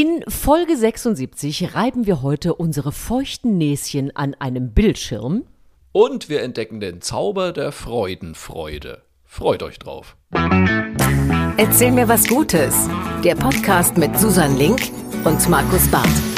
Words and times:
In 0.00 0.22
Folge 0.28 0.76
76 0.76 1.74
reiben 1.74 2.06
wir 2.06 2.22
heute 2.22 2.54
unsere 2.54 2.92
feuchten 2.92 3.58
Näschen 3.58 4.14
an 4.14 4.36
einem 4.38 4.72
Bildschirm. 4.72 5.42
Und 5.90 6.28
wir 6.28 6.42
entdecken 6.42 6.78
den 6.78 7.00
Zauber 7.00 7.52
der 7.52 7.72
Freudenfreude. 7.72 9.02
Freut 9.24 9.64
euch 9.64 9.80
drauf. 9.80 10.16
Erzähl 11.56 11.90
mir 11.90 12.06
was 12.06 12.28
Gutes. 12.28 12.88
Der 13.24 13.34
Podcast 13.34 13.98
mit 13.98 14.16
Susan 14.16 14.56
Link 14.56 14.82
und 15.24 15.48
Markus 15.48 15.88
Barth. 15.88 16.37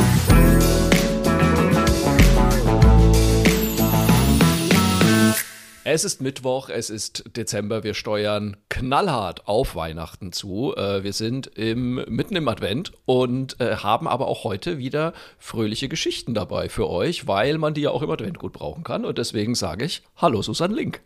Es 5.92 6.04
ist 6.04 6.20
Mittwoch, 6.20 6.68
es 6.68 6.88
ist 6.88 7.36
Dezember, 7.36 7.82
wir 7.82 7.94
steuern 7.94 8.56
knallhart 8.68 9.48
auf 9.48 9.74
Weihnachten 9.74 10.30
zu. 10.30 10.72
Äh, 10.76 11.02
wir 11.02 11.12
sind 11.12 11.48
im, 11.58 11.96
mitten 12.06 12.36
im 12.36 12.46
Advent 12.46 12.92
und 13.06 13.60
äh, 13.60 13.74
haben 13.74 14.06
aber 14.06 14.28
auch 14.28 14.44
heute 14.44 14.78
wieder 14.78 15.14
fröhliche 15.40 15.88
Geschichten 15.88 16.32
dabei 16.32 16.68
für 16.68 16.88
euch, 16.88 17.26
weil 17.26 17.58
man 17.58 17.74
die 17.74 17.80
ja 17.80 17.90
auch 17.90 18.02
im 18.02 18.10
Advent 18.12 18.38
gut 18.38 18.52
brauchen 18.52 18.84
kann. 18.84 19.04
Und 19.04 19.18
deswegen 19.18 19.56
sage 19.56 19.84
ich 19.84 20.02
Hallo 20.14 20.42
Susan 20.42 20.70
Link. 20.70 21.00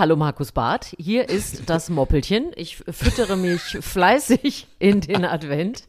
Hallo 0.00 0.16
Markus 0.16 0.52
Barth, 0.52 0.94
hier 0.96 1.28
ist 1.28 1.68
das 1.68 1.90
Moppelchen. 1.90 2.52
Ich 2.56 2.78
füttere 2.88 3.36
mich 3.36 3.60
fleißig 3.60 4.66
in 4.78 5.02
den 5.02 5.26
Advent. 5.26 5.84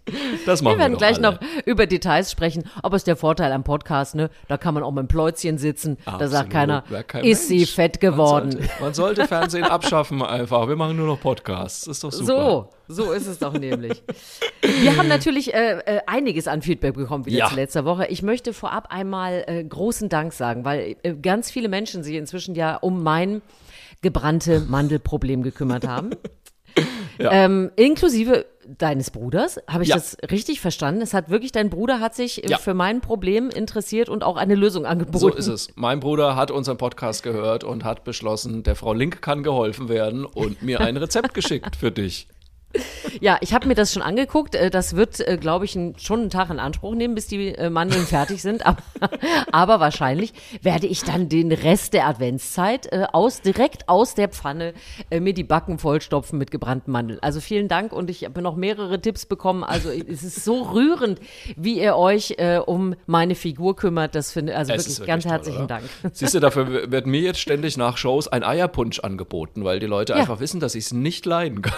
Das 0.45 0.61
machen 0.61 0.73
wir 0.73 0.79
werden 0.79 0.91
wir 0.91 0.97
gleich 0.97 1.15
alle. 1.23 1.35
noch 1.35 1.39
über 1.65 1.85
Details 1.85 2.29
sprechen. 2.29 2.65
Aber 2.83 2.97
ist 2.97 3.07
der 3.07 3.15
Vorteil 3.15 3.53
am 3.53 3.63
Podcast, 3.63 4.15
ne? 4.15 4.29
Da 4.49 4.57
kann 4.57 4.73
man 4.73 4.83
auch 4.83 4.91
mit 4.91 5.03
dem 5.03 5.07
Pläuzchen 5.07 5.57
sitzen. 5.57 5.97
Da 6.03 6.27
sagt 6.27 6.47
Absolut. 6.47 6.51
keiner, 6.51 6.83
kein 7.03 7.23
ist 7.23 7.47
sie 7.47 7.59
Mensch. 7.59 7.71
fett 7.73 8.01
geworden. 8.01 8.49
Man 8.49 8.59
sollte, 8.59 8.81
man 8.81 8.93
sollte 8.93 9.27
Fernsehen 9.29 9.63
abschaffen 9.63 10.21
einfach. 10.21 10.67
Wir 10.67 10.75
machen 10.75 10.97
nur 10.97 11.07
noch 11.07 11.21
Podcasts. 11.21 11.87
Ist 11.87 12.03
doch 12.03 12.11
super. 12.11 12.69
So, 12.89 13.03
so 13.05 13.11
ist 13.13 13.27
es 13.27 13.39
doch 13.39 13.53
nämlich. 13.53 14.03
Wir 14.81 14.97
haben 14.97 15.07
natürlich 15.07 15.53
äh, 15.53 15.79
äh, 15.85 16.01
einiges 16.05 16.49
an 16.49 16.61
Feedback 16.61 16.95
bekommen 16.95 17.25
wieder 17.25 17.37
Ja. 17.37 17.47
zu 17.47 17.55
letzter 17.55 17.85
Woche. 17.85 18.07
Ich 18.07 18.23
möchte 18.23 18.51
vorab 18.51 18.87
einmal 18.89 19.45
äh, 19.47 19.63
großen 19.63 20.09
Dank 20.09 20.33
sagen, 20.33 20.65
weil 20.65 20.97
äh, 21.03 21.13
ganz 21.13 21.49
viele 21.49 21.69
Menschen 21.69 22.03
sich 22.03 22.15
inzwischen 22.15 22.55
ja 22.55 22.75
um 22.75 23.03
mein 23.03 23.41
gebrannte 24.01 24.61
Mandelproblem 24.61 25.43
gekümmert 25.43 25.87
haben. 25.87 26.11
Ja. 27.19 27.31
ähm, 27.33 27.69
inklusive 27.75 28.45
deines 28.65 29.11
Bruders, 29.11 29.59
habe 29.67 29.83
ich 29.83 29.89
Ja. 29.89 29.95
das 29.95 30.15
richtig 30.31 30.61
verstanden? 30.61 31.01
Es 31.01 31.13
hat 31.13 31.29
wirklich, 31.29 31.51
dein 31.51 31.69
Bruder 31.69 31.99
hat 31.99 32.15
sich 32.15 32.43
äh, 32.43 32.49
Ja. 32.49 32.57
für 32.57 32.73
mein 32.73 33.01
Problem 33.01 33.49
interessiert 33.49 34.07
und 34.09 34.23
auch 34.23 34.37
eine 34.37 34.55
Lösung 34.55 34.85
angeboten. 34.85 35.17
So 35.19 35.29
ist 35.29 35.47
es. 35.47 35.67
Mein 35.75 35.99
Bruder 35.99 36.35
hat 36.35 36.49
unseren 36.49 36.77
Podcast 36.77 37.23
gehört 37.23 37.63
und 37.63 37.83
hat 37.83 38.03
beschlossen, 38.05 38.63
der 38.63 38.75
Frau 38.75 38.93
Link 38.93 39.21
kann 39.21 39.43
geholfen 39.43 39.89
werden 39.89 40.25
und 40.25 40.63
mir 40.63 40.79
ein 40.79 40.95
Rezept 40.97 41.33
geschickt 41.33 41.75
für 41.75 41.91
dich. 41.91 42.27
Ja, 43.19 43.37
ich 43.41 43.53
habe 43.53 43.67
mir 43.67 43.75
das 43.75 43.93
schon 43.93 44.01
angeguckt. 44.01 44.55
Äh, 44.55 44.69
Das 44.69 44.95
wird, 44.95 45.19
äh, 45.19 45.37
glaube 45.37 45.65
ich, 45.65 45.77
schon 45.97 46.21
einen 46.21 46.29
Tag 46.29 46.49
in 46.49 46.59
Anspruch 46.59 46.95
nehmen, 46.95 47.15
bis 47.15 47.27
die 47.27 47.49
äh, 47.55 47.69
Mandeln 47.69 48.05
fertig 48.05 48.41
sind. 48.41 48.65
Aber, 48.71 48.81
aber 49.51 49.79
wahrscheinlich 49.79 50.33
werde 50.61 50.87
ich 50.87 51.03
dann 51.03 51.27
den 51.29 51.51
Rest 51.51 51.93
der 51.93 52.07
Adventszeit 52.07 52.89
aus, 53.13 53.41
direkt 53.41 53.89
aus 53.89 54.15
der 54.15 54.29
Pfanne 54.29 54.73
mir 55.19 55.33
die 55.33 55.43
Backen 55.43 55.77
vollstopfen 55.79 56.37
mit 56.37 56.51
gebrannten 56.51 56.91
Mandeln. 56.91 57.19
Also 57.21 57.39
vielen 57.41 57.67
Dank 57.67 57.91
und 57.93 58.09
ich 58.09 58.23
habe 58.25 58.41
noch 58.41 58.55
mehrere 58.55 58.99
Tipps 59.01 59.25
bekommen. 59.25 59.63
Also 59.63 59.89
es 59.89 60.23
ist 60.23 60.43
so 60.45 60.61
rührend, 60.63 61.19
wie 61.57 61.79
ihr 61.81 61.95
euch 61.95 62.35
äh, 62.37 62.57
um 62.57 62.95
meine 63.07 63.35
Figur 63.35 63.75
kümmert. 63.75 64.15
Das 64.15 64.31
finde 64.31 64.55
also 64.55 64.69
wirklich 64.69 64.87
ist 64.87 65.05
ganz 65.05 65.23
toll, 65.23 65.31
herzlichen 65.33 65.57
oder? 65.65 65.67
Dank. 65.67 65.83
Siehst 66.13 66.33
du, 66.33 66.39
dafür 66.39 66.91
wird 66.91 67.05
mir 67.07 67.21
jetzt 67.21 67.39
ständig 67.39 67.77
nach 67.77 67.97
Shows 67.97 68.27
ein 68.27 68.43
Eierpunsch 68.43 68.99
angeboten, 68.99 69.63
weil 69.63 69.79
die 69.79 69.87
Leute 69.87 70.13
Ja. 70.13 70.19
einfach 70.19 70.39
wissen, 70.39 70.59
dass 70.59 70.75
ich 70.75 70.85
es 70.85 70.93
nicht 70.93 71.25
leiden 71.25 71.61
kann. 71.61 71.73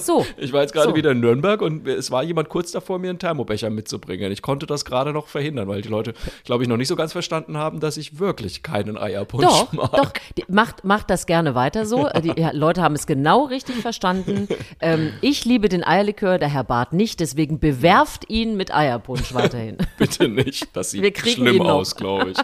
So. 0.00 0.24
Ich 0.40 0.52
war 0.52 0.62
jetzt 0.62 0.72
gerade 0.72 0.90
So. 0.90 0.94
wieder 0.96 1.10
in 1.12 1.20
Nürnberg 1.20 1.60
und 1.62 1.86
es 1.88 2.10
war 2.10 2.22
jemand 2.22 2.48
kurz 2.48 2.70
davor, 2.72 2.98
mir 2.98 3.10
einen 3.10 3.18
Thermobecher 3.18 3.70
mitzubringen. 3.70 4.30
Ich 4.32 4.42
konnte 4.42 4.66
das 4.66 4.84
gerade 4.84 5.12
noch 5.12 5.26
verhindern, 5.28 5.68
weil 5.68 5.82
die 5.82 5.88
Leute, 5.88 6.14
glaube 6.44 6.62
ich, 6.62 6.68
noch 6.68 6.76
nicht 6.76 6.88
so 6.88 6.96
ganz 6.96 7.12
verstanden 7.12 7.56
haben, 7.56 7.80
dass 7.80 7.96
ich 7.96 8.18
wirklich 8.18 8.62
keinen 8.62 8.96
Eierpunsch 8.98 9.44
Doch, 9.44 9.72
mag. 9.72 9.92
doch, 9.92 10.12
die- 10.36 10.44
macht, 10.48 10.84
macht 10.84 11.10
das 11.10 11.26
gerne 11.26 11.54
weiter 11.54 11.84
so. 11.86 12.06
Äh, 12.08 12.22
Die 12.28 12.40
ja, 12.40 12.50
Leute 12.52 12.82
haben 12.82 12.94
es 12.94 13.06
genau 13.06 13.44
richtig 13.44 13.76
verstanden. 13.76 14.48
Ähm, 14.80 15.12
ich 15.20 15.44
liebe 15.44 15.68
den 15.68 15.84
Eierlikör, 15.84 16.38
der 16.38 16.48
Herr 16.48 16.64
Barth 16.64 16.92
nicht, 16.92 17.20
deswegen 17.20 17.58
bewerft 17.60 18.28
ihn 18.30 18.56
mit 18.56 18.74
Eierpunsch 18.74 19.32
weiterhin. 19.34 19.76
Bitte 19.98 20.28
nicht. 20.28 20.68
Das 20.76 20.90
sieht 20.90 21.18
schlimm 21.18 21.62
aus, 21.62 21.96
glaube 21.96 22.30
ich. 22.32 22.38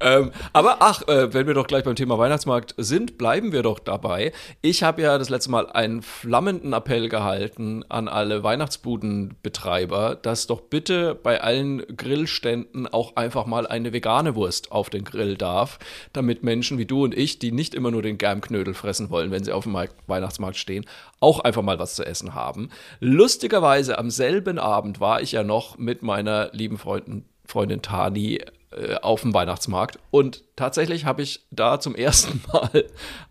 ähm, 0.00 0.30
aber 0.52 0.76
ach, 0.80 1.06
äh, 1.08 1.32
wenn 1.32 1.46
wir 1.46 1.54
doch 1.54 1.66
gleich 1.66 1.84
beim 1.84 1.96
Thema 1.96 2.18
Weihnachtsmarkt 2.18 2.74
sind, 2.76 3.18
bleiben 3.18 3.52
wir 3.52 3.62
doch 3.62 3.78
dabei. 3.78 4.32
Ich 4.60 4.82
habe 4.82 5.02
ja 5.02 5.18
das 5.18 5.28
letzte 5.28 5.50
Mal 5.50 5.70
einen 5.70 6.02
flammenden 6.02 6.72
Appell 6.72 7.01
gehalten 7.08 7.84
an 7.88 8.08
alle 8.08 8.42
Weihnachtsbudenbetreiber, 8.42 10.16
dass 10.16 10.46
doch 10.46 10.60
bitte 10.60 11.14
bei 11.14 11.40
allen 11.40 11.96
Grillständen 11.96 12.86
auch 12.86 13.16
einfach 13.16 13.46
mal 13.46 13.66
eine 13.66 13.92
vegane 13.92 14.34
Wurst 14.34 14.72
auf 14.72 14.90
den 14.90 15.04
Grill 15.04 15.36
darf, 15.36 15.78
damit 16.12 16.42
Menschen 16.42 16.78
wie 16.78 16.86
du 16.86 17.04
und 17.04 17.16
ich, 17.16 17.38
die 17.38 17.52
nicht 17.52 17.74
immer 17.74 17.90
nur 17.90 18.02
den 18.02 18.18
Germknödel 18.18 18.74
fressen 18.74 19.10
wollen, 19.10 19.30
wenn 19.30 19.44
sie 19.44 19.52
auf 19.52 19.64
dem 19.64 19.72
Markt- 19.72 19.94
Weihnachtsmarkt 20.06 20.56
stehen, 20.56 20.86
auch 21.20 21.40
einfach 21.40 21.62
mal 21.62 21.78
was 21.78 21.94
zu 21.94 22.04
essen 22.04 22.34
haben. 22.34 22.70
Lustigerweise 23.00 23.98
am 23.98 24.10
selben 24.10 24.58
Abend 24.58 25.00
war 25.00 25.22
ich 25.22 25.32
ja 25.32 25.42
noch 25.42 25.78
mit 25.78 26.02
meiner 26.02 26.50
lieben 26.52 26.78
Freundin, 26.78 27.24
Freundin 27.44 27.82
Tani 27.82 28.40
äh, 28.76 28.96
auf 28.96 29.22
dem 29.22 29.34
Weihnachtsmarkt 29.34 29.98
und 30.10 30.44
tatsächlich 30.56 31.04
habe 31.04 31.22
ich 31.22 31.46
da 31.50 31.80
zum 31.80 31.94
ersten 31.94 32.42
Mal 32.52 32.86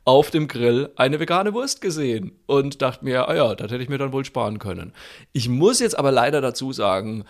auf 0.05 0.31
dem 0.31 0.47
Grill 0.47 0.91
eine 0.95 1.19
vegane 1.19 1.53
Wurst 1.53 1.81
gesehen 1.81 2.39
und 2.45 2.81
dachte 2.81 3.05
mir, 3.05 3.27
ah 3.27 3.35
ja, 3.35 3.55
das 3.55 3.71
hätte 3.71 3.83
ich 3.83 3.89
mir 3.89 3.97
dann 3.97 4.13
wohl 4.13 4.25
sparen 4.25 4.59
können. 4.59 4.93
Ich 5.33 5.49
muss 5.49 5.79
jetzt 5.79 5.97
aber 5.97 6.11
leider 6.11 6.41
dazu 6.41 6.73
sagen, 6.73 7.25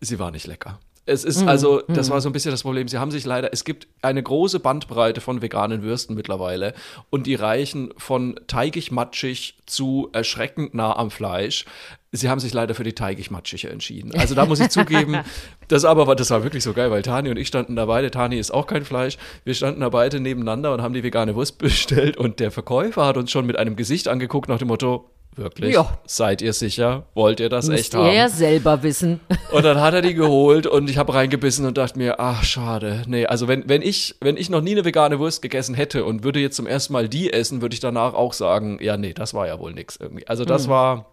sie 0.00 0.18
war 0.18 0.30
nicht 0.30 0.46
lecker. 0.46 0.80
Es 1.04 1.24
ist 1.24 1.42
also, 1.48 1.82
das 1.88 2.10
war 2.10 2.20
so 2.20 2.28
ein 2.28 2.32
bisschen 2.32 2.52
das 2.52 2.62
Problem. 2.62 2.86
Sie 2.86 2.98
haben 2.98 3.10
sich 3.10 3.24
leider, 3.24 3.52
es 3.52 3.64
gibt 3.64 3.88
eine 4.02 4.22
große 4.22 4.60
Bandbreite 4.60 5.20
von 5.20 5.42
veganen 5.42 5.82
Würsten 5.82 6.14
mittlerweile 6.14 6.74
und 7.10 7.26
die 7.26 7.34
reichen 7.34 7.92
von 7.96 8.38
teigig-matschig 8.46 9.54
zu 9.66 10.10
erschreckend 10.12 10.74
nah 10.74 10.94
am 10.94 11.10
Fleisch. 11.10 11.64
Sie 12.12 12.28
haben 12.28 12.38
sich 12.38 12.52
leider 12.52 12.76
für 12.76 12.84
die 12.84 12.92
teigig-matschige 12.92 13.68
entschieden. 13.68 14.14
Also 14.16 14.36
da 14.36 14.46
muss 14.46 14.60
ich 14.60 14.68
zugeben, 14.68 15.16
das 15.68 15.84
aber 15.84 16.06
war, 16.06 16.14
das 16.14 16.30
war 16.30 16.44
wirklich 16.44 16.62
so 16.62 16.72
geil, 16.72 16.92
weil 16.92 17.02
Tani 17.02 17.30
und 17.30 17.36
ich 17.36 17.48
standen 17.48 17.74
da 17.74 17.86
beide. 17.86 18.12
Tani 18.12 18.38
ist 18.38 18.52
auch 18.52 18.68
kein 18.68 18.84
Fleisch. 18.84 19.18
Wir 19.42 19.54
standen 19.54 19.80
da 19.80 19.88
beide 19.88 20.20
nebeneinander 20.20 20.72
und 20.72 20.82
haben 20.82 20.94
die 20.94 21.02
vegane 21.02 21.34
Wurst 21.34 21.58
bestellt 21.58 22.16
und 22.16 22.38
der 22.38 22.52
Verkäufer 22.52 23.06
hat 23.06 23.16
uns 23.16 23.32
schon 23.32 23.46
mit 23.46 23.58
einem 23.58 23.74
Gesicht 23.74 24.06
angeguckt 24.06 24.48
nach 24.48 24.58
dem 24.58 24.68
Motto, 24.68 25.10
wirklich? 25.36 25.74
Ja. 25.74 25.98
Seid 26.06 26.42
ihr 26.42 26.52
sicher? 26.52 27.04
Wollt 27.14 27.40
ihr 27.40 27.48
das 27.48 27.68
Müsst 27.68 27.80
echt 27.80 27.94
ihr 27.94 28.00
haben? 28.00 28.14
ja 28.14 28.28
selber 28.28 28.82
wissen. 28.82 29.20
Und 29.52 29.64
dann 29.64 29.80
hat 29.80 29.94
er 29.94 30.02
die 30.02 30.14
geholt 30.22 30.66
und 30.66 30.88
ich 30.88 30.96
habe 30.98 31.14
reingebissen 31.14 31.66
und 31.66 31.76
dachte 31.76 31.98
mir, 31.98 32.18
ach 32.20 32.42
schade. 32.42 33.02
Nee, 33.06 33.26
also 33.26 33.48
wenn, 33.48 33.68
wenn, 33.68 33.82
ich, 33.82 34.14
wenn 34.20 34.36
ich 34.36 34.48
noch 34.48 34.62
nie 34.62 34.72
eine 34.72 34.84
vegane 34.84 35.18
Wurst 35.18 35.42
gegessen 35.42 35.74
hätte 35.74 36.04
und 36.04 36.24
würde 36.24 36.40
jetzt 36.40 36.56
zum 36.56 36.66
ersten 36.66 36.92
Mal 36.92 37.08
die 37.08 37.32
essen, 37.32 37.60
würde 37.60 37.74
ich 37.74 37.80
danach 37.80 38.14
auch 38.14 38.32
sagen, 38.32 38.78
ja, 38.80 38.96
nee, 38.96 39.12
das 39.12 39.34
war 39.34 39.46
ja 39.46 39.58
wohl 39.58 39.72
nix 39.72 39.96
irgendwie. 39.96 40.26
Also 40.26 40.44
das 40.44 40.68
war, 40.68 41.11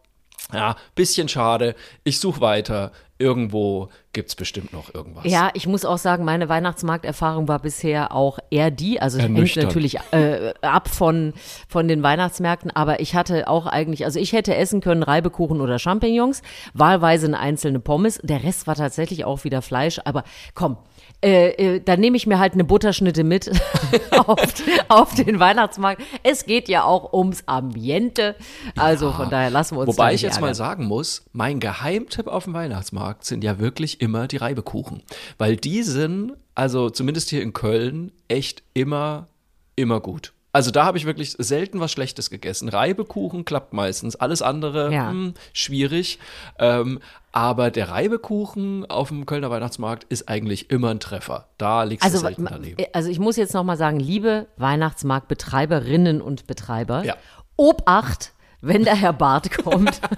ja, 0.53 0.75
bisschen 0.95 1.29
schade. 1.29 1.75
Ich 2.03 2.19
suche 2.19 2.41
weiter. 2.41 2.91
Irgendwo 3.21 3.89
gibt's 4.13 4.33
bestimmt 4.33 4.71
noch 4.71 4.93
irgendwas. 4.93 5.25
Ja, 5.25 5.51
ich 5.53 5.67
muss 5.67 5.83
auch 5.83 5.97
sagen, 5.97 6.23
meine 6.23 6.47
Weihnachtsmarkterfahrung 6.47 7.49
war 7.49 7.59
bisher 7.59 8.15
auch 8.15 8.39
eher 8.49 8.71
die. 8.71 9.01
Also 9.01 9.17
es 9.17 9.25
hängt 9.25 9.57
natürlich 9.57 9.97
äh, 10.11 10.53
ab 10.61 10.87
von, 10.87 11.33
von 11.67 11.89
den 11.89 12.01
Weihnachtsmärkten, 12.01 12.71
aber 12.71 13.01
ich 13.01 13.15
hatte 13.15 13.49
auch 13.49 13.65
eigentlich, 13.65 14.05
also 14.05 14.19
ich 14.19 14.31
hätte 14.31 14.55
essen 14.55 14.79
können 14.79 15.03
Reibekuchen 15.03 15.59
oder 15.59 15.79
Champignons, 15.79 16.41
wahlweise 16.73 17.27
eine 17.27 17.39
einzelne 17.39 17.81
Pommes. 17.81 18.21
Der 18.23 18.41
Rest 18.43 18.67
war 18.67 18.75
tatsächlich 18.75 19.25
auch 19.25 19.43
wieder 19.43 19.61
Fleisch, 19.61 19.99
aber 20.05 20.23
komm. 20.53 20.77
Äh, 21.21 21.49
äh, 21.49 21.79
dann 21.81 21.99
nehme 21.99 22.15
ich 22.15 22.27
mir 22.27 22.39
halt 22.39 22.53
eine 22.53 22.63
Butterschnitte 22.63 23.23
mit 23.23 23.51
auf, 24.11 24.39
auf 24.87 25.15
den 25.15 25.39
Weihnachtsmarkt. 25.39 26.01
Es 26.23 26.45
geht 26.45 26.69
ja 26.69 26.83
auch 26.83 27.13
ums 27.13 27.43
Ambiente. 27.45 28.35
Also 28.77 29.11
von 29.11 29.29
daher 29.29 29.49
lassen 29.49 29.75
wir 29.75 29.81
uns 29.81 29.89
Wobei 29.89 30.13
ich 30.13 30.21
jetzt 30.21 30.39
mal 30.39 30.47
ärgern. 30.47 30.55
sagen 30.55 30.85
muss, 30.85 31.25
mein 31.33 31.59
Geheimtipp 31.59 32.27
auf 32.27 32.45
dem 32.45 32.53
Weihnachtsmarkt 32.53 33.25
sind 33.25 33.43
ja 33.43 33.59
wirklich 33.59 33.99
immer 34.01 34.27
die 34.27 34.37
Reibekuchen. 34.37 35.03
Weil 35.37 35.57
die 35.57 35.83
sind, 35.83 36.33
also 36.55 36.89
zumindest 36.89 37.29
hier 37.29 37.41
in 37.41 37.51
Köln, 37.53 38.11
echt 38.29 38.63
immer, 38.73 39.27
immer 39.75 39.99
gut. 39.99 40.33
Also 40.59 40.71
da 40.71 40.83
habe 40.83 40.97
ich 40.97 41.05
wirklich 41.05 41.35
selten 41.37 41.79
was 41.79 41.89
Schlechtes 41.89 42.29
gegessen. 42.29 42.67
Reibekuchen 42.67 43.45
klappt 43.45 43.71
meistens, 43.71 44.17
alles 44.17 44.41
andere 44.41 44.91
Ja. 44.91 45.09
hm, 45.09 45.33
schwierig. 45.53 46.19
Ähm, 46.59 46.99
aber 47.31 47.71
der 47.71 47.87
Reibekuchen 47.87 48.85
auf 48.89 49.07
dem 49.07 49.25
Kölner 49.25 49.49
Weihnachtsmarkt 49.49 50.03
ist 50.09 50.27
eigentlich 50.27 50.69
immer 50.69 50.89
ein 50.89 50.99
Treffer. 50.99 51.47
Da 51.57 51.83
liegst 51.83 52.03
Also, 52.03 52.17
du 52.17 52.23
selten 52.25 52.45
daneben. 52.49 52.83
also 52.91 53.09
ich 53.09 53.19
muss 53.19 53.37
jetzt 53.37 53.53
noch 53.53 53.63
mal 53.63 53.77
sagen, 53.77 54.01
liebe 54.01 54.47
Weihnachtsmarktbetreiberinnen 54.57 56.21
und 56.21 56.45
Betreiber, 56.45 57.05
Ja. 57.05 57.15
Obacht, 57.55 58.33
wenn 58.59 58.83
der 58.83 58.95
Herr 58.97 59.13
Barth 59.13 59.51
kommt. 59.63 60.01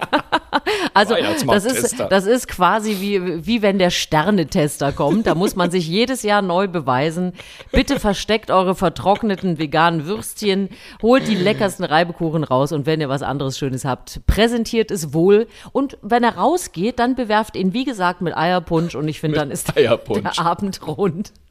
Also 0.94 1.14
das 1.46 1.64
ist, 1.64 2.00
das 2.08 2.26
ist 2.26 2.48
quasi 2.48 2.96
wie, 3.00 3.46
wie 3.46 3.62
wenn 3.62 3.78
der 3.78 3.90
Sternetester 3.90 4.92
kommt. 4.92 5.26
Da 5.26 5.34
muss 5.34 5.56
man 5.56 5.70
sich 5.70 5.88
jedes 5.88 6.22
Jahr 6.22 6.42
neu 6.42 6.68
beweisen. 6.68 7.32
Bitte 7.70 7.98
versteckt 7.98 8.50
eure 8.50 8.74
vertrockneten 8.74 9.58
veganen 9.58 10.06
Würstchen, 10.06 10.68
holt 11.00 11.28
die 11.28 11.34
leckersten 11.34 11.84
Reibekuchen 11.84 12.44
raus 12.44 12.72
und 12.72 12.86
wenn 12.86 13.00
ihr 13.00 13.08
was 13.08 13.22
anderes 13.22 13.58
Schönes 13.58 13.84
habt, 13.84 14.20
präsentiert 14.26 14.90
es 14.90 15.14
wohl. 15.14 15.46
Und 15.72 15.98
wenn 16.02 16.24
er 16.24 16.36
rausgeht, 16.36 16.98
dann 16.98 17.14
bewerft 17.14 17.56
ihn, 17.56 17.72
wie 17.72 17.84
gesagt, 17.84 18.20
mit 18.20 18.36
Eierpunsch 18.36 18.94
und 18.94 19.08
ich 19.08 19.20
finde, 19.20 19.38
dann 19.38 19.50
ist 19.50 19.76
Eierpunsch. 19.76 20.36
der 20.36 20.44
Abend 20.44 20.86
rund. 20.86 21.32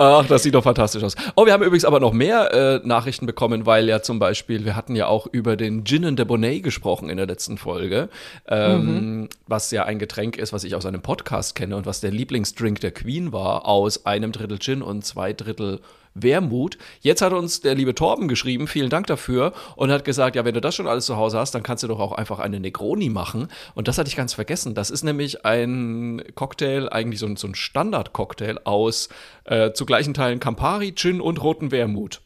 Ach, 0.00 0.24
das 0.26 0.44
sieht 0.44 0.54
doch 0.54 0.62
fantastisch 0.62 1.02
aus. 1.02 1.16
Oh, 1.34 1.44
wir 1.44 1.52
haben 1.52 1.64
übrigens 1.64 1.84
aber 1.84 1.98
noch 1.98 2.12
mehr 2.12 2.54
äh, 2.54 2.86
Nachrichten 2.86 3.26
bekommen, 3.26 3.66
weil 3.66 3.88
ja 3.88 4.00
zum 4.00 4.20
Beispiel, 4.20 4.64
wir 4.64 4.76
hatten 4.76 4.94
ja 4.94 5.08
auch 5.08 5.26
über 5.26 5.56
den 5.56 5.84
Gin 5.84 6.04
and 6.04 6.16
Debonnaire 6.16 6.60
gesprochen 6.60 7.10
in 7.10 7.16
der 7.16 7.26
letzten 7.26 7.58
Folge, 7.58 8.08
ähm, 8.46 9.28
was 9.48 9.72
ja 9.72 9.86
ein 9.86 9.98
Getränk 9.98 10.36
ist, 10.36 10.52
was 10.52 10.62
ich 10.62 10.76
aus 10.76 10.86
einem 10.86 11.02
Podcast 11.02 11.56
kenne 11.56 11.76
und 11.76 11.84
was 11.84 12.00
der 12.00 12.12
Lieblingsdrink 12.12 12.80
der 12.80 12.92
Queen 12.92 13.32
war, 13.32 13.66
aus 13.66 14.06
einem 14.06 14.30
Drittel 14.30 14.60
Gin 14.60 14.82
und 14.82 15.04
zwei 15.04 15.32
Drittel 15.32 15.80
Wermut. 16.14 16.78
Jetzt 17.00 17.22
hat 17.22 17.32
uns 17.32 17.60
der 17.60 17.74
liebe 17.74 17.94
Torben 17.94 18.28
geschrieben, 18.28 18.66
vielen 18.66 18.90
Dank 18.90 19.06
dafür, 19.06 19.52
und 19.76 19.90
hat 19.90 20.04
gesagt, 20.04 20.36
ja, 20.36 20.44
wenn 20.44 20.54
du 20.54 20.60
das 20.60 20.74
schon 20.74 20.86
alles 20.86 21.06
zu 21.06 21.16
Hause 21.16 21.38
hast, 21.38 21.54
dann 21.54 21.62
kannst 21.62 21.82
du 21.82 21.88
doch 21.88 22.00
auch 22.00 22.12
einfach 22.12 22.38
eine 22.38 22.60
Negroni 22.60 23.08
machen. 23.08 23.48
Und 23.74 23.88
das 23.88 23.98
hatte 23.98 24.08
ich 24.08 24.16
ganz 24.16 24.34
vergessen. 24.34 24.74
Das 24.74 24.90
ist 24.90 25.04
nämlich 25.04 25.44
ein 25.44 26.22
Cocktail, 26.34 26.88
eigentlich 26.90 27.20
so 27.20 27.26
ein, 27.26 27.36
so 27.36 27.46
ein 27.46 27.54
Standard-Cocktail 27.54 28.58
aus 28.64 29.08
äh, 29.44 29.72
zu 29.72 29.86
gleichen 29.86 30.14
Teilen 30.14 30.40
Campari, 30.40 30.94
Gin 30.94 31.20
und 31.20 31.42
roten 31.42 31.70
Wermut. 31.70 32.20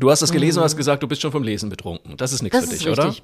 Du 0.00 0.10
hast 0.10 0.22
das 0.22 0.32
gelesen 0.32 0.58
und 0.58 0.64
hast 0.64 0.76
gesagt, 0.76 1.02
du 1.02 1.06
bist 1.08 1.20
schon 1.20 1.32
vom 1.32 1.42
Lesen 1.42 1.68
betrunken. 1.68 2.16
Das 2.16 2.32
ist 2.32 2.42
nichts 2.42 2.58
Das 2.58 2.70
für 2.70 2.76
dich, 2.76 2.88
oder? 2.88 3.14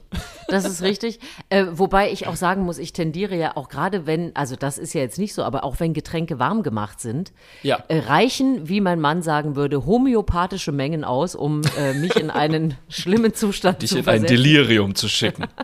Das 0.48 0.64
ist 0.66 0.82
richtig. 0.82 1.18
Äh, 1.48 1.64
wobei 1.72 2.10
ich 2.12 2.26
auch 2.26 2.36
sagen 2.36 2.62
muss, 2.62 2.78
ich 2.78 2.92
tendiere 2.92 3.36
ja 3.36 3.56
auch 3.56 3.68
gerade 3.68 4.06
wenn, 4.06 4.36
also 4.36 4.54
das 4.54 4.76
ist 4.76 4.92
ja 4.92 5.00
jetzt 5.00 5.18
nicht 5.18 5.32
so, 5.34 5.42
aber 5.44 5.64
auch 5.64 5.80
wenn 5.80 5.94
Getränke 5.94 6.38
warm 6.38 6.62
gemacht 6.62 7.00
sind, 7.00 7.32
Ja. 7.62 7.82
äh, 7.88 8.00
reichen, 8.00 8.68
wie 8.68 8.80
mein 8.82 9.00
Mann 9.00 9.22
sagen 9.22 9.56
würde, 9.56 9.86
homöopathische 9.86 10.72
Mengen 10.72 11.04
aus, 11.04 11.34
um 11.34 11.62
äh, 11.78 11.94
mich 11.94 12.16
in 12.16 12.30
einen 12.30 12.74
schlimmen 12.88 13.32
Zustand 13.34 13.80
Dich 13.82 13.90
zu 13.90 13.96
in 13.96 14.00
ein 14.00 14.04
versetzen. 14.04 14.36
Delirium 14.36 14.94
zu 14.94 15.08
schicken. 15.08 15.44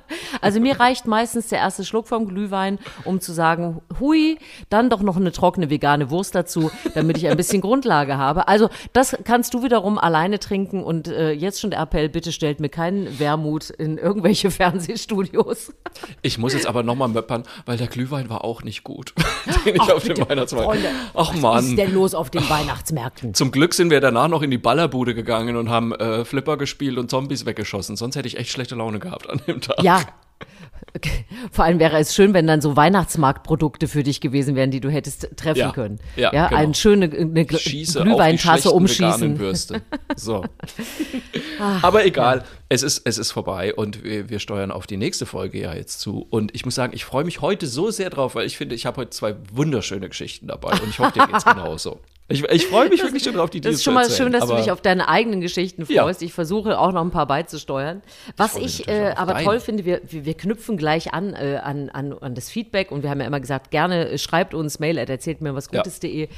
Also 0.40 0.60
mir 0.60 0.78
reicht 0.78 1.06
meistens 1.06 1.48
der 1.48 1.58
erste 1.58 1.84
Schluck 1.84 2.06
vom 2.06 2.28
Glühwein, 2.28 2.78
um 3.04 3.20
zu 3.20 3.32
sagen, 3.32 3.80
hui, 3.98 4.38
dann 4.68 4.90
doch 4.90 5.00
noch 5.00 5.16
eine 5.16 5.32
trockene 5.32 5.70
vegane 5.70 6.10
Wurst 6.10 6.34
dazu, 6.34 6.70
damit 6.94 7.16
ich 7.16 7.28
ein 7.28 7.36
bisschen 7.36 7.62
Grundlage 7.62 8.18
habe. 8.18 8.46
Also 8.46 8.68
das 8.92 9.16
kannst 9.24 9.54
du 9.54 9.62
wiederum 9.62 9.96
alleine 9.98 10.38
trinken 10.40 10.82
und 10.82 10.93
äh, 11.02 11.32
jetzt 11.32 11.60
schon 11.60 11.70
der 11.70 11.80
Appell, 11.80 12.08
bitte 12.08 12.32
stellt 12.32 12.60
mir 12.60 12.68
keinen 12.68 13.18
Wermut 13.18 13.70
in 13.70 13.98
irgendwelche 13.98 14.50
Fernsehstudios. 14.52 15.72
Ich 16.22 16.38
muss 16.38 16.52
jetzt 16.54 16.66
aber 16.66 16.82
nochmal 16.82 17.08
möppern, 17.08 17.42
weil 17.66 17.76
der 17.76 17.86
Glühwein 17.86 18.28
war 18.30 18.44
auch 18.44 18.62
nicht 18.62 18.84
gut, 18.84 19.14
den 19.66 19.74
ich 19.76 19.80
Ach, 19.80 19.90
auf 19.90 20.04
dem 20.04 20.18
Weihnachtsmarkt. 20.28 20.66
Freunde, 20.66 20.88
Ach 21.14 21.28
Was 21.28 21.34
ist 21.34 21.42
Mann. 21.42 21.76
denn 21.76 21.94
los 21.94 22.14
auf 22.14 22.30
den 22.30 22.48
Weihnachtsmärkten? 22.48 23.34
Zum 23.34 23.50
Glück 23.50 23.74
sind 23.74 23.90
wir 23.90 24.00
danach 24.00 24.28
noch 24.28 24.42
in 24.42 24.50
die 24.50 24.58
Ballerbude 24.58 25.14
gegangen 25.14 25.56
und 25.56 25.68
haben 25.68 25.92
äh, 25.92 26.24
Flipper 26.24 26.56
gespielt 26.56 26.98
und 26.98 27.10
Zombies 27.10 27.46
weggeschossen. 27.46 27.96
Sonst 27.96 28.16
hätte 28.16 28.28
ich 28.28 28.36
echt 28.38 28.50
schlechte 28.50 28.74
Laune 28.74 28.98
gehabt 28.98 29.28
an 29.30 29.40
dem 29.46 29.60
Tag. 29.60 29.82
Ja. 29.82 30.00
Vor 31.50 31.64
allem 31.64 31.80
wäre 31.80 31.98
es 31.98 32.14
schön, 32.14 32.34
wenn 32.34 32.46
dann 32.46 32.60
so 32.60 32.76
Weihnachtsmarktprodukte 32.76 33.88
für 33.88 34.02
dich 34.04 34.20
gewesen 34.20 34.54
wären, 34.54 34.70
die 34.70 34.80
du 34.80 34.90
hättest 34.90 35.28
treffen 35.36 35.58
Ja. 35.58 35.72
können. 35.72 35.98
Ja, 36.14 36.30
genau. 36.30 36.60
eine 36.60 36.74
schöne 36.74 37.06
eine 37.06 37.44
Glühweintasse 37.44 38.70
umschießen. 38.70 39.38
So. 40.14 40.44
Aber 41.82 42.04
egal, 42.06 42.44
es, 42.68 42.82
ist, 42.82 43.02
es 43.06 43.18
ist 43.18 43.32
vorbei 43.32 43.74
und 43.74 44.04
wir, 44.04 44.30
wir 44.30 44.38
steuern 44.38 44.70
auf 44.70 44.86
die 44.86 44.96
nächste 44.96 45.26
Folge 45.26 45.60
ja 45.60 45.74
jetzt 45.74 46.00
zu. 46.00 46.26
Und 46.30 46.54
ich 46.54 46.64
muss 46.64 46.74
sagen, 46.76 46.92
ich 46.94 47.04
freue 47.04 47.24
mich 47.24 47.40
heute 47.40 47.66
so 47.66 47.90
sehr 47.90 48.10
drauf, 48.10 48.34
weil 48.36 48.46
ich 48.46 48.56
finde, 48.56 48.74
ich 48.74 48.86
habe 48.86 48.98
heute 48.98 49.10
zwei 49.10 49.34
wunderschöne 49.52 50.08
Geschichten 50.08 50.46
dabei 50.46 50.72
und 50.80 50.88
ich 50.88 50.98
hoffe, 50.98 51.12
dir 51.18 51.26
geht's 51.26 51.44
genauso. 51.44 52.00
Ich, 52.26 52.42
ich 52.42 52.66
freue 52.68 52.88
mich 52.88 53.02
wirklich 53.02 53.22
schon 53.22 53.34
drauf, 53.34 53.50
die 53.50 53.60
dir 53.60 53.68
Das 53.68 53.76
ist 53.76 53.84
schon 53.84 53.92
mal 53.92 54.04
erzählen. 54.04 54.32
schön, 54.32 54.40
dass 54.40 54.48
du 54.48 54.56
dich 54.56 54.70
auf 54.70 54.80
deine 54.80 55.08
eigenen 55.10 55.42
Geschichten 55.42 55.84
Ja. 55.88 56.04
freust. 56.04 56.22
Ich 56.22 56.32
versuche 56.32 56.78
auch 56.78 56.90
noch 56.90 57.02
ein 57.02 57.10
paar 57.10 57.26
beizusteuern. 57.26 58.00
Was 58.38 58.56
ich 58.56 58.78
natürlich 58.86 58.88
äh, 58.88 59.12
aber 59.14 59.34
deine. 59.34 59.44
toll 59.44 59.60
finde, 59.60 59.84
wir, 59.84 60.00
wir, 60.08 60.24
wir 60.24 60.32
knüpfen 60.32 60.78
gleich 60.78 61.12
an, 61.12 61.34
äh, 61.34 61.60
an, 61.62 61.90
an, 61.90 62.14
an 62.14 62.34
das 62.34 62.48
Feedback 62.48 62.90
und 62.92 63.02
wir 63.02 63.10
haben 63.10 63.20
ja 63.20 63.26
immer 63.26 63.40
gesagt, 63.40 63.70
gerne 63.70 64.08
äh, 64.08 64.16
schreibt 64.16 64.54
uns 64.54 64.78
Mail, 64.78 64.96
erzählt 64.96 65.42
mir 65.42 65.54
was 65.54 65.68
Ja. 65.70 65.82
Gutes.de 65.82 66.28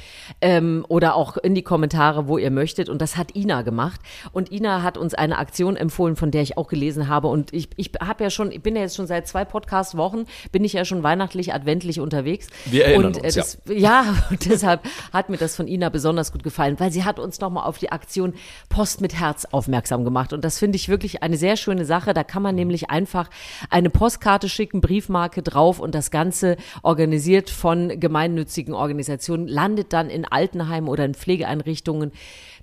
ähm, 0.41 0.85
oder 0.89 1.15
auch 1.15 1.37
in 1.37 1.55
die 1.55 1.61
Kommentare, 1.61 2.27
wo 2.27 2.37
ihr 2.37 2.51
möchtet. 2.51 2.89
Und 2.89 3.01
das 3.01 3.15
hat 3.15 3.33
Ina 3.33 3.61
gemacht. 3.61 4.01
Und 4.33 4.51
Ina 4.51 4.83
hat 4.83 4.97
uns 4.97 5.13
eine 5.13 5.37
Aktion 5.37 5.77
empfohlen, 5.77 6.17
von 6.17 6.31
der 6.31 6.41
ich 6.41 6.57
auch 6.57 6.67
gelesen 6.67 7.07
habe. 7.07 7.29
Und 7.29 7.53
ich, 7.53 7.69
ich 7.77 7.91
habe 8.01 8.25
ja 8.25 8.29
schon, 8.29 8.51
ich 8.51 8.61
bin 8.61 8.75
ja 8.75 8.81
jetzt 8.81 8.97
schon 8.97 9.07
seit 9.07 9.25
zwei 9.25 9.45
Podcast-Wochen, 9.45 10.25
bin 10.51 10.65
ich 10.65 10.73
ja 10.73 10.83
schon 10.83 11.01
weihnachtlich, 11.03 11.53
adventlich 11.53 12.01
unterwegs. 12.01 12.47
Wir 12.65 12.87
erinnern 12.87 13.05
und, 13.15 13.23
äh, 13.23 13.27
uns, 13.27 13.35
ja. 13.35 13.41
das, 13.41 13.57
ja, 13.69 14.15
und 14.29 14.45
deshalb 14.51 14.81
hat 15.13 15.29
mir 15.29 15.37
das 15.37 15.55
von 15.55 15.65
Ina 15.69 15.76
besonders 15.89 16.31
gut 16.31 16.43
gefallen, 16.43 16.79
weil 16.79 16.91
sie 16.91 17.03
hat 17.03 17.19
uns 17.19 17.39
nochmal 17.39 17.65
auf 17.65 17.77
die 17.77 17.91
Aktion 17.91 18.33
Post 18.69 19.01
mit 19.01 19.19
Herz 19.19 19.45
aufmerksam 19.45 20.03
gemacht. 20.03 20.33
Und 20.33 20.43
das 20.43 20.59
finde 20.59 20.75
ich 20.75 20.89
wirklich 20.89 21.23
eine 21.23 21.37
sehr 21.37 21.57
schöne 21.57 21.85
Sache. 21.85 22.13
Da 22.13 22.23
kann 22.23 22.41
man 22.41 22.55
nämlich 22.55 22.89
einfach 22.89 23.29
eine 23.69 23.89
Postkarte 23.89 24.49
schicken, 24.49 24.81
Briefmarke 24.81 25.41
drauf 25.41 25.79
und 25.79 25.95
das 25.95 26.11
Ganze 26.11 26.57
organisiert 26.83 27.49
von 27.49 27.99
gemeinnützigen 27.99 28.73
Organisationen, 28.73 29.47
landet 29.47 29.93
dann 29.93 30.09
in 30.09 30.25
Altenheimen 30.25 30.89
oder 30.89 31.05
in 31.05 31.13
Pflegeeinrichtungen. 31.13 32.11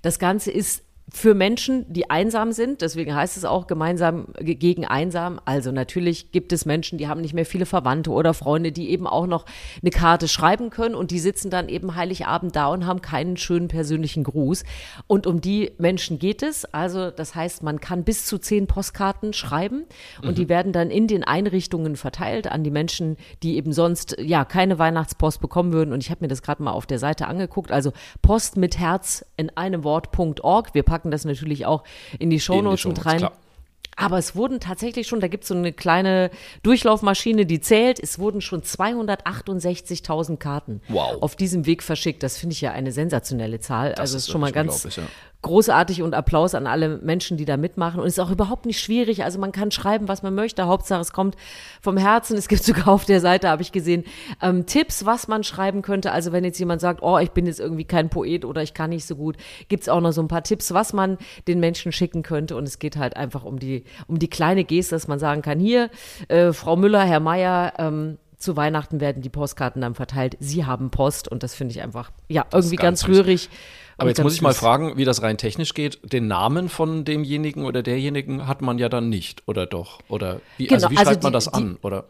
Das 0.01 0.19
Ganze 0.19 0.51
ist 0.51 0.83
für 1.13 1.35
Menschen, 1.35 1.85
die 1.93 2.09
einsam 2.09 2.51
sind, 2.51 2.81
deswegen 2.81 3.13
heißt 3.13 3.37
es 3.37 3.45
auch 3.45 3.67
gemeinsam 3.67 4.27
ge- 4.39 4.55
gegen 4.55 4.85
einsam. 4.85 5.39
Also 5.45 5.71
natürlich 5.71 6.31
gibt 6.31 6.51
es 6.51 6.65
Menschen, 6.65 6.97
die 6.97 7.07
haben 7.07 7.21
nicht 7.21 7.35
mehr 7.35 7.45
viele 7.45 7.67
Verwandte 7.67 8.09
oder 8.09 8.33
Freunde, 8.33 8.71
die 8.71 8.89
eben 8.89 9.05
auch 9.05 9.27
noch 9.27 9.45
eine 9.81 9.91
Karte 9.91 10.27
schreiben 10.27 10.71
können 10.71 10.95
und 10.95 11.11
die 11.11 11.19
sitzen 11.19 11.51
dann 11.51 11.69
eben 11.69 11.95
Heiligabend 11.95 12.55
da 12.55 12.67
und 12.67 12.87
haben 12.87 13.01
keinen 13.03 13.37
schönen 13.37 13.67
persönlichen 13.67 14.23
Gruß. 14.23 14.63
Und 15.05 15.27
um 15.27 15.41
die 15.41 15.71
Menschen 15.77 16.17
geht 16.17 16.41
es. 16.41 16.65
Also 16.73 17.11
das 17.11 17.35
heißt, 17.35 17.61
man 17.61 17.79
kann 17.79 18.03
bis 18.03 18.25
zu 18.25 18.39
zehn 18.39 18.65
Postkarten 18.65 19.33
schreiben 19.33 19.85
und 20.23 20.39
die 20.39 20.49
werden 20.49 20.73
dann 20.73 20.89
in 20.89 21.07
den 21.07 21.23
Einrichtungen 21.23 21.97
verteilt 21.97 22.51
an 22.51 22.63
die 22.63 22.71
Menschen, 22.71 23.15
die 23.43 23.57
eben 23.57 23.73
sonst 23.73 24.17
ja 24.19 24.43
keine 24.43 24.79
Weihnachtspost 24.79 25.39
bekommen 25.39 25.71
würden. 25.71 25.93
Und 25.93 26.01
ich 26.01 26.09
habe 26.09 26.23
mir 26.23 26.29
das 26.29 26.41
gerade 26.41 26.63
mal 26.63 26.71
auf 26.71 26.87
der 26.87 26.97
Seite 26.99 27.27
angeguckt. 27.27 27.71
Also 27.71 27.93
Post 28.23 28.57
mit 28.57 28.79
Herz 28.79 29.23
in 29.37 29.55
einem 29.55 29.83
Wort.org. 29.83 30.73
Wir 30.73 30.83
packen 30.95 31.11
das 31.11 31.25
natürlich 31.25 31.65
auch 31.65 31.83
in 32.19 32.29
die 32.29 32.39
Shownotes 32.39 32.85
mit 32.85 33.05
rein. 33.05 33.17
klar. 33.17 33.33
Aber 33.97 34.17
es 34.17 34.35
wurden 34.35 34.59
tatsächlich 34.61 35.07
schon, 35.07 35.19
da 35.19 35.27
gibt 35.27 35.43
es 35.43 35.47
so 35.49 35.55
eine 35.55 35.71
kleine 35.73 36.29
Durchlaufmaschine, 36.63 37.45
die 37.45 37.59
zählt, 37.61 37.97
es 38.01 38.17
wurden 38.19 38.39
schon 38.41 38.61
268.000 38.61 40.37
Karten 40.37 40.81
Wow. 40.87 41.21
auf 41.21 41.35
diesem 41.35 41.65
Weg 41.65 41.83
verschickt. 41.83 42.23
Das 42.23 42.37
finde 42.37 42.53
ich 42.53 42.61
ja 42.61 42.71
eine 42.71 42.91
sensationelle 42.91 43.59
Zahl. 43.59 43.93
also 43.95 44.15
ist 44.17 44.23
ist 44.23 44.31
schon 44.31 44.41
mal 44.41 44.51
ganz 44.51 44.83
ja. 44.95 45.03
Großartig 45.45 46.01
und 46.01 46.15
Applaus 46.15 46.55
an 46.55 46.65
alle 46.65 46.97
Menschen, 46.97 47.37
die 47.37 47.45
da 47.45 47.55
mitmachen. 47.55 47.99
Und 47.99 48.07
es 48.07 48.13
ist 48.13 48.19
auch 48.19 48.31
überhaupt 48.31 48.65
nicht 48.65 48.79
schwierig. 48.79 49.23
Also 49.23 49.39
man 49.39 49.51
kann 49.51 49.69
schreiben, 49.69 50.07
was 50.07 50.23
man 50.23 50.33
möchte. 50.33 50.65
Hauptsache, 50.65 50.99
es 51.01 51.13
kommt 51.13 51.35
vom 51.81 51.97
Herzen. 51.97 52.35
Es 52.35 52.47
gibt 52.47 52.63
sogar 52.63 52.87
auf 52.87 53.05
der 53.05 53.21
Seite, 53.21 53.47
habe 53.47 53.61
ich 53.61 53.71
gesehen, 53.71 54.05
ähm, 54.41 54.65
Tipps, 54.65 55.05
was 55.05 55.27
man 55.27 55.43
schreiben 55.43 55.83
könnte. 55.83 56.11
Also 56.11 56.31
wenn 56.31 56.43
jetzt 56.43 56.57
jemand 56.57 56.81
sagt, 56.81 57.03
oh, 57.03 57.19
ich 57.19 57.29
bin 57.29 57.45
jetzt 57.45 57.59
irgendwie 57.59 57.85
kein 57.85 58.09
Poet 58.09 58.43
oder 58.43 58.63
ich 58.63 58.73
kann 58.73 58.89
nicht 58.89 59.05
so 59.05 59.15
gut, 59.15 59.37
gibt 59.69 59.83
es 59.83 59.89
auch 59.89 60.01
noch 60.01 60.11
so 60.11 60.21
ein 60.21 60.27
paar 60.27 60.43
Tipps, 60.43 60.73
was 60.73 60.93
man 60.93 61.19
den 61.47 61.59
Menschen 61.59 61.91
schicken 61.91 62.23
könnte. 62.23 62.55
Und 62.55 62.63
es 62.63 62.79
geht 62.79 62.97
halt 62.97 63.15
einfach 63.15 63.43
um 63.43 63.59
die, 63.59 63.83
um 64.07 64.17
die 64.17 64.29
kleine 64.29 64.63
Geste, 64.63 64.95
dass 64.95 65.07
man 65.07 65.19
sagen 65.19 65.43
kann, 65.43 65.59
hier, 65.59 65.91
äh, 66.27 66.53
Frau 66.53 66.75
Müller, 66.75 67.03
Herr 67.03 67.19
Meier, 67.19 67.73
ähm, 67.77 68.17
zu 68.37 68.57
Weihnachten 68.57 68.99
werden 68.99 69.21
die 69.21 69.29
Postkarten 69.29 69.81
dann 69.81 69.95
verteilt. 69.95 70.37
Sie 70.39 70.65
haben 70.65 70.91
Post 70.91 71.27
und 71.27 71.43
das 71.43 71.55
finde 71.55 71.73
ich 71.73 71.81
einfach, 71.81 72.11
ja, 72.27 72.45
irgendwie 72.51 72.75
ganz 72.75 73.05
ganz, 73.05 73.07
rührig. 73.07 73.49
Aber 73.97 74.09
jetzt 74.09 74.21
muss 74.21 74.33
ich 74.35 74.41
mal 74.41 74.53
fragen, 74.53 74.97
wie 74.97 75.05
das 75.05 75.21
rein 75.21 75.37
technisch 75.37 75.73
geht. 75.73 75.99
Den 76.11 76.27
Namen 76.27 76.67
von 76.69 77.05
demjenigen 77.05 77.63
oder 77.65 77.81
derjenigen 77.83 78.47
hat 78.47 78.61
man 78.61 78.77
ja 78.77 78.89
dann 78.89 79.09
nicht, 79.09 79.43
oder 79.45 79.65
doch? 79.65 79.99
Oder 80.09 80.41
wie, 80.57 80.69
also 80.69 80.87
Genau, 80.87 80.91
wie 80.91 80.97
also 80.97 81.11
schreibt 81.11 81.23
man 81.23 81.31
die- 81.31 81.35
das 81.35 81.45
die- 81.45 81.53
an? 81.53 81.77
Oder? 81.81 82.05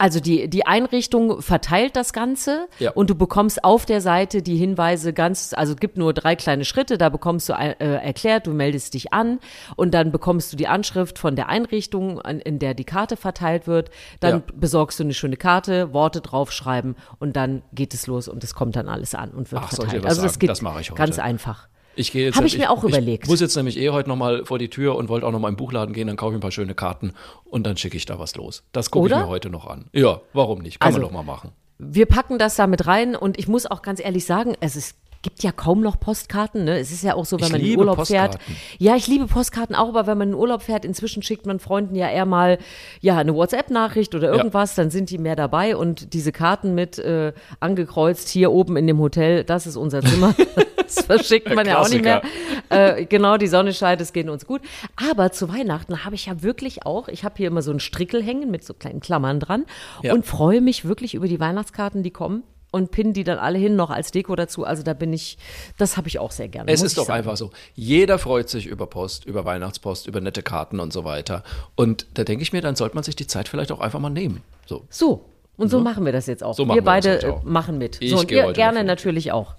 Also 0.00 0.20
die, 0.20 0.48
die 0.48 0.64
Einrichtung 0.64 1.42
verteilt 1.42 1.96
das 1.96 2.12
Ganze 2.12 2.68
Ja. 2.78 2.92
und 2.92 3.10
du 3.10 3.16
bekommst 3.16 3.64
auf 3.64 3.84
der 3.84 4.00
Seite 4.00 4.42
die 4.42 4.56
Hinweise 4.56 5.12
ganz, 5.12 5.52
also 5.56 5.72
es 5.74 5.80
gibt 5.80 5.98
nur 5.98 6.14
drei 6.14 6.36
kleine 6.36 6.64
Schritte, 6.64 6.98
da 6.98 7.08
bekommst 7.08 7.48
du 7.48 7.52
äh, 7.54 7.74
erklärt, 7.78 8.46
du 8.46 8.52
meldest 8.52 8.94
dich 8.94 9.12
an 9.12 9.40
und 9.74 9.94
dann 9.94 10.12
bekommst 10.12 10.52
du 10.52 10.56
die 10.56 10.68
Anschrift 10.68 11.18
von 11.18 11.34
der 11.34 11.48
Einrichtung, 11.48 12.20
an, 12.20 12.38
in 12.38 12.60
der 12.60 12.74
die 12.74 12.84
Karte 12.84 13.16
verteilt 13.16 13.66
wird. 13.66 13.90
Dann 14.20 14.34
Ja. 14.36 14.42
besorgst 14.54 15.00
du 15.00 15.02
eine 15.04 15.14
schöne 15.14 15.36
Karte, 15.36 15.92
Worte 15.92 16.20
draufschreiben 16.20 16.94
und 17.18 17.34
dann 17.34 17.62
geht 17.72 17.92
es 17.92 18.06
los 18.06 18.28
und 18.28 18.44
es 18.44 18.54
kommt 18.54 18.76
dann 18.76 18.88
alles 18.88 19.16
an 19.16 19.30
und 19.30 19.50
wird 19.50 19.62
Ach, 19.64 19.68
verteilt. 19.74 20.06
Also 20.06 20.22
das 20.22 20.32
sagen? 20.34 20.38
geht 20.40 20.50
Das 20.50 20.62
mache 20.62 20.80
ich 20.80 20.90
heute. 20.92 20.98
ganz 20.98 21.18
einfach. 21.18 21.68
Ich 21.98 22.12
gehe 22.12 22.26
jetzt 22.26 22.36
Hab 22.36 22.44
ich 22.44 22.56
mir 22.56 22.70
auch 22.70 22.84
überlegt. 22.84 23.24
Ich 23.24 23.30
muss 23.30 23.40
jetzt 23.40 23.56
nämlich 23.56 23.76
eh 23.78 23.90
heute 23.90 24.08
nochmal 24.08 24.44
vor 24.44 24.58
die 24.58 24.70
Tür 24.70 24.96
und 24.96 25.08
wollte 25.08 25.26
auch 25.26 25.32
nochmal 25.32 25.50
im 25.50 25.56
Buchladen 25.56 25.92
gehen, 25.94 26.06
dann 26.06 26.16
kaufe 26.16 26.32
ich 26.32 26.38
ein 26.38 26.40
paar 26.40 26.52
schöne 26.52 26.74
Karten 26.74 27.12
und 27.44 27.66
dann 27.66 27.76
schicke 27.76 27.96
ich 27.96 28.06
da 28.06 28.18
was 28.18 28.36
los. 28.36 28.62
Das 28.72 28.90
gucke 28.90 29.08
ich 29.08 29.14
mir 29.14 29.26
heute 29.28 29.50
noch 29.50 29.66
an. 29.66 29.86
Ja, 29.92 30.20
warum 30.32 30.60
nicht? 30.60 30.80
Kann 30.80 30.86
Also- 30.88 31.00
man 31.00 31.08
doch 31.08 31.12
mal 31.14 31.22
machen. 31.24 31.50
Wir 31.80 32.06
packen 32.06 32.38
das 32.38 32.56
da 32.56 32.66
mit 32.66 32.86
rein 32.88 33.14
und 33.14 33.38
ich 33.38 33.46
muss 33.46 33.64
auch 33.66 33.82
ganz 33.82 34.00
ehrlich 34.00 34.24
sagen, 34.24 34.56
es 34.60 34.74
ist 34.74 34.96
gibt 35.22 35.42
ja 35.42 35.50
kaum 35.50 35.80
noch 35.80 35.98
Postkarten. 35.98 36.64
Ne? 36.64 36.78
Es 36.78 36.92
ist 36.92 37.02
ja 37.02 37.14
auch 37.14 37.24
so, 37.24 37.38
wenn 37.40 37.46
Ich 37.46 37.52
man 37.52 37.60
in 37.60 37.78
Urlaub 37.78 38.06
fährt. 38.06 38.32
Postkarten. 38.36 38.56
Ja, 38.78 38.94
ich 38.94 39.08
liebe 39.08 39.26
Postkarten 39.26 39.74
auch, 39.74 39.88
aber 39.88 40.06
wenn 40.06 40.16
man 40.16 40.28
in 40.28 40.34
Urlaub 40.34 40.62
fährt, 40.62 40.84
inzwischen 40.84 41.22
schickt 41.24 41.44
man 41.44 41.58
Freunden 41.58 41.96
ja 41.96 42.08
eher 42.08 42.24
mal 42.24 42.58
ja 43.00 43.18
eine 43.18 43.34
WhatsApp-Nachricht 43.34 44.14
oder 44.14 44.30
irgendwas, 44.32 44.76
dann 44.76 44.90
sind 44.90 45.10
die 45.10 45.18
mehr 45.18 45.34
dabei 45.36 45.76
und 45.76 46.14
diese 46.14 46.30
Karten 46.30 46.74
mit 46.74 46.98
äh, 47.00 47.32
angekreuzt 47.58 48.28
hier 48.28 48.52
oben 48.52 48.76
in 48.76 48.86
dem 48.86 48.98
Hotel, 49.00 49.42
das 49.44 49.66
ist 49.66 49.76
unser 49.76 50.02
Zimmer. 50.02 50.34
das 50.96 51.04
verschickt 51.06 51.54
man 51.54 51.66
ja 51.66 51.80
auch 51.80 51.88
nicht 51.88 52.02
mehr. 52.02 52.22
Äh, 52.68 53.04
genau, 53.06 53.36
die 53.36 53.46
Sonne 53.46 53.72
scheint, 53.72 54.00
es 54.00 54.12
geht 54.12 54.28
uns 54.28 54.46
gut. 54.46 54.62
Aber 55.10 55.32
zu 55.32 55.48
Weihnachten 55.48 56.04
habe 56.04 56.14
ich 56.14 56.26
ja 56.26 56.42
wirklich 56.42 56.84
auch, 56.86 57.08
ich 57.08 57.24
habe 57.24 57.34
hier 57.36 57.46
immer 57.48 57.62
so 57.62 57.70
einen 57.70 57.80
Strickel 57.80 58.22
hängen 58.22 58.50
mit 58.50 58.64
so 58.64 58.74
kleinen 58.74 59.00
Klammern 59.00 59.40
dran 59.40 59.64
Ja. 60.02 60.12
und 60.14 60.26
freue 60.26 60.60
mich 60.60 60.84
wirklich 60.84 61.14
über 61.14 61.28
die 61.28 61.40
Weihnachtskarten, 61.40 62.02
die 62.02 62.10
kommen. 62.10 62.42
Und 62.70 62.90
pin 62.90 63.14
die 63.14 63.24
dann 63.24 63.38
alle 63.38 63.56
hin 63.58 63.76
noch 63.76 63.88
als 63.88 64.10
Deko 64.10 64.36
dazu. 64.36 64.62
Also 64.64 64.82
da 64.82 64.92
bin 64.92 65.10
ich, 65.14 65.38
das 65.78 65.96
habe 65.96 66.06
ich 66.08 66.18
auch 66.18 66.30
sehr 66.30 66.48
gerne. 66.48 66.70
Es 66.70 66.82
ist 66.82 66.98
doch 66.98 67.06
sagen. 67.06 67.20
einfach 67.20 67.38
so. 67.38 67.50
Jeder 67.74 68.18
freut 68.18 68.50
sich 68.50 68.66
über 68.66 68.86
Post, 68.86 69.24
über 69.24 69.46
Weihnachtspost, 69.46 70.06
über 70.06 70.20
nette 70.20 70.42
Karten 70.42 70.78
und 70.78 70.92
so 70.92 71.02
weiter. 71.02 71.44
Und 71.76 72.06
da 72.12 72.24
denke 72.24 72.42
ich 72.42 72.52
mir, 72.52 72.60
dann 72.60 72.76
sollte 72.76 72.94
man 72.94 73.04
sich 73.04 73.16
die 73.16 73.26
Zeit 73.26 73.48
vielleicht 73.48 73.72
auch 73.72 73.80
einfach 73.80 74.00
mal 74.00 74.10
nehmen. 74.10 74.42
So. 74.66 74.84
So, 74.90 75.24
und 75.56 75.70
so 75.70 75.80
machen 75.80 76.04
wir 76.04 76.12
das 76.12 76.26
jetzt 76.26 76.44
auch. 76.44 76.54
So 76.54 76.66
wir 76.66 76.74
wir 76.74 76.82
beide 76.84 77.14
heute 77.14 77.32
auch. 77.32 77.42
machen 77.42 77.78
mit. 77.78 78.02
Ich 78.02 78.10
so, 78.10 78.18
und 78.18 78.30
ihr 78.30 78.52
gerne 78.52 78.84
natürlich 78.84 79.32
auch. 79.32 79.54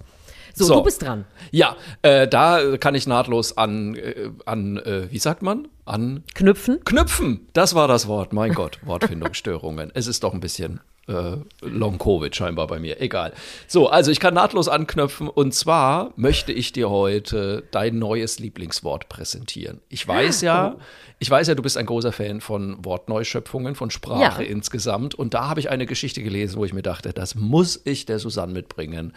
So, 0.54 0.66
So. 0.66 0.76
du 0.76 0.84
bist 0.84 1.02
dran. 1.02 1.26
Ja, 1.52 1.76
äh, 2.02 2.28
da 2.28 2.78
kann 2.78 2.96
ich 2.96 3.08
nahtlos 3.08 3.58
an, 3.58 3.96
äh, 3.96 4.30
an 4.46 4.78
äh, 4.78 5.12
wie 5.12 5.20
sagt 5.20 5.42
man? 5.42 5.68
An 5.86 6.24
Knüpfen. 6.36 6.84
Knüpfen. 6.86 7.48
Das 7.54 7.74
war 7.76 7.88
das 7.88 8.08
Wort. 8.08 8.34
Mein 8.34 8.54
Gott, 8.54 8.80
Wortfindungsstörungen. 8.84 9.92
es 9.94 10.08
ist 10.08 10.24
doch 10.24 10.34
ein 10.34 10.40
bisschen 10.40 10.80
äh, 11.08 11.38
Long-Covid 11.62 12.36
scheinbar 12.36 12.68
bei 12.68 12.80
mir. 12.80 13.02
Egal. 13.02 13.34
So, 13.68 13.90
also 13.90 14.12
ich 14.12 14.20
kann 14.20 14.36
nahtlos 14.36 14.68
anknüpfen. 14.68 15.28
Und 15.28 15.56
zwar 15.56 16.14
möchte 16.16 16.52
ich 16.52 16.72
dir 16.72 16.90
heute 16.92 17.64
dein 17.72 17.98
neues 17.98 18.38
Lieblingswort 18.40 19.10
präsentieren. 19.10 19.82
Ich 19.90 20.08
weiß 20.08 20.42
ja, 20.42 20.76
ich 21.18 21.30
weiß 21.30 21.48
ja, 21.48 21.56
du 21.56 21.64
bist 21.64 21.78
ein 21.78 21.88
großer 21.88 22.12
Fan 22.12 22.40
von 22.42 22.78
Wortneuschöpfungen, 22.86 23.74
von 23.74 23.90
Sprache 23.90 24.44
Ja. 24.44 24.50
insgesamt. 24.50 25.16
Und 25.16 25.34
da 25.34 25.50
habe 25.50 25.60
ich 25.60 25.72
eine 25.72 25.88
Geschichte 25.88 26.22
gelesen, 26.22 26.58
wo 26.60 26.66
ich 26.66 26.74
mir 26.74 26.84
dachte, 26.84 27.12
das 27.12 27.34
muss 27.34 27.82
ich 27.86 28.06
der 28.06 28.20
Susanne 28.20 28.54
mitbringen. 28.54 29.14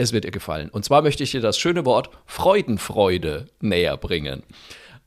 Es 0.00 0.14
wird 0.14 0.24
ihr 0.24 0.30
gefallen. 0.30 0.70
Und 0.70 0.82
zwar 0.82 1.02
möchte 1.02 1.22
ich 1.22 1.30
dir 1.30 1.42
das 1.42 1.58
schöne 1.58 1.84
Wort 1.84 2.08
Freudenfreude 2.24 3.48
näher 3.60 3.98
bringen. 3.98 4.42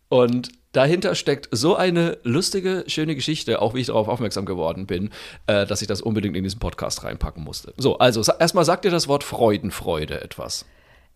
Und 0.07 0.49
dahinter 0.71 1.15
steckt 1.15 1.47
so 1.49 1.75
eine 1.75 2.19
lustige, 2.21 2.83
schöne 2.85 3.15
Geschichte, 3.15 3.59
auch 3.59 3.73
wie 3.73 3.79
ich 3.81 3.87
darauf 3.87 4.07
aufmerksam 4.07 4.45
geworden 4.45 4.85
bin, 4.85 5.09
äh, 5.47 5.65
dass 5.65 5.81
ich 5.81 5.87
das 5.87 6.01
unbedingt 6.01 6.37
in 6.37 6.43
diesen 6.43 6.59
Podcast 6.59 7.03
reinpacken 7.03 7.43
musste. 7.43 7.73
So, 7.77 7.97
also 7.97 8.21
sa- 8.21 8.35
erstmal 8.39 8.65
sagt 8.65 8.85
dir 8.85 8.91
das 8.91 9.07
Wort 9.07 9.23
Freudenfreude 9.23 10.21
etwas. 10.21 10.65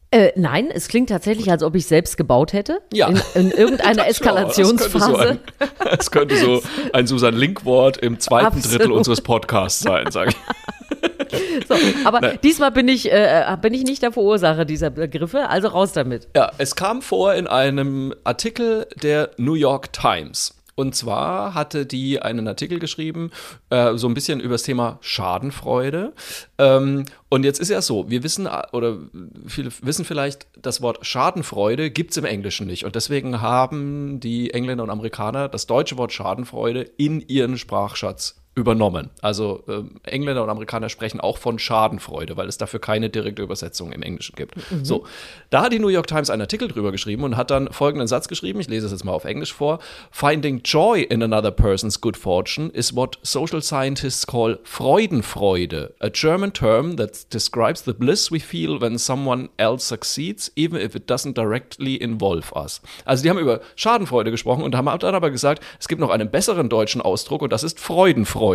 Äh, 0.09 0.31
nein, 0.35 0.71
es 0.71 0.87
klingt 0.87 1.09
tatsächlich, 1.09 1.51
als 1.51 1.61
ob 1.61 1.75
ich 1.75 1.85
selbst 1.85 2.17
gebaut 2.17 2.53
hätte. 2.53 2.81
Ja. 2.91 3.09
In, 3.09 3.21
in 3.35 3.51
irgendeiner 3.51 4.07
Eskalationsphase. 4.07 5.39
Das 5.83 6.09
könnte 6.09 6.35
so 6.37 6.45
könnte 6.45 6.63
so 6.63 6.89
ein 6.93 7.05
Susan 7.05 7.35
Link-Wort 7.35 7.97
im 7.97 8.19
zweiten 8.19 8.47
Absolut. 8.47 8.79
Drittel 8.79 8.91
unseres 8.91 9.21
Podcasts 9.21 9.81
sein, 9.81 10.09
sage 10.11 10.31
ich. 10.31 10.37
So, 11.67 11.75
aber 12.05 12.37
diesmal 12.37 12.71
bin 12.71 12.87
ich, 12.87 13.11
äh, 13.11 13.57
bin 13.61 13.73
ich 13.73 13.83
nicht 13.83 14.01
der 14.01 14.11
Verursacher 14.11 14.65
dieser 14.65 14.89
Begriffe, 14.89 15.49
also 15.49 15.69
raus 15.69 15.93
damit. 15.93 16.27
Ja, 16.35 16.51
es 16.57 16.75
kam 16.75 17.01
vor 17.01 17.33
in 17.33 17.47
einem 17.47 18.13
Artikel 18.23 18.87
der 19.01 19.31
New 19.37 19.55
York 19.55 19.93
Times. 19.93 20.57
Und 20.77 20.93
zwar 20.93 21.55
hatte 21.55 21.87
die 21.87 22.21
einen 22.21 22.47
Artikel 22.47 22.77
geschrieben, 22.77 23.31
äh, 23.71 23.95
so 23.95 24.07
ein 24.07 24.13
bisschen 24.13 24.39
über 24.39 24.53
das 24.53 24.61
Thema 24.61 24.99
Schadenfreude. 25.01 26.13
Ähm, 26.59 27.05
und 27.29 27.43
jetzt 27.43 27.59
ist 27.59 27.69
ja 27.69 27.81
so, 27.81 28.11
wir 28.11 28.21
wissen, 28.21 28.45
äh, 28.45 28.61
oder 28.73 28.99
viele 29.47 29.71
wissen 29.81 30.05
vielleicht, 30.05 30.45
das 30.61 30.83
Wort 30.83 31.03
Schadenfreude 31.03 31.89
gibt 31.89 32.11
es 32.11 32.17
im 32.17 32.25
Englischen 32.25 32.67
nicht. 32.67 32.85
Und 32.85 32.93
deswegen 32.93 33.41
haben 33.41 34.19
die 34.19 34.53
Engländer 34.53 34.83
und 34.83 34.91
Amerikaner 34.91 35.49
das 35.49 35.65
deutsche 35.65 35.97
Wort 35.97 36.13
Schadenfreude 36.13 36.83
in 36.97 37.21
ihren 37.21 37.57
Sprachschatz 37.57 38.35
übernommen. 38.57 39.11
Also 39.21 39.63
ähm, 39.67 39.91
Engländer 40.03 40.43
und 40.43 40.49
Amerikaner 40.49 40.89
sprechen 40.89 41.19
auch 41.19 41.37
von 41.37 41.59
Schadenfreude, 41.59 42.37
weil 42.37 42.47
es 42.49 42.57
dafür 42.57 42.79
keine 42.79 43.09
direkte 43.09 43.43
Übersetzung 43.43 43.91
im 43.91 44.01
Englischen 44.01 44.35
gibt. 44.35 44.55
So, 44.81 45.05
da 45.51 45.61
hat 45.61 45.73
die 45.73 45.79
New 45.79 45.89
York 45.89 46.07
Times 46.07 46.31
einen 46.31 46.41
Artikel 46.41 46.67
drüber 46.67 46.91
geschrieben 46.91 47.23
und 47.23 47.37
hat 47.37 47.51
dann 47.51 47.71
folgenden 47.71 48.07
Satz 48.07 48.27
geschrieben, 48.27 48.59
ich 48.59 48.67
lese 48.67 48.87
es 48.87 48.91
jetzt 48.91 49.05
mal 49.05 49.11
auf 49.11 49.25
Englisch 49.25 49.53
vor. 49.53 49.77
Finding 50.11 50.61
joy 50.63 51.03
in 51.03 51.21
another 51.21 51.51
person's 51.51 52.01
good 52.01 52.17
fortune 52.17 52.69
is 52.69 52.95
what 52.95 53.19
social 53.21 53.61
scientists 53.61 54.25
call 54.25 54.57
Freudenfreude, 54.63 55.93
a 55.99 56.09
German 56.09 56.51
term 56.51 56.97
that 56.97 57.31
describes 57.31 57.83
the 57.83 57.93
bliss 57.93 58.31
we 58.31 58.39
feel 58.39 58.81
when 58.81 58.97
someone 58.97 59.49
else 59.57 59.85
succeeds, 59.85 60.51
even 60.55 60.81
if 60.81 60.95
it 60.95 61.07
doesn't 61.07 61.33
directly 61.33 61.95
involve 61.95 62.51
us. 62.55 62.81
Also 63.05 63.21
die 63.21 63.29
haben 63.29 63.37
über 63.37 63.61
Schadenfreude 63.75 64.31
gesprochen 64.31 64.63
und 64.63 64.75
haben 64.75 64.87
dann 64.97 65.15
aber 65.15 65.29
gesagt, 65.29 65.63
es 65.79 65.87
gibt 65.87 66.01
noch 66.01 66.09
einen 66.09 66.31
besseren 66.31 66.69
deutschen 66.69 67.01
Ausdruck 67.01 67.43
und 67.43 67.53
das 67.53 67.63
ist 67.63 67.79
Freudenfreude. 67.79 68.46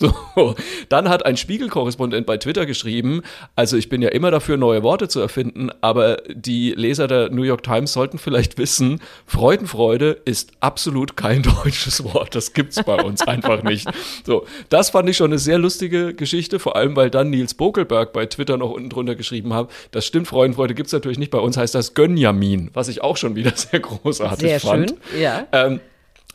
So, 0.34 0.54
dann 0.88 1.10
hat 1.10 1.26
ein 1.26 1.36
Spiegelkorrespondent 1.36 2.26
bei 2.26 2.38
Twitter 2.38 2.64
geschrieben, 2.64 3.20
also 3.54 3.76
ich 3.76 3.90
bin 3.90 4.00
ja 4.00 4.08
immer 4.08 4.30
dafür, 4.30 4.56
neue 4.56 4.82
Worte 4.82 5.08
zu 5.08 5.20
erfinden, 5.20 5.68
aber 5.82 6.22
die 6.32 6.70
Leser 6.70 7.06
der 7.06 7.28
New 7.28 7.42
York 7.42 7.62
Times 7.62 7.92
sollten 7.92 8.16
vielleicht 8.16 8.56
wissen, 8.56 9.00
Freudenfreude 9.26 10.18
ist 10.24 10.52
absolut 10.60 11.18
kein 11.18 11.42
deutsches 11.64 12.02
Wort. 12.02 12.34
Das 12.34 12.54
gibt's 12.54 12.82
bei 12.82 13.02
uns 13.02 13.20
einfach 13.20 13.62
nicht. 13.62 13.88
So, 14.24 14.46
das 14.70 14.88
fand 14.88 15.06
ich 15.10 15.18
schon 15.18 15.32
eine 15.32 15.38
sehr 15.38 15.58
lustige 15.58 16.14
Geschichte, 16.14 16.60
vor 16.60 16.76
allem 16.76 16.96
weil 16.96 17.10
dann 17.10 17.28
Nils 17.28 17.52
Bokelberg 17.52 18.14
bei 18.14 18.24
Twitter 18.24 18.56
noch 18.56 18.70
unten 18.70 18.88
drunter 18.88 19.16
geschrieben 19.16 19.52
hat, 19.52 19.70
das 19.90 20.06
stimmt, 20.06 20.28
Freudenfreude 20.28 20.74
gibt's 20.74 20.92
natürlich 20.92 21.18
nicht, 21.18 21.30
bei 21.30 21.40
uns 21.40 21.58
heißt 21.58 21.74
das 21.74 21.92
Gönjamin, 21.92 22.70
was 22.72 22.88
ich 22.88 23.02
auch 23.02 23.18
schon 23.18 23.36
wieder 23.36 23.52
sehr 23.54 23.80
großartig 23.80 24.48
Sehr 24.48 24.60
fand. 24.60 24.94
schön, 25.12 25.20
ja. 25.20 25.46
Ähm, 25.52 25.80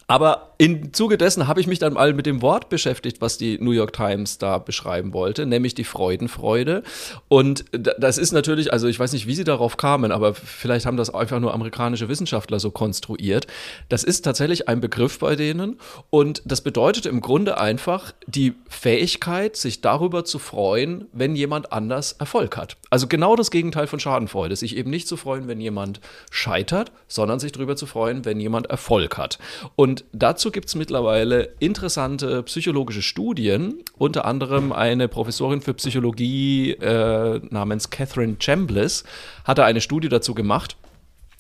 aber 0.08 0.54
im 0.58 0.94
Zuge 0.94 1.18
dessen 1.18 1.48
habe 1.48 1.60
ich 1.60 1.68
mich 1.68 1.80
dann 1.80 1.94
mal 1.94 2.14
mit 2.14 2.26
dem 2.26 2.42
Wort 2.42 2.70
beschäftigt, 2.70 3.22
was 3.22 3.38
die 3.38 3.58
New 3.60 3.72
York 3.72 3.92
Times 3.92 4.38
da 4.38 4.60
beschreiben 4.60 5.14
wollte, 5.14 5.46
nämlich 5.46 5.74
die 5.74 5.84
Freudenfreude. 5.84 6.84
Und 7.28 7.66
das 7.72 8.18
ist 8.18 8.32
natürlich, 8.32 8.72
also 8.72 8.88
ich 8.88 9.00
weiß 9.00 9.14
nicht, 9.14 9.28
wie 9.28 9.36
sie 9.36 9.44
darauf 9.44 9.78
kamen, 9.78 10.12
aber 10.12 10.34
vielleicht 10.34 10.86
haben 10.86 10.98
das 10.98 11.14
einfach 11.14 11.40
nur 11.40 11.54
amerikanische 11.54 12.08
Wissenschaftler 12.08 12.60
so 12.60 12.72
konstruiert. 12.72 13.48
Das 13.90 14.04
ist 14.04 14.22
tatsächlich 14.22 14.70
ein 14.70 14.80
Begriff 14.80 15.20
bei 15.20 15.36
denen 15.36 15.80
und 16.10 16.42
das 16.46 16.62
bedeutet 16.62 17.06
im 17.06 17.20
Grunde 17.20 17.58
einfach 17.58 18.14
die 18.28 18.54
Fähigkeit, 18.70 19.56
sich 19.56 19.82
darüber 19.82 20.24
zu 20.24 20.40
freuen, 20.40 21.08
wenn 21.14 21.36
jemand 21.36 21.74
anders 21.74 22.14
Erfolg 22.14 22.58
hat. 22.58 22.78
Also 22.96 23.08
genau 23.08 23.36
das 23.36 23.52
Gegenteil 23.52 23.88
von 23.88 24.00
Schadenfreude, 24.00 24.56
sich 24.56 24.78
eben 24.78 24.90
nicht 24.90 25.06
zu 25.06 25.18
freuen, 25.18 25.50
wenn 25.50 25.60
jemand 25.60 26.00
scheitert, 26.32 26.94
sondern 27.10 27.42
sich 27.42 27.52
darüber 27.52 27.76
zu 27.76 27.88
freuen, 27.88 28.24
wenn 28.24 28.40
jemand 28.40 28.68
Erfolg 28.68 29.18
hat. 29.18 29.38
Und 29.76 30.06
dazu 30.14 30.50
gibt 30.50 30.70
es 30.70 30.76
mittlerweile 30.76 31.50
interessante 31.60 32.42
psychologische 32.44 33.02
Studien, 33.02 33.84
unter 33.98 34.24
anderem 34.24 34.72
eine 34.72 35.10
Professorin 35.10 35.60
für 35.60 35.74
Psychologie 35.74 36.72
äh, 36.72 37.42
namens 37.50 37.90
Catherine 37.90 38.38
Chambliss 38.40 39.04
hatte 39.44 39.66
eine 39.66 39.82
Studie 39.82 40.08
dazu 40.08 40.34
gemacht. 40.34 40.78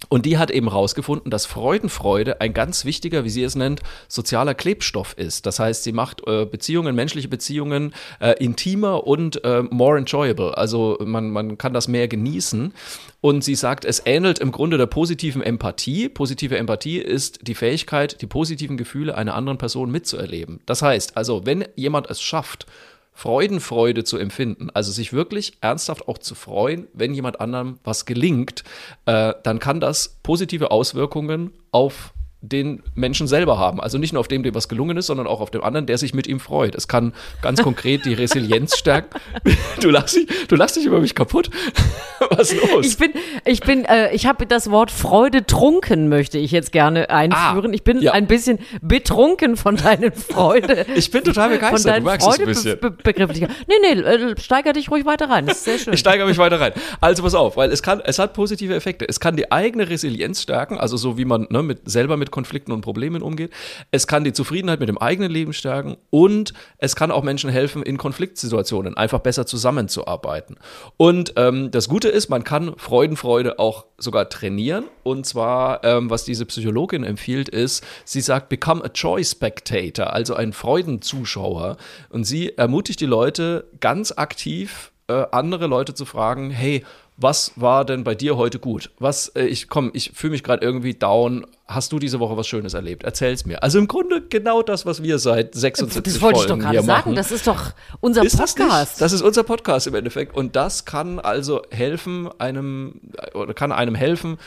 Und 0.10 0.26
die 0.26 0.38
hat 0.38 0.52
eben 0.52 0.70
herausgefunden, 0.70 1.32
dass 1.32 1.46
Freudenfreude 1.46 2.42
ein 2.42 2.54
ganz 2.54 2.86
wichtiger, 2.86 3.24
wie 3.24 3.30
sie 3.30 3.44
es 3.44 3.56
nennt, 3.56 3.82
sozialer 4.08 4.54
Klebstoff 4.54 5.18
ist. 5.18 5.46
Das 5.46 5.60
heißt, 5.60 5.84
sie 5.84 5.92
macht 5.92 6.22
äh, 6.28 6.46
Beziehungen, 6.46 6.96
menschliche 6.96 7.28
Beziehungen 7.28 7.94
äh, 8.20 8.32
intimer 8.44 9.06
und 9.08 9.44
äh, 9.44 9.64
more 9.64 9.98
enjoyable. 9.98 10.58
Also 10.58 10.98
man, 11.04 11.32
man 11.32 11.58
kann 11.58 11.74
das 11.74 11.88
mehr 11.88 12.08
genießen. 12.08 12.74
Und 13.22 13.44
sie 13.44 13.56
sagt, 13.56 13.86
es 13.86 14.04
ähnelt 14.06 14.38
im 14.38 14.52
Grunde 14.52 14.78
der 14.78 14.86
positiven 14.86 15.42
Empathie. 15.42 16.10
Positive 16.10 16.58
Empathie 16.58 17.00
ist 17.00 17.40
die 17.48 17.56
Fähigkeit, 17.56 18.22
die 18.22 18.28
positiven 18.28 18.78
Gefühle 18.78 19.16
einer 19.16 19.34
anderen 19.34 19.58
Person 19.58 19.90
mitzuerleben. 19.90 20.60
Das 20.68 20.84
heißt, 20.84 21.18
also 21.18 21.46
wenn 21.46 21.66
jemand 21.76 22.10
es 22.10 22.22
schafft, 22.22 22.68
Freudenfreude 23.18 24.04
zu 24.04 24.18
empfinden, 24.18 24.70
also 24.74 24.92
sich 24.92 25.14
wirklich 25.14 25.54
ernsthaft 25.62 26.10
auch 26.10 26.18
zu 26.18 26.36
freuen, 26.36 26.88
wenn 26.94 27.14
jemand 27.14 27.40
anderem 27.40 27.80
was 27.86 28.06
gelingt, 28.06 28.66
äh, 29.06 29.34
dann 29.42 29.60
kann 29.60 29.80
das 29.80 30.20
positive 30.22 30.70
Auswirkungen 30.70 31.54
auf 31.72 32.14
den 32.50 32.84
Menschen 32.96 33.28
selber 33.28 33.58
haben. 33.58 33.82
Also 33.82 33.98
nicht 33.98 34.14
nur 34.14 34.20
auf 34.20 34.28
dem, 34.28 34.44
dem 34.44 34.56
was 34.56 34.68
gelungen 34.68 34.98
ist, 34.98 35.08
sondern 35.08 35.28
auch 35.28 35.42
auf 35.42 35.52
dem 35.52 35.64
anderen, 35.64 35.86
der 35.86 35.98
sich 35.98 36.14
mit 36.14 36.28
ihm 36.28 36.40
freut. 36.40 36.76
Es 36.76 36.88
kann 36.88 37.14
ganz 37.42 37.62
konkret 37.62 38.06
die 38.06 38.14
Resilienz 38.14 38.78
stärken. 38.78 39.20
Du 39.82 39.90
lachst 39.90 40.16
dich, 40.16 40.28
du 40.48 40.56
lachst 40.56 40.78
dich 40.78 40.86
über 40.86 41.00
mich 41.00 41.16
kaputt. 41.16 41.50
Was 42.30 42.52
ist 42.52 42.72
los? 42.72 42.86
Ich 42.86 42.98
bin, 42.98 43.12
ich 43.44 43.60
bin, 43.60 43.86
äh, 43.86 44.14
ich 44.16 44.26
habe 44.26 44.46
das 44.46 44.72
Wort 44.72 44.90
Freude 44.90 45.46
trunken, 45.46 46.08
möchte 46.08 46.38
ich 46.38 46.52
jetzt 46.52 46.72
gerne 46.72 47.10
einführen. 47.10 47.72
Ah, 47.72 47.74
ich 47.74 47.84
bin 47.84 48.02
ja. 48.02 48.14
ein 48.14 48.26
bisschen 48.26 48.60
betrunken 48.82 49.58
von 49.58 49.76
deinen 49.76 50.14
Freude. 50.14 50.86
Ich 50.96 51.12
bin 51.12 51.24
total 51.24 51.50
begeistert, 51.50 51.82
Von 51.82 51.92
deinen 51.92 52.04
du 52.04 52.10
merkst 52.10 52.28
es 52.28 52.40
ein 52.40 52.46
bisschen. 52.46 52.80
Freudebegrifflichkeiten. 52.80 53.56
Nee, 53.68 53.96
nee, 53.96 54.02
äh, 54.02 54.36
steiger 54.40 54.74
dich 54.74 54.90
ruhig 54.90 55.06
weiter 55.06 55.30
rein. 55.30 55.46
Das 55.46 55.58
ist 55.58 55.64
sehr 55.66 55.78
schön. 55.78 55.94
Ich 55.94 56.00
steigere 56.00 56.28
mich 56.28 56.38
weiter 56.38 56.60
rein. 56.60 56.74
Also 57.02 57.24
pass 57.24 57.36
auf, 57.36 57.58
weil 57.58 57.72
es 57.72 57.84
kann, 57.84 58.02
es 58.04 58.18
hat 58.18 58.34
positive 58.34 58.74
Effekte. 58.74 59.08
Es 59.08 59.20
kann 59.20 59.36
die 59.36 59.52
eigene 59.52 59.90
Resilienz 59.90 60.42
stärken, 60.42 60.78
also 60.78 60.98
so 60.98 61.18
wie 61.18 61.26
man 61.26 61.48
ne, 61.50 61.64
mit, 61.64 61.90
selber 61.90 62.18
mit 62.18 62.32
Konflikten 62.36 62.74
und 62.74 62.82
Problemen 62.82 63.22
umgeht. 63.22 63.52
Es 63.92 64.08
kann 64.08 64.26
die 64.26 64.34
Zufriedenheit 64.34 64.82
mit 64.82 64.90
dem 64.90 64.98
eigenen 64.98 65.32
Leben 65.32 65.54
stärken 65.54 65.96
und 66.10 66.54
es 66.78 66.98
kann 66.98 67.10
auch 67.10 67.24
Menschen 67.24 67.50
helfen, 67.50 67.82
in 67.82 67.98
Konfliktsituationen 67.98 68.98
einfach 68.98 69.20
besser 69.20 69.46
zusammenzuarbeiten. 69.46 70.58
Und 70.98 71.34
ähm, 71.38 71.72
das 71.72 71.88
Gute 71.88 72.10
ist, 72.10 72.28
man 72.28 72.44
kann 72.44 72.74
Freudenfreude 72.78 73.58
auch 73.58 73.86
sogar 73.98 74.28
trainieren. 74.30 74.86
Und 75.04 75.26
zwar, 75.26 75.84
ähm, 75.86 76.10
was 76.10 76.26
diese 76.26 76.46
Psychologin 76.46 77.06
empfiehlt, 77.06 77.48
ist, 77.48 77.86
sie 78.04 78.22
sagt, 78.22 78.50
become 78.50 78.84
a 78.84 78.90
joy 78.94 79.24
spectator, 79.24 80.12
also 80.12 80.36
ein 80.36 80.52
Freudenzuschauer. 80.52 81.78
Und 82.10 82.26
sie 82.26 82.58
ermutigt 82.58 83.00
die 83.00 83.06
Leute 83.06 83.70
ganz 83.80 84.12
aktiv, 84.12 84.92
äh, 85.08 85.26
andere 85.32 85.68
Leute 85.68 85.94
zu 85.94 86.04
fragen, 86.04 86.50
hey, 86.50 86.84
was 87.18 87.54
war 87.56 87.86
denn 87.86 88.04
bei 88.04 88.14
dir 88.14 88.36
heute 88.36 88.60
gut? 88.60 88.92
Was, 89.00 89.30
äh, 89.30 89.46
ich 89.46 89.70
komm, 89.70 89.92
ich 89.94 90.12
fühle 90.14 90.32
mich 90.32 90.44
gerade 90.44 90.66
irgendwie 90.66 90.94
down. 90.94 91.46
Hast 91.68 91.92
du 91.92 91.98
diese 92.00 92.20
Woche 92.20 92.38
was 92.38 92.48
Schönes 92.48 92.74
erlebt? 92.74 93.04
Erzähl's 93.04 93.46
mir. 93.46 93.64
Also 93.64 93.80
im 93.80 93.88
Grunde 93.88 94.22
genau 94.22 94.62
das, 94.62 94.86
was 94.86 95.02
wir 95.02 95.18
seit 95.18 95.56
76 95.56 96.14
Das 96.14 96.22
wollte 96.22 96.40
ich 96.40 96.46
doch 96.46 96.50
Folgen 96.50 96.62
gerade 96.62 96.78
sagen. 96.78 96.88
machen. 96.88 97.16
Das 97.16 97.32
ist 97.32 97.48
doch 97.48 97.72
unser 98.02 98.24
Ist 98.24 98.40
das, 98.40 98.56
nicht? 98.56 98.68
Podcast. 98.68 99.02
das 99.02 99.14
ist 99.14 99.22
unser 99.22 99.44
Podcast 99.44 99.88
im 99.88 99.96
Endeffekt. 99.96 100.36
Und 100.36 100.56
das 100.56 100.86
kann 100.86 101.20
also 101.20 101.62
helfen, 101.72 102.30
einem, 102.38 103.02
oder 103.34 103.54
kann 103.54 103.72
einem 103.72 103.96
helfen, 103.96 104.38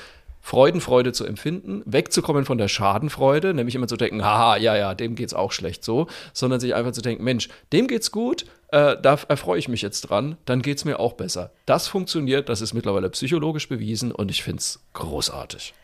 Freudenfreude 0.40 1.12
zu 1.12 1.24
empfinden, 1.24 1.82
wegzukommen 1.84 2.44
von 2.44 2.58
der 2.58 2.68
Schadenfreude, 2.68 3.54
nämlich 3.54 3.74
immer 3.74 3.88
zu 3.88 3.96
denken, 3.96 4.24
haha, 4.24 4.56
ja, 4.56 4.76
ja, 4.76 4.94
dem 4.94 5.14
geht's 5.14 5.34
auch 5.34 5.52
schlecht 5.52 5.84
so, 5.84 6.06
sondern 6.32 6.60
sich 6.60 6.74
einfach 6.74 6.92
zu 6.92 7.02
denken, 7.02 7.24
Mensch, 7.24 7.48
dem 7.72 7.86
geht's 7.86 8.10
gut, 8.10 8.44
äh, 8.68 8.96
da 9.00 9.18
erfreue 9.28 9.58
ich 9.58 9.68
mich 9.68 9.82
jetzt 9.82 10.02
dran, 10.02 10.36
dann 10.44 10.62
geht's 10.62 10.84
mir 10.84 11.00
auch 11.00 11.14
besser. 11.14 11.52
Das 11.66 11.88
funktioniert, 11.88 12.48
das 12.48 12.60
ist 12.60 12.74
mittlerweile 12.74 13.10
psychologisch 13.10 13.68
bewiesen 13.68 14.12
und 14.12 14.30
ich 14.30 14.42
find's 14.42 14.80
großartig. 14.94 15.74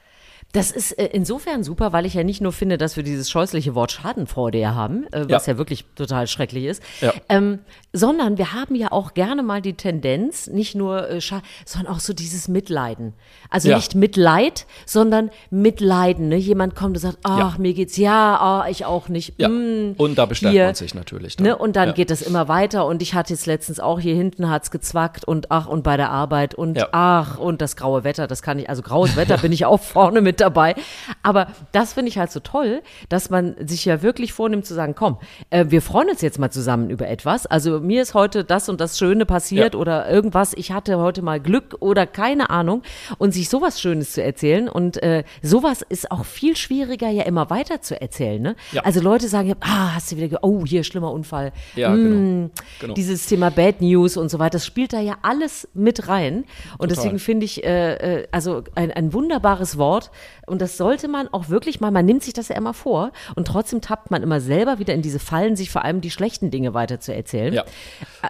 Das 0.55 0.71
ist 0.71 0.93
äh, 0.93 1.11
insofern 1.13 1.63
super, 1.65 1.93
weil 1.93 2.07
ich 2.07 2.15
ja 2.15 2.23
nicht 2.25 2.41
nur 2.41 2.53
finde, 2.53 2.79
dass 2.79 2.97
wir 2.97 3.03
dieses 3.03 3.29
scheußliche 3.31 3.75
Wort 3.75 3.93
Schadenfreude 3.93 4.59
ja 4.59 4.75
haben, 4.75 5.05
äh, 5.13 5.27
was 5.29 5.47
ja. 5.47 5.53
Ja. 5.55 5.59
wirklich 5.59 5.85
total 5.97 6.27
schrecklich 6.29 6.65
ist, 6.65 6.83
Ja. 7.01 7.13
ähm, 7.29 7.59
sondern 7.93 8.39
wir 8.39 8.53
haben 8.55 8.75
ja 8.75 8.91
auch 8.93 9.15
gerne 9.15 9.43
mal 9.43 9.61
die 9.61 9.75
Tendenz, 9.75 10.47
nicht 10.47 10.75
nur, 10.75 11.11
äh, 11.11 11.21
sondern 11.65 11.93
auch 11.93 12.01
so 12.01 12.13
dieses 12.13 12.49
Mitleiden. 12.49 13.15
Also 13.51 13.69
Ja. 13.69 13.77
nicht 13.77 13.95
Mitleid, 13.95 14.67
sondern 14.87 15.31
Mitleiden. 15.51 16.29
Ne? 16.29 16.37
Jemand 16.37 16.75
kommt 16.77 16.97
und 16.97 17.01
sagt, 17.01 17.19
ach, 17.25 17.59
mir 17.59 17.75
geht's 17.75 17.97
ja, 17.97 18.37
ah, 18.37 18.67
ich 18.69 18.85
auch 18.85 19.09
nicht. 19.09 19.35
Ja. 19.39 19.49
Mm, 19.49 19.95
und 19.97 20.17
da 20.17 20.27
bestärkt 20.27 20.53
hier, 20.53 20.67
man 20.67 20.75
sich 20.77 20.95
natürlich. 20.95 21.37
Dann. 21.37 21.47
Ne, 21.47 21.57
und 21.57 21.75
dann 21.77 21.95
geht 21.95 22.11
es 22.13 22.23
immer 22.23 22.47
weiter 22.49 22.87
und 22.87 23.03
ich 23.03 23.15
hatte 23.15 23.33
jetzt 23.33 23.47
letztens 23.47 23.81
auch 23.81 23.99
hier 23.99 24.15
hinten 24.15 24.49
hat's 24.51 24.71
gezwackt 24.71 25.25
und 25.25 25.51
ach 25.51 25.67
und 25.67 25.83
bei 25.83 25.97
der 25.97 26.11
Arbeit 26.11 26.55
und 26.55 26.79
ach 26.93 27.39
und 27.39 27.61
das 27.61 27.75
graue 27.77 28.05
Wetter, 28.05 28.27
das 28.29 28.41
kann 28.43 28.59
ich, 28.61 28.69
also 28.69 28.83
graues 28.83 29.17
Wetter 29.17 29.39
bin 29.39 29.51
ich 29.53 29.67
auch 29.67 29.81
vorne 29.81 30.21
mit 30.21 30.44
dabei. 30.45 30.75
Aber 31.23 31.49
das 31.73 31.95
finde 31.95 32.11
ich 32.11 32.19
halt 32.19 32.31
so 32.31 32.41
toll, 32.41 32.83
dass 33.09 33.31
man 33.31 33.55
sich 33.67 33.85
ja 33.85 34.03
wirklich 34.03 34.33
vornimmt 34.33 34.67
zu 34.67 34.75
sagen, 34.75 34.95
komm, 34.95 35.19
äh, 35.51 35.65
wir 35.69 35.81
freuen 35.83 36.11
uns 36.11 36.21
jetzt 36.21 36.39
mal 36.39 36.51
zusammen 36.51 36.91
über 36.91 37.09
etwas. 37.09 37.47
Also 37.47 37.81
mir 37.81 38.03
ist 38.03 38.15
heute 38.15 38.45
das 38.45 38.69
und 38.69 38.81
das 38.81 38.99
Schöne 38.99 39.25
passiert 39.27 39.75
Ja. 39.75 39.81
oder 39.81 40.11
irgendwas, 40.11 40.53
ich 40.55 40.73
hatte 40.73 40.99
heute 40.99 41.23
mal 41.23 41.41
Glück 41.41 41.77
oder 41.81 42.07
keine 42.07 42.51
Ahnung 42.51 42.83
und 43.19 43.33
sich 43.33 43.49
sowas 43.49 43.81
Schönes 43.81 44.13
zu 44.13 44.23
erzählen 44.23 44.69
und 44.69 45.03
äh, 45.03 45.25
sowas 45.43 45.83
ist 45.89 46.11
auch 46.11 46.25
viel 46.25 46.57
schwieriger 46.57 47.09
ja 47.09 47.23
immer 47.25 47.49
weiter 47.51 47.81
zu 47.81 48.01
erzählen. 48.01 48.41
Ne? 48.43 48.57
Ja. 48.73 48.83
Also 48.83 49.01
Leute 49.01 49.29
sagen, 49.29 49.49
ja, 49.49 49.55
ah, 49.61 49.95
hast 49.95 50.13
du 50.13 50.17
wieder, 50.17 50.39
oh, 50.43 50.65
hier 50.67 50.85
schlimmer 50.85 51.11
Unfall. 51.13 51.53
Ja, 51.75 51.91
Mm, 51.91 51.97
genau. 51.97 52.51
genau. 52.81 52.95
Dieses 52.95 53.27
Thema 53.27 53.51
Bad 53.51 53.81
News 53.81 54.17
und 54.17 54.29
so 54.31 54.39
weiter, 54.39 54.51
das 54.59 54.67
spielt 54.67 54.93
da 54.93 55.01
ja 55.01 55.15
alles 55.23 55.69
mit 55.75 56.09
rein. 56.09 56.45
Und 56.79 56.91
deswegen 56.91 57.19
finde 57.19 57.45
ich, 57.47 57.65
äh, 57.65 57.95
äh, 58.23 58.29
also 58.33 58.63
ein, 58.75 58.91
ein 58.91 59.13
wunderbares 59.13 59.79
Wort. 59.79 60.11
Und 60.47 60.61
das 60.61 60.77
sollte 60.77 61.09
man 61.09 61.29
auch 61.33 61.49
wirklich 61.49 61.81
mal, 61.81 61.91
man 61.91 62.05
nimmt 62.05 62.23
sich 62.23 62.35
das 62.35 62.49
ja 62.49 62.57
immer 62.57 62.75
vor. 62.75 63.13
Und 63.35 63.47
trotzdem 63.47 63.81
tappt 63.81 64.11
man 64.11 64.23
immer 64.23 64.41
selber 64.41 64.79
wieder 64.79 64.93
in 64.95 65.03
diese 65.03 65.19
Fallen, 65.19 65.57
sich 65.57 65.71
vor 65.71 65.85
allem 65.85 66.01
die 66.01 66.11
schlechten 66.11 66.51
Dinge 66.51 66.75
weiter 66.75 67.01
zu 67.01 67.15
erzählen. 67.15 67.55
Ja. 67.55 67.65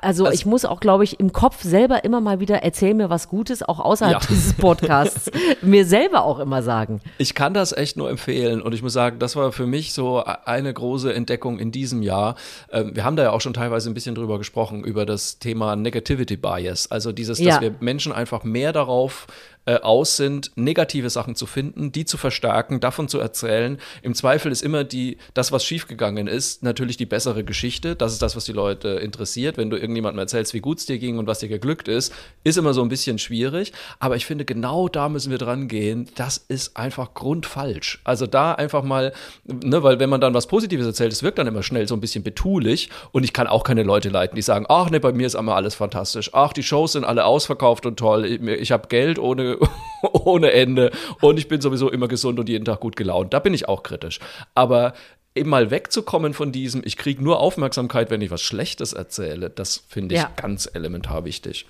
Also, 0.03 0.31
ich 0.31 0.47
muss 0.47 0.65
auch, 0.65 0.81
glaube 0.81 1.05
ich, 1.05 1.19
im 1.21 1.33
Kopf 1.33 1.63
selber 1.63 2.05
immer 2.05 2.21
mal 2.21 2.41
wieder, 2.41 2.63
erzähl 2.63 2.95
mir 2.95 3.11
was 3.11 3.29
Gutes, 3.29 3.63
auch 3.63 3.81
außerhalb 3.81 4.21
Ja. 4.23 4.27
dieses 4.29 4.55
Podcasts, 4.55 5.31
mir 5.63 5.85
selber 5.87 6.25
auch 6.25 6.39
immer 6.39 6.63
sagen. 6.63 7.01
Ich 7.19 7.35
kann 7.35 7.55
das 7.55 7.73
echt 7.73 7.97
nur 7.97 8.11
empfehlen 8.11 8.63
und 8.63 8.75
ich 8.75 8.83
muss 8.83 8.93
sagen, 8.93 9.19
das 9.19 9.37
war 9.37 9.53
für 9.53 9.67
mich 9.67 9.93
so 9.93 10.23
eine 10.25 10.73
große 10.73 11.13
Entdeckung 11.13 11.59
in 11.59 11.73
diesem 11.73 12.03
Jahr. 12.03 12.37
Ähm, 12.71 12.93
Wir 12.95 13.05
haben 13.05 13.17
da 13.17 13.25
ja 13.25 13.31
auch 13.33 13.41
schon 13.41 13.55
teilweise 13.55 13.91
ein 13.91 13.95
bisschen 13.95 14.15
drüber 14.15 14.39
gesprochen, 14.39 14.85
über 14.85 15.05
das 15.07 15.39
Thema 15.39 15.75
Negativity 15.77 16.37
Bias. 16.37 16.91
Also 16.91 17.13
dieses, 17.13 17.39
dass 17.39 17.47
Ja. 17.47 17.61
wir 17.61 17.75
Menschen 17.81 18.13
einfach 18.13 18.45
mehr 18.45 18.73
darauf 18.73 19.27
äh, 19.66 19.76
aus 19.76 20.16
sind, 20.16 20.50
negative 20.56 21.11
Sachen 21.11 21.35
zu 21.35 21.47
finden, 21.47 21.92
die 21.92 22.04
zu 22.04 22.16
verstärken, 22.16 22.80
davon 22.80 23.09
zu 23.09 23.18
erzählen. 23.18 23.78
Im 24.02 24.14
Zweifel 24.14 24.52
ist 24.52 24.62
immer 24.62 24.85
die, 24.85 25.18
das, 25.33 25.52
was 25.52 25.64
schiefgegangen 25.64 26.26
ist, 26.26 26.62
natürlich 26.62 26.97
die 26.97 27.06
bessere 27.06 27.44
Geschichte. 27.44 27.97
Das 27.97 28.12
ist 28.12 28.23
das, 28.23 28.37
was 28.37 28.44
die 28.44 28.52
Leute 28.52 28.88
interessiert. 28.90 29.56
Wenn 29.56 29.71
du 29.71 29.76
irgendjemandem 29.76 30.18
erzählst, 30.18 30.54
wie 30.54 30.61
gut 30.61 30.78
es 30.78 30.87
dir 30.87 30.99
ging 30.99 31.18
und 31.18 31.26
was 31.26 31.38
dir 31.38 31.49
geglückt 31.49 31.88
ist, 31.88 32.12
ist 32.44 32.59
immer 32.59 32.75
so 32.75 32.83
ein 32.83 32.88
bisschen 32.88 33.18
schwierig. 33.18 33.73
Aber 33.99 34.16
ich 34.16 34.26
finde, 34.26 34.45
genau 34.45 34.89
da 34.89 35.08
müssen 35.08 35.30
wir 35.30 35.39
dran 35.39 35.69
gehen. 35.69 36.08
Das 36.15 36.36
ist 36.36 36.76
einfach 36.76 37.15
grundfalsch. 37.15 38.00
Also 38.04 38.26
da 38.26 38.52
einfach 38.52 38.82
mal, 38.82 39.12
ne, 39.45 39.82
weil 39.82 39.99
wenn 39.99 40.10
man 40.10 40.21
dann 40.21 40.34
was 40.34 40.47
Positives 40.47 40.86
erzählt, 40.86 41.12
es 41.12 41.23
wirkt 41.23 41.39
dann 41.39 41.47
immer 41.47 41.62
schnell 41.62 41.89
so 41.89 41.95
ein 41.95 42.00
bisschen 42.00 42.23
betulich. 42.23 42.91
Und 43.12 43.25
ich 43.25 43.32
kann 43.32 43.47
auch 43.47 43.65
keine 43.65 43.82
Leute 43.82 44.08
leiten, 44.08 44.36
die 44.36 44.43
sagen, 44.43 44.67
ach 44.69 44.91
ne, 44.91 45.00
bei 45.00 45.12
mir 45.12 45.26
ist 45.26 45.34
immer 45.34 45.54
alles 45.54 45.75
fantastisch. 45.75 46.30
Ach, 46.32 46.52
die 46.52 46.62
Shows 46.62 46.93
sind 46.93 47.04
alle 47.04 47.25
ausverkauft 47.25 47.86
und 47.86 47.99
toll. 47.99 48.25
Ich, 48.26 48.41
ich 48.43 48.73
habe 48.73 48.89
Geld 48.89 49.19
ohne, 49.19 49.53
ohne 50.02 50.52
Ende 50.52 50.90
und 51.21 51.38
ich 51.38 51.49
bin 51.49 51.60
sowieso 51.60 51.90
immer 51.90 52.08
gesund 52.08 52.38
und 52.38 52.49
jeden 52.49 52.64
Tag 52.64 52.80
gut 52.80 52.97
gelaunt. 52.97 53.32
Da 53.34 53.38
bin 53.38 53.54
ich 53.54 53.69
auch 53.69 53.82
kritisch. 53.82 54.21
Aber 54.54 54.95
eben 55.34 55.50
mal 55.50 55.71
wegzukommen 55.71 56.32
von 56.34 56.52
diesem, 56.52 56.82
ich 56.84 56.97
kriege 56.97 57.23
nur 57.23 57.40
Aufmerksamkeit, 57.40 58.10
wenn 58.10 58.21
ich 58.21 58.30
was 58.30 58.43
Schlechtes 58.43 58.93
erzähle, 58.93 59.50
das 59.50 59.82
finde 59.88 60.14
ich 60.14 60.21
Ja. 60.21 60.30
ganz 60.36 60.69
elementar 60.73 61.25
wichtig. 61.25 61.67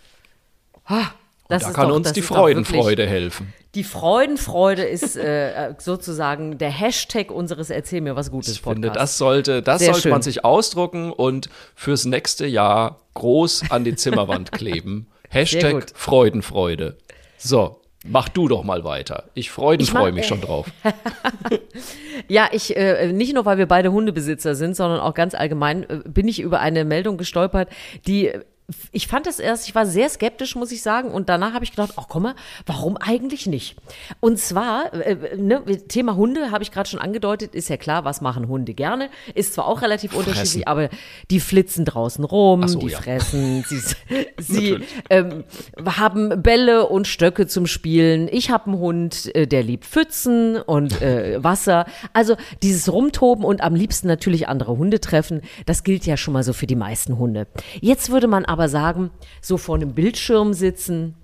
Das 1.48 1.62
da 1.62 1.70
kann 1.72 1.88
doch- 1.88 1.96
uns 1.96 2.12
die 2.12 2.22
Freudenfreude 2.22 3.06
helfen. 3.06 3.52
Die 3.74 3.84
Freudenfreude 3.84 4.84
ist 4.84 5.16
äh, 5.16 5.70
äh, 5.70 5.74
sozusagen 5.78 6.58
der 6.58 6.70
Hashtag 6.70 7.30
unseres 7.30 7.70
Erzähl 7.70 8.00
mir 8.00 8.14
was 8.16 8.30
Gutes 8.30 8.52
Ich 8.52 8.60
finde, 8.60 8.88
Podcasts. 8.88 9.12
das 9.12 9.18
sollte, 9.18 9.62
das 9.62 9.80
Sehr 9.80 9.92
sollte 9.92 10.08
man 10.10 10.18
schön. 10.18 10.22
sich 10.32 10.44
ausdrucken 10.44 11.10
und 11.12 11.48
fürs 11.74 12.04
nächste 12.04 12.46
Jahr 12.46 13.00
groß 13.14 13.70
an 13.70 13.84
die 13.84 13.96
Zimmerwand 13.96 14.52
kleben. 14.52 15.08
Hashtag. 15.28 15.86
Freudenfreude. 15.94 16.96
So, 17.44 17.80
mach 18.06 18.30
du 18.30 18.48
doch 18.48 18.64
mal 18.64 18.84
weiter. 18.84 19.24
Ich 19.34 19.50
freu 19.90 20.12
mich 20.12 20.26
schon 20.26 20.40
drauf. 20.40 20.66
Ja, 22.28 22.48
ich, 22.52 22.76
äh, 22.76 23.12
nicht 23.12 23.34
nur, 23.34 23.44
weil 23.44 23.58
wir 23.58 23.66
beide 23.66 23.92
Hundebesitzer 23.92 24.54
sind, 24.54 24.76
sondern 24.76 25.00
auch 25.00 25.14
ganz 25.14 25.34
allgemein 25.34 25.82
äh, 25.82 26.00
bin 26.06 26.28
ich 26.28 26.40
über 26.40 26.60
eine 26.60 26.84
Meldung 26.84 27.18
gestolpert, 27.18 27.68
die 28.06 28.28
äh, 28.28 28.44
ich 28.92 29.08
fand 29.08 29.26
es 29.26 29.40
erst, 29.40 29.68
ich 29.68 29.74
war 29.74 29.84
sehr 29.84 30.08
skeptisch, 30.08 30.56
muss 30.56 30.72
ich 30.72 30.80
sagen, 30.80 31.10
und 31.10 31.28
danach 31.28 31.52
habe 31.52 31.64
ich 31.64 31.70
gedacht, 31.70 31.94
ach 31.96 32.06
komm 32.08 32.22
mal, 32.22 32.34
warum 32.64 32.96
eigentlich 32.96 33.46
nicht? 33.46 33.76
Und 34.20 34.38
zwar, 34.38 34.92
äh, 34.94 35.36
ne, 35.36 35.62
Thema 35.86 36.16
Hunde 36.16 36.50
habe 36.50 36.62
ich 36.62 36.72
gerade 36.72 36.88
schon 36.88 37.00
angedeutet, 37.00 37.54
ist 37.54 37.68
ja 37.68 37.76
klar, 37.76 38.06
was 38.06 38.22
machen 38.22 38.48
Hunde 38.48 38.72
gerne, 38.72 39.10
ist 39.34 39.52
zwar 39.52 39.66
auch 39.66 39.82
relativ 39.82 40.14
unterschiedlich, 40.14 40.66
aber 40.66 40.88
die 41.30 41.40
flitzen 41.40 41.84
draußen 41.84 42.24
rum, 42.24 42.66
so, 42.66 42.78
die 42.78 42.88
ja. 42.88 43.00
fressen, 43.00 43.64
sie, 43.68 43.82
sie 44.38 44.78
ähm, 45.10 45.44
haben 45.84 46.42
Bälle 46.42 46.86
und 46.88 47.06
Stöcke 47.06 47.46
zum 47.46 47.66
Spielen. 47.66 48.28
Ich 48.32 48.50
habe 48.50 48.66
einen 48.66 48.78
Hund, 48.78 49.34
äh, 49.34 49.46
der 49.46 49.62
liebt 49.62 49.84
Pfützen 49.84 50.56
und 50.56 51.02
äh, 51.02 51.38
Wasser. 51.44 51.84
Also 52.14 52.36
dieses 52.62 52.90
Rumtoben 52.90 53.44
und 53.44 53.60
am 53.60 53.74
liebsten 53.74 54.08
natürlich 54.08 54.48
andere 54.48 54.78
Hunde 54.78 55.00
treffen, 55.00 55.42
das 55.66 55.84
gilt 55.84 56.06
ja 56.06 56.16
schon 56.16 56.32
mal 56.32 56.44
so 56.44 56.54
für 56.54 56.66
die 56.66 56.76
meisten 56.76 57.18
Hunde. 57.18 57.46
Jetzt 57.82 58.10
würde 58.10 58.26
man 58.26 58.46
aber 58.54 58.68
sagen, 58.68 59.10
so 59.42 59.56
vor 59.58 59.74
einem 59.74 59.94
Bildschirm 59.94 60.54
sitzen, 60.54 61.16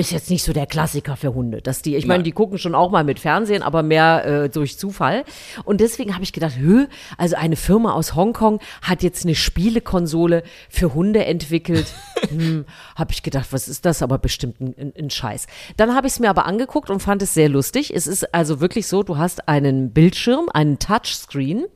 ist 0.00 0.10
jetzt 0.10 0.30
nicht 0.30 0.42
so 0.42 0.52
der 0.52 0.66
Klassiker 0.66 1.16
für 1.16 1.34
Hunde. 1.34 1.62
Dass 1.62 1.82
die, 1.82 1.96
ich 1.96 2.06
meine, 2.06 2.22
die 2.22 2.32
gucken 2.32 2.58
schon 2.58 2.74
auch 2.74 2.90
mal 2.90 3.04
mit 3.04 3.18
Fernsehen, 3.18 3.62
aber 3.62 3.82
mehr 3.82 4.24
äh, 4.24 4.48
durch 4.48 4.78
Zufall. 4.78 5.24
Und 5.64 5.80
deswegen 5.80 6.14
habe 6.14 6.24
ich 6.24 6.32
gedacht, 6.32 6.54
hö, 6.58 6.86
also 7.16 7.36
eine 7.36 7.56
Firma 7.56 7.92
aus 7.92 8.14
Hongkong 8.14 8.60
hat 8.82 9.02
jetzt 9.02 9.24
eine 9.24 9.34
Spielekonsole 9.34 10.42
für 10.68 10.94
Hunde 10.94 11.24
entwickelt. 11.24 11.86
hm, 12.28 12.64
habe 12.96 13.12
ich 13.12 13.22
gedacht, 13.22 13.48
was 13.50 13.68
ist 13.68 13.84
das? 13.84 14.02
Aber 14.02 14.18
bestimmt 14.18 14.60
ein, 14.60 14.74
ein, 14.78 14.92
ein 14.98 15.10
Scheiß. 15.10 15.46
Dann 15.76 15.94
habe 15.94 16.06
ich 16.06 16.14
es 16.14 16.20
mir 16.20 16.30
aber 16.30 16.46
angeguckt 16.46 16.90
und 16.90 17.00
fand 17.00 17.22
es 17.22 17.34
sehr 17.34 17.48
lustig. 17.48 17.94
Es 17.94 18.06
ist 18.06 18.34
also 18.34 18.60
wirklich 18.60 18.86
so, 18.86 19.02
du 19.02 19.18
hast 19.18 19.48
einen 19.48 19.92
Bildschirm, 19.92 20.48
einen 20.52 20.78
Touchscreen 20.78 21.66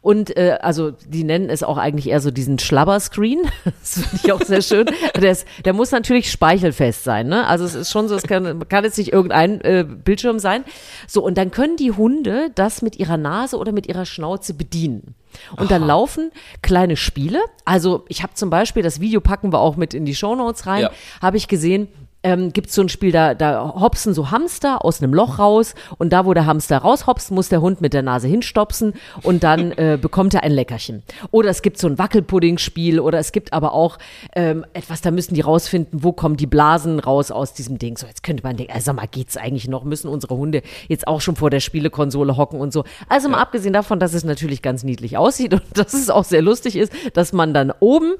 und 0.00 0.36
äh, 0.36 0.58
also 0.60 0.90
die 0.90 1.24
nennen 1.24 1.50
es 1.50 1.62
auch 1.62 1.78
eigentlich 1.78 2.08
eher 2.08 2.20
so 2.20 2.30
diesen 2.30 2.58
Schlabberscreen. 2.58 3.42
Das 3.84 3.94
finde 3.94 4.20
ich 4.22 4.32
auch 4.32 4.42
sehr 4.42 4.62
schön. 4.62 4.86
Der, 5.20 5.32
ist, 5.32 5.46
der 5.64 5.72
muss 5.72 5.90
natürlich 5.90 6.30
speichelfest 6.30 7.04
sein. 7.04 7.28
Ne? 7.28 7.46
Also 7.46 7.63
es 7.64 7.74
ist 7.74 7.90
schon 7.90 8.08
so, 8.08 8.14
es 8.14 8.24
kann, 8.24 8.68
kann 8.68 8.84
jetzt 8.84 8.98
nicht 8.98 9.12
irgendein 9.12 9.60
äh, 9.62 9.84
Bildschirm 9.86 10.38
sein. 10.38 10.64
So, 11.06 11.22
und 11.22 11.36
dann 11.38 11.50
können 11.50 11.76
die 11.76 11.92
Hunde 11.92 12.50
das 12.54 12.82
mit 12.82 12.96
ihrer 12.98 13.16
Nase 13.16 13.56
oder 13.58 13.72
mit 13.72 13.86
ihrer 13.86 14.06
Schnauze 14.06 14.54
bedienen. 14.54 15.14
Und 15.56 15.70
dann 15.70 15.84
laufen 15.84 16.30
kleine 16.62 16.96
Spiele. 16.96 17.40
Also 17.64 18.04
ich 18.08 18.22
habe 18.22 18.34
zum 18.34 18.50
Beispiel, 18.50 18.82
das 18.82 19.00
Video 19.00 19.20
packen 19.20 19.52
wir 19.52 19.58
auch 19.58 19.76
mit 19.76 19.92
in 19.92 20.04
die 20.04 20.14
Shownotes 20.14 20.66
rein, 20.66 20.82
Ja. 20.82 20.90
habe 21.20 21.36
ich 21.36 21.48
gesehen, 21.48 21.88
ähm, 22.24 22.52
gibt 22.52 22.68
es 22.68 22.74
so 22.74 22.82
ein 22.82 22.88
Spiel, 22.88 23.12
da, 23.12 23.34
da 23.34 23.74
hopsen 23.78 24.14
so 24.14 24.30
Hamster 24.30 24.84
aus 24.84 25.02
einem 25.02 25.14
Loch 25.14 25.38
raus 25.38 25.74
und 25.98 26.12
da, 26.12 26.26
wo 26.26 26.34
der 26.34 26.46
Hamster 26.46 26.78
raushopst, 26.78 27.30
muss 27.30 27.50
der 27.50 27.60
Hund 27.60 27.80
mit 27.80 27.92
der 27.92 28.02
Nase 28.02 28.26
hinstopsen 28.26 28.94
und 29.22 29.44
dann 29.44 29.72
äh, 29.76 29.98
bekommt 30.00 30.34
er 30.34 30.42
ein 30.42 30.52
Leckerchen. 30.52 31.02
Oder 31.30 31.50
es 31.50 31.62
gibt 31.62 31.78
so 31.78 31.86
ein 31.86 31.98
Wackelpudding-Spiel 31.98 32.98
oder 32.98 33.18
es 33.18 33.30
gibt 33.30 33.52
aber 33.52 33.72
auch 33.72 33.98
ähm, 34.34 34.64
etwas, 34.72 35.02
da 35.02 35.10
müssen 35.10 35.34
die 35.34 35.42
rausfinden, 35.42 36.02
wo 36.02 36.12
kommen 36.12 36.36
die 36.36 36.46
Blasen 36.46 36.98
raus 36.98 37.30
aus 37.30 37.52
diesem 37.52 37.78
Ding. 37.78 37.96
So, 37.96 38.06
jetzt 38.06 38.22
könnte 38.22 38.42
man 38.42 38.56
denken, 38.56 38.72
also 38.72 38.92
mal, 38.92 39.06
geht's 39.06 39.36
eigentlich 39.36 39.68
noch? 39.68 39.84
Müssen 39.84 40.08
unsere 40.08 40.36
Hunde 40.36 40.62
jetzt 40.88 41.06
auch 41.06 41.20
schon 41.20 41.36
vor 41.36 41.50
der 41.50 41.60
Spielekonsole 41.60 42.36
hocken 42.36 42.58
und 42.58 42.72
so? 42.72 42.84
Also 43.08 43.28
mal 43.28 43.38
abgesehen 43.38 43.74
davon, 43.74 44.00
dass 44.00 44.14
es 44.14 44.24
natürlich 44.24 44.62
ganz 44.62 44.82
niedlich 44.82 45.18
aussieht 45.18 45.52
und 45.52 45.62
dass 45.74 45.92
es 45.92 46.08
auch 46.08 46.24
sehr 46.24 46.42
lustig 46.42 46.76
ist, 46.76 46.92
dass 47.12 47.32
man 47.34 47.52
dann 47.52 47.72
oben 47.80 48.14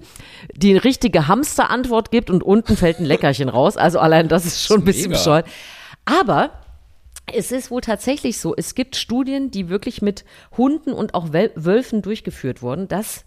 die 0.55 0.77
richtige 0.77 1.27
Hamster-Antwort 1.27 2.11
gibt 2.11 2.29
und 2.29 2.43
unten 2.43 2.77
fällt 2.77 2.99
ein 2.99 3.07
Leckerchen 3.07 3.49
raus. 3.49 3.77
Also 3.77 3.94
allein 3.99 4.29
das 4.29 4.45
ist 4.45 4.63
schon 4.63 4.81
ein 4.81 4.85
bisschen 4.85 5.11
mega. 5.11 5.19
bescheuert. 5.19 5.47
Aber 6.05 6.51
es 7.33 7.53
ist 7.53 7.71
wohl 7.71 7.81
tatsächlich 7.81 8.39
so, 8.39 8.55
es 8.55 8.75
gibt 8.75 8.97
Studien, 8.97 9.51
die 9.51 9.69
wirklich 9.69 10.03
mit 10.03 10.25
Hunden 10.57 10.93
und 10.93 11.15
auch 11.15 11.33
Wölfen 11.33 12.03
durchgeführt 12.03 12.63
wurden, 12.63 12.89
dass 12.89 13.25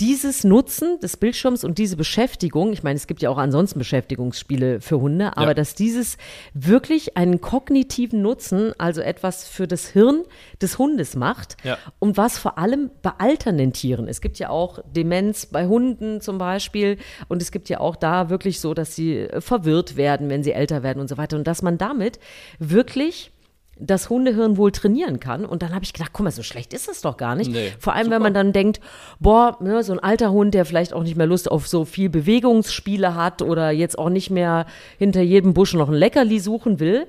dieses 0.00 0.44
Nutzen 0.44 1.00
des 1.00 1.16
Bildschirms 1.16 1.64
und 1.64 1.78
diese 1.78 1.96
Beschäftigung, 1.96 2.72
ich 2.72 2.82
meine, 2.82 2.96
es 2.96 3.06
gibt 3.06 3.22
ja 3.22 3.30
auch 3.30 3.38
ansonsten 3.38 3.78
Beschäftigungsspiele 3.78 4.80
für 4.80 5.00
Hunde, 5.00 5.36
aber 5.36 5.48
Ja. 5.48 5.54
dass 5.54 5.74
dieses 5.74 6.18
wirklich 6.52 7.16
einen 7.16 7.40
kognitiven 7.40 8.20
Nutzen, 8.20 8.72
also 8.78 9.00
etwas 9.00 9.46
für 9.48 9.66
das 9.66 9.86
Hirn 9.88 10.24
des 10.60 10.78
Hundes 10.78 11.16
macht 11.16 11.56
Ja. 11.64 11.78
und 11.98 12.16
was 12.18 12.36
vor 12.38 12.58
allem 12.58 12.90
bei 13.02 13.12
alternden 13.18 13.72
Tieren. 13.72 14.06
Es 14.06 14.20
gibt 14.20 14.38
ja 14.38 14.50
auch 14.50 14.80
Demenz 14.94 15.46
bei 15.46 15.66
Hunden 15.66 16.20
zum 16.20 16.36
Beispiel 16.38 16.98
und 17.28 17.40
es 17.40 17.50
gibt 17.50 17.68
ja 17.70 17.80
auch 17.80 17.96
da 17.96 18.28
wirklich 18.28 18.60
so, 18.60 18.74
dass 18.74 18.94
sie 18.94 19.28
verwirrt 19.38 19.96
werden, 19.96 20.28
wenn 20.28 20.42
sie 20.42 20.52
älter 20.52 20.82
werden 20.82 21.00
und 21.00 21.08
so 21.08 21.16
weiter 21.16 21.36
und 21.36 21.46
dass 21.46 21.62
man 21.62 21.78
damit 21.78 22.18
wirklich 22.58 23.32
das 23.80 24.10
Hundehirn 24.10 24.56
wohl 24.56 24.72
trainieren 24.72 25.20
kann. 25.20 25.44
Und 25.44 25.62
dann 25.62 25.74
habe 25.74 25.84
ich 25.84 25.92
gedacht, 25.92 26.10
guck 26.12 26.24
mal, 26.24 26.30
so 26.30 26.42
schlecht 26.42 26.72
ist 26.74 26.88
das 26.88 27.00
doch 27.00 27.16
gar 27.16 27.34
nicht. 27.34 27.50
Nee, 27.50 27.72
Vor 27.78 27.94
allem, 27.94 28.04
super. 28.04 28.16
wenn 28.16 28.22
man 28.22 28.34
dann 28.34 28.52
denkt, 28.52 28.80
boah, 29.18 29.56
ne, 29.60 29.82
so 29.82 29.92
ein 29.92 29.98
alter 29.98 30.30
Hund, 30.30 30.54
der 30.54 30.64
vielleicht 30.64 30.92
auch 30.92 31.02
nicht 31.02 31.16
mehr 31.16 31.26
Lust 31.26 31.50
auf 31.50 31.66
so 31.66 31.84
viel 31.84 32.10
Bewegungsspiele 32.10 33.14
hat 33.14 33.42
oder 33.42 33.70
jetzt 33.70 33.98
auch 33.98 34.10
nicht 34.10 34.30
mehr 34.30 34.66
hinter 34.98 35.22
jedem 35.22 35.54
Busch 35.54 35.74
noch 35.74 35.88
ein 35.88 35.94
Leckerli 35.94 36.38
suchen 36.40 36.78
will. 36.78 37.06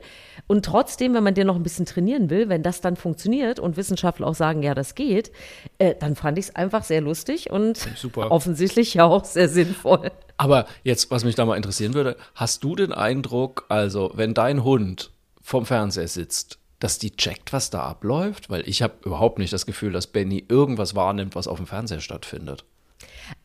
Und 0.47 0.65
trotzdem, 0.65 1.13
wenn 1.13 1.23
man 1.23 1.33
den 1.33 1.47
noch 1.47 1.55
ein 1.55 1.63
bisschen 1.63 1.85
trainieren 1.85 2.29
will, 2.29 2.49
wenn 2.49 2.63
das 2.63 2.81
dann 2.81 2.95
funktioniert 2.95 3.59
und 3.59 3.77
Wissenschaftler 3.77 4.27
auch 4.27 4.35
sagen, 4.35 4.63
ja, 4.63 4.73
das 4.73 4.95
geht, 4.95 5.31
äh, 5.77 5.93
dann 5.99 6.15
fand 6.15 6.37
ich 6.37 6.45
es 6.45 6.55
einfach 6.55 6.83
sehr 6.83 7.01
lustig 7.01 7.51
und 7.51 7.77
Super. 7.95 8.31
offensichtlich 8.31 8.93
ja 8.93 9.05
auch 9.05 9.25
sehr 9.25 9.49
sinnvoll. 9.49 10.11
Aber 10.37 10.65
jetzt, 10.83 11.11
was 11.11 11.23
mich 11.23 11.35
da 11.35 11.45
mal 11.45 11.57
interessieren 11.57 11.93
würde, 11.93 12.15
hast 12.33 12.63
du 12.63 12.75
den 12.75 12.91
Eindruck, 12.91 13.65
also 13.69 14.11
wenn 14.15 14.33
dein 14.33 14.63
Hund 14.63 15.11
vom 15.41 15.65
Fernseher 15.65 16.07
sitzt, 16.07 16.57
dass 16.81 16.97
die 16.97 17.15
checkt, 17.15 17.53
was 17.53 17.69
da 17.69 17.83
abläuft? 17.83 18.49
Weil 18.49 18.67
ich 18.67 18.81
habe 18.81 18.95
überhaupt 19.05 19.39
nicht 19.39 19.53
das 19.53 19.65
Gefühl, 19.65 19.93
dass 19.93 20.07
Benny 20.07 20.43
irgendwas 20.49 20.95
wahrnimmt, 20.95 21.35
was 21.35 21.47
auf 21.47 21.57
dem 21.57 21.67
Fernseher 21.67 22.01
stattfindet. 22.01 22.65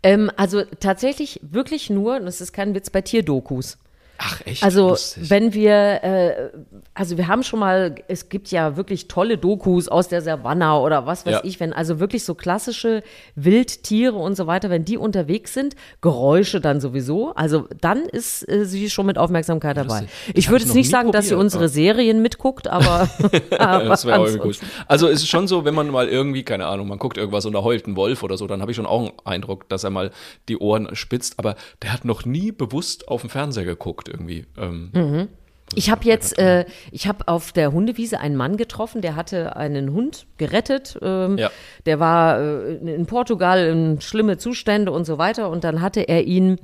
Ähm, 0.03 0.31
also 0.37 0.65
tatsächlich 0.81 1.39
wirklich 1.43 1.91
nur, 1.91 2.17
und 2.17 2.25
das 2.25 2.41
ist 2.41 2.53
kein 2.53 2.75
Witz, 2.75 2.91
bei 2.91 3.03
Tierdokus. 3.03 3.79
Ach, 4.19 4.41
echt? 4.47 4.63
Also 4.63 4.91
Lustig. 4.91 5.29
wenn 5.31 5.53
wir, 5.53 5.73
äh, 6.03 6.49
also 6.95 7.17
wir 7.19 7.29
haben 7.29 7.43
schon 7.43 7.61
mal, 7.61 7.95
es 8.09 8.29
gibt 8.29 8.51
ja 8.51 8.77
wirklich 8.77 9.09
tolle 9.09 9.37
Dokus 9.39 9.89
aus 9.89 10.09
der 10.09 10.23
Savanna 10.23 10.79
oder 10.79 11.07
was 11.07 11.27
weiß 11.27 11.33
Ja. 11.35 11.41
ich, 11.45 11.61
wenn 11.61 11.73
also 11.73 12.01
wirklich 12.01 12.25
so 12.25 12.35
klassische 12.35 13.03
Wildtiere 13.35 14.15
und 14.17 14.35
so 14.37 14.47
weiter, 14.47 14.71
wenn 14.71 14.85
die 14.85 14.97
unterwegs 14.99 15.55
sind, 15.55 15.77
Geräusche 16.01 16.61
dann 16.61 16.81
sowieso, 16.81 17.33
also 17.35 17.67
dann 17.81 18.01
ist 18.07 18.49
äh, 18.49 18.65
sie 18.65 18.91
schon 18.91 19.07
mit 19.07 19.19
Aufmerksamkeit 19.19 19.77
dabei. 19.77 20.01
Das 20.01 20.09
Ich 20.35 20.49
würde 20.51 20.65
jetzt 20.65 20.75
nicht 20.75 20.91
sagen, 20.91 21.13
dass 21.13 21.27
sie 21.27 21.31
probiert, 21.35 21.45
unsere 21.45 21.65
aber- 21.65 21.69
Serien 21.69 22.23
mitguckt, 22.23 22.69
aber, 22.69 23.09
aber 23.59 23.85
das 23.85 24.05
wäre 24.07 24.21
irgendwie 24.25 24.39
gut. 24.43 24.59
Also 24.89 25.09
es 25.09 25.23
ist 25.23 25.29
schon 25.29 25.47
so, 25.47 25.65
wenn 25.65 25.75
man 25.75 25.89
mal 25.91 26.09
irgendwie, 26.09 26.43
keine 26.43 26.67
Ahnung, 26.67 26.89
man 26.89 26.99
guckt 26.99 27.17
irgendwas 27.19 27.45
und 27.47 27.53
da 27.53 27.63
heult 27.63 27.87
ein 27.87 27.97
Wolf 27.97 28.23
oder 28.23 28.37
so, 28.37 28.47
dann 28.47 28.61
habe 28.63 28.71
ich 28.71 28.77
schon 28.77 28.87
auch 28.87 29.01
einen 29.01 29.13
Eindruck, 29.25 29.69
dass 29.69 29.85
er 29.85 29.91
mal 29.91 30.11
die 30.49 30.57
Ohren 30.59 30.95
spitzt. 30.97 31.39
Aber 31.39 31.55
der 31.83 31.93
hat 31.93 32.05
noch 32.05 32.25
nie 32.25 32.53
bewusst 32.53 33.09
auf 33.09 33.21
den 33.21 33.31
Fernseher 33.31 33.65
geguckt 33.65 34.06
irgendwie. 34.09 34.47
Ähm, 34.57 35.29
Ich 35.75 35.91
habe 35.91 36.05
jetzt, 36.05 36.39
äh, 36.39 36.65
ich 36.93 37.09
habe 37.09 37.27
auf 37.27 37.51
der 37.51 37.73
Hundewiese 37.73 38.21
einen 38.21 38.37
Mann 38.37 38.57
getroffen, 38.57 39.03
der 39.03 39.17
hatte 39.17 39.57
einen 39.57 39.93
Hund 39.93 40.29
gerettet. 40.37 40.97
Ähm, 41.03 41.37
Ja. 41.39 41.51
Der 41.87 41.99
war 41.99 42.39
äh, 42.41 42.75
in 42.95 43.07
Portugal 43.07 43.67
in 43.67 44.01
schlimme 44.01 44.39
Zustände 44.39 44.93
und 44.93 45.07
so 45.07 45.19
weiter. 45.19 45.51
Und 45.51 45.65
dann 45.65 45.81
hatte 45.81 46.03
er 46.03 46.23
ihn 46.23 46.61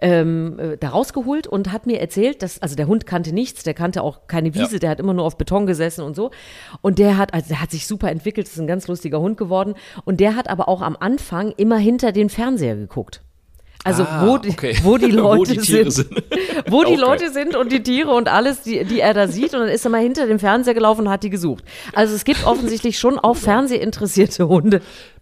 ähm, 0.00 0.58
äh, 0.58 0.76
da 0.78 0.88
rausgeholt 0.88 1.46
und 1.46 1.70
hat 1.70 1.86
mir 1.86 2.00
erzählt, 2.00 2.42
dass, 2.42 2.60
also 2.60 2.74
der 2.74 2.88
Hund 2.88 3.06
kannte 3.06 3.32
nichts, 3.32 3.62
der 3.62 3.74
kannte 3.74 4.02
auch 4.02 4.26
keine 4.26 4.52
Wiese, 4.52 4.72
Ja. 4.74 4.78
der 4.80 4.90
hat 4.90 4.98
immer 4.98 5.14
nur 5.14 5.26
auf 5.26 5.38
Beton 5.38 5.64
gesessen 5.66 6.02
und 6.02 6.16
so. 6.16 6.32
Und 6.82 6.98
der 6.98 7.18
hat, 7.18 7.32
also 7.32 7.50
der 7.50 7.62
hat 7.62 7.70
sich 7.70 7.86
super 7.86 8.10
entwickelt, 8.10 8.48
ist 8.48 8.58
ein 8.58 8.66
ganz 8.66 8.88
lustiger 8.88 9.20
Hund 9.20 9.36
geworden. 9.38 9.74
Und 10.04 10.18
der 10.18 10.34
hat 10.34 10.50
aber 10.50 10.68
auch 10.68 10.82
am 10.82 10.96
Anfang 10.98 11.52
immer 11.56 11.78
hinter 11.78 12.10
den 12.10 12.28
Fernseher 12.28 12.74
geguckt. 12.74 13.22
Also 13.84 14.02
Ah, 14.04 14.26
wo, 14.26 14.38
die, 14.38 14.50
okay. 14.50 14.76
wo 14.82 14.98
die 14.98 15.12
Wo 15.16 15.34
Leute 15.34 15.52
die 15.52 15.58
Tiere 15.58 15.90
sind, 15.90 16.12
sind. 16.14 16.22
wo 16.68 16.84
die 16.84 16.92
Okay. 16.92 17.00
Leute 17.00 17.30
sind 17.32 17.56
und 17.56 17.72
die 17.72 17.82
Tiere 17.82 18.10
und 18.10 18.28
alles, 18.28 18.62
die, 18.62 18.84
die 18.84 19.00
er 19.00 19.14
da 19.14 19.26
sieht. 19.26 19.54
Und 19.54 19.60
dann 19.60 19.68
ist 19.68 19.84
er 19.84 19.90
mal 19.90 20.02
hinter 20.02 20.26
dem 20.26 20.38
Fernseher 20.38 20.74
gelaufen 20.74 21.02
und 21.06 21.10
hat 21.10 21.22
die 21.22 21.30
gesucht. 21.30 21.64
Also 21.94 22.14
es 22.14 22.24
gibt 22.24 22.44
offensichtlich 22.46 22.98
schon 22.98 23.18
auch 23.18 23.36
fernsehinteressierte 23.38 24.48
Hunde. 24.48 24.80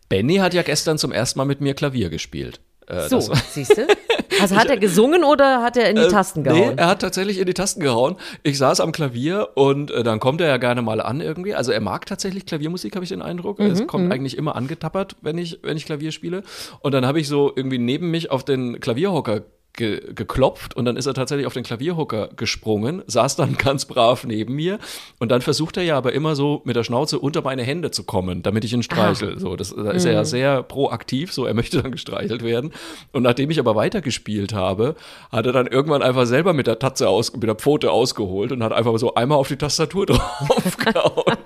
Benny 0.08 0.36
hat 0.36 0.54
ja 0.54 0.62
gestern 0.62 0.98
zum 0.98 1.12
ersten 1.12 1.38
Mal 1.38 1.44
mit 1.44 1.60
mir 1.60 1.74
Klavier 1.74 2.08
gespielt. 2.10 2.60
Äh, 2.88 3.08
So, 3.08 3.20
siehst 3.50 3.76
du? 3.76 3.86
Also 4.40 4.54
hat 4.54 4.68
er 4.70 4.76
gesungen 4.76 5.24
oder 5.24 5.62
hat 5.62 5.76
er 5.76 5.90
in 5.90 5.96
die 5.96 6.06
Tasten 6.06 6.44
Äh, 6.46 6.52
Nee, 6.52 6.60
gehauen? 6.60 6.78
er 6.78 6.86
hat 6.86 7.00
tatsächlich 7.00 7.38
in 7.38 7.46
die 7.46 7.54
Tasten 7.54 7.80
gehauen. 7.80 8.14
Ich 8.44 8.56
saß 8.58 8.78
am 8.80 8.92
Klavier 8.92 9.48
und 9.56 9.90
äh, 9.90 10.04
dann 10.04 10.20
kommt 10.20 10.40
er 10.40 10.46
ja 10.46 10.58
gerne 10.58 10.80
mal 10.80 11.00
an 11.00 11.20
irgendwie. 11.20 11.56
Also 11.56 11.72
er 11.72 11.80
mag 11.80 12.06
tatsächlich 12.06 12.46
Klaviermusik, 12.46 12.94
habe 12.94 13.02
ich 13.04 13.08
den 13.08 13.20
Eindruck. 13.22 13.58
es 13.58 13.84
kommt 13.88 14.12
eigentlich 14.12 14.36
immer 14.38 14.54
angetappert, 14.54 15.16
wenn 15.22 15.38
ich, 15.38 15.58
wenn 15.62 15.76
ich 15.76 15.86
Klavier 15.86 16.12
spiele. 16.12 16.44
Und 16.82 16.92
dann 16.92 17.04
habe 17.04 17.18
ich 17.18 17.26
so 17.26 17.50
irgendwie 17.56 17.78
neben 17.78 18.12
mich 18.12 18.30
auf 18.30 18.44
den 18.44 18.78
Klavierhocker 18.78 19.40
ge 19.78 20.12
geklopft 20.14 20.76
und 20.76 20.84
dann 20.84 20.96
ist 20.98 21.06
er 21.06 21.14
tatsächlich 21.14 21.46
auf 21.46 21.54
den 21.54 21.62
Klavierhocker 21.62 22.28
gesprungen, 22.36 23.02
saß 23.06 23.36
dann 23.36 23.56
ganz 23.58 23.86
brav 23.86 24.24
neben 24.24 24.54
mir 24.54 24.78
und 25.18 25.30
dann 25.30 25.40
versucht 25.40 25.76
er 25.78 25.84
ja 25.84 25.96
aber 25.96 26.12
immer 26.12 26.36
so 26.36 26.60
mit 26.64 26.76
der 26.76 26.84
Schnauze 26.84 27.18
unter 27.18 27.40
meine 27.40 27.62
Hände 27.62 27.90
zu 27.90 28.02
kommen, 28.04 28.42
damit 28.42 28.64
ich 28.64 28.72
ihn 28.74 28.82
streichel. 28.82 29.38
So, 29.38 29.56
das, 29.56 29.74
da 29.74 29.92
ist 29.92 30.04
er 30.04 30.12
ja 30.12 30.24
sehr 30.26 30.62
proaktiv, 30.62 31.32
so 31.32 31.46
er 31.46 31.54
möchte 31.54 31.80
dann 31.80 31.92
gestreichelt 31.92 32.42
werden. 32.44 32.72
Und 33.12 33.22
nachdem 33.22 33.50
ich 33.50 33.58
aber 33.58 33.74
weitergespielt 33.76 34.52
habe, 34.52 34.96
hat 35.32 35.46
er 35.46 35.52
dann 35.52 35.66
irgendwann 35.68 36.02
einfach 36.02 36.26
selber 36.26 36.52
mit 36.52 36.66
der 36.66 36.78
Tatze 36.78 37.08
aus, 37.08 37.32
mit 37.32 37.44
der 37.44 37.54
Pfote 37.54 37.90
ausgeholt 37.92 38.52
und 38.52 38.62
hat 38.62 38.72
einfach 38.72 38.98
so 38.98 39.14
einmal 39.14 39.38
auf 39.38 39.48
die 39.48 39.56
Tastatur 39.56 40.04
draufgehauen. 40.06 41.36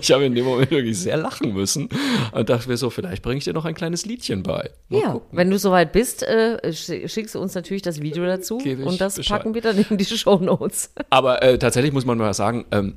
Ich 0.00 0.10
habe 0.12 0.24
in 0.24 0.34
dem 0.34 0.44
Moment 0.44 0.70
wirklich 0.70 0.98
sehr 0.98 1.16
lachen 1.16 1.52
müssen 1.54 1.88
und 2.32 2.48
dachte 2.50 2.68
mir 2.68 2.76
so, 2.76 2.90
vielleicht 2.90 3.22
bringe 3.22 3.38
ich 3.38 3.44
dir 3.44 3.52
noch 3.52 3.64
ein 3.64 3.74
kleines 3.74 4.04
Liedchen 4.06 4.42
bei. 4.42 4.70
Mal 4.88 5.00
Ja, 5.00 5.12
gucken. 5.12 5.28
wenn 5.38 5.50
du 5.50 5.58
soweit 5.58 5.92
bist, 5.92 6.22
äh, 6.22 6.58
sch- 6.66 7.08
schickst 7.08 7.36
du 7.38 7.42
uns 7.42 7.54
natürlich 7.54 7.82
das 7.82 8.00
Video 8.00 8.24
dazu 8.26 8.58
Gebe 8.58 8.84
und 8.84 9.00
das 9.00 9.16
Bescheid. 9.16 9.38
packen 9.38 9.54
wir 9.54 9.62
dann 9.62 9.78
in 9.78 9.96
die 9.96 10.04
Shownotes. 10.18 10.92
Aber 11.10 11.42
äh, 11.42 11.58
tatsächlich 11.58 11.92
muss 11.92 12.04
man 12.04 12.18
mal 12.18 12.34
sagen, 12.34 12.66
ähm, 12.70 12.94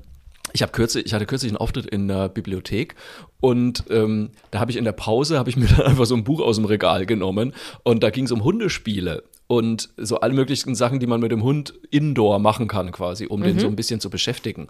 ich 0.54 0.62
habe 0.62 0.72
kürzlich, 0.72 1.06
ich 1.06 1.14
hatte 1.14 1.26
kürzlich 1.26 1.52
einen 1.52 1.58
Auftritt 1.58 1.86
in 1.86 2.08
der 2.08 2.28
Bibliothek 2.28 2.96
und 3.40 3.86
ähm, 3.90 4.32
da 4.52 4.60
habe 4.60 4.72
ich 4.72 4.78
in 4.78 4.84
der 4.84 4.92
Pause 4.92 5.40
habe 5.40 5.50
ich 5.50 5.58
mir 5.58 5.68
dann 5.68 5.86
einfach 5.86 6.06
so 6.06 6.16
ein 6.16 6.24
Buch 6.24 6.42
aus 6.42 6.58
dem 6.58 6.66
Regal 6.66 7.06
genommen 7.06 7.54
und 7.84 8.04
da 8.04 8.10
ging 8.10 8.26
es 8.26 8.32
um 8.32 8.44
Hundespiele 8.44 9.24
und 9.48 9.90
so 9.98 10.22
alle 10.22 10.34
möglichen 10.34 10.76
Sachen, 10.76 11.00
die 11.00 11.08
man 11.08 11.20
mit 11.20 11.32
dem 11.32 11.44
Hund 11.44 11.74
indoor 11.90 12.40
machen 12.40 12.70
kann 12.70 12.94
quasi, 12.94 13.26
um 13.26 13.44
den 13.44 13.60
so 13.60 13.68
ein 13.68 13.76
bisschen 13.76 14.00
zu 14.00 14.10
beschäftigen. 14.10 14.70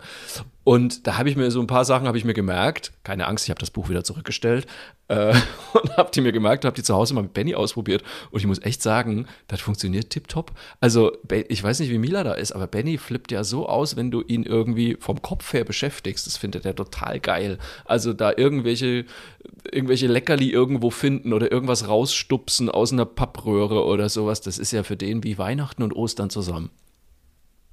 Und 0.63 1.07
da 1.07 1.17
habe 1.17 1.29
ich 1.29 1.35
mir 1.35 1.49
so 1.49 1.59
ein 1.59 1.67
paar 1.67 1.85
Sachen 1.85 2.07
habe 2.07 2.17
ich 2.17 2.25
mir 2.25 2.33
gemerkt. 2.33 2.93
Keine 3.03 3.27
Angst, 3.27 3.45
ich 3.45 3.49
habe 3.49 3.59
das 3.59 3.71
Buch 3.71 3.89
wieder 3.89 4.03
zurückgestellt 4.03 4.67
äh, 5.07 5.33
und 5.73 5.97
habe 5.97 6.11
die 6.13 6.21
mir 6.21 6.31
gemerkt, 6.31 6.65
habe 6.65 6.75
die 6.75 6.83
zu 6.83 6.93
Hause 6.93 7.15
mal 7.15 7.23
mit 7.23 7.33
Benny 7.33 7.55
ausprobiert 7.55 8.03
und 8.29 8.39
ich 8.39 8.45
muss 8.45 8.61
echt 8.61 8.83
sagen, 8.83 9.27
das 9.47 9.59
funktioniert 9.59 10.11
tipptopp. 10.11 10.51
Also 10.79 11.13
ich 11.49 11.63
weiß 11.63 11.79
nicht, 11.79 11.89
wie 11.89 11.97
Mila 11.97 12.23
da 12.23 12.33
ist, 12.33 12.51
aber 12.51 12.67
Benny 12.67 12.97
flippt 12.97 13.31
ja 13.31 13.43
so 13.43 13.67
aus, 13.67 13.95
wenn 13.95 14.11
du 14.11 14.21
ihn 14.21 14.43
irgendwie 14.43 14.97
vom 14.99 15.21
Kopf 15.21 15.51
her 15.53 15.63
beschäftigst. 15.63 16.27
Das 16.27 16.37
findet 16.37 16.65
er 16.65 16.75
total 16.75 17.19
geil. 17.19 17.57
Also 17.85 18.13
da 18.13 18.31
irgendwelche 18.35 19.05
irgendwelche 19.71 20.07
Leckerli 20.07 20.51
irgendwo 20.51 20.91
finden 20.91 21.33
oder 21.33 21.51
irgendwas 21.51 21.87
rausstupsen 21.87 22.69
aus 22.69 22.93
einer 22.93 23.05
Pappröhre 23.05 23.85
oder 23.85 24.09
sowas, 24.09 24.41
das 24.41 24.57
ist 24.57 24.71
ja 24.71 24.83
für 24.83 24.97
den 24.97 25.23
wie 25.23 25.37
Weihnachten 25.37 25.83
und 25.83 25.95
Ostern 25.95 26.29
zusammen. 26.29 26.69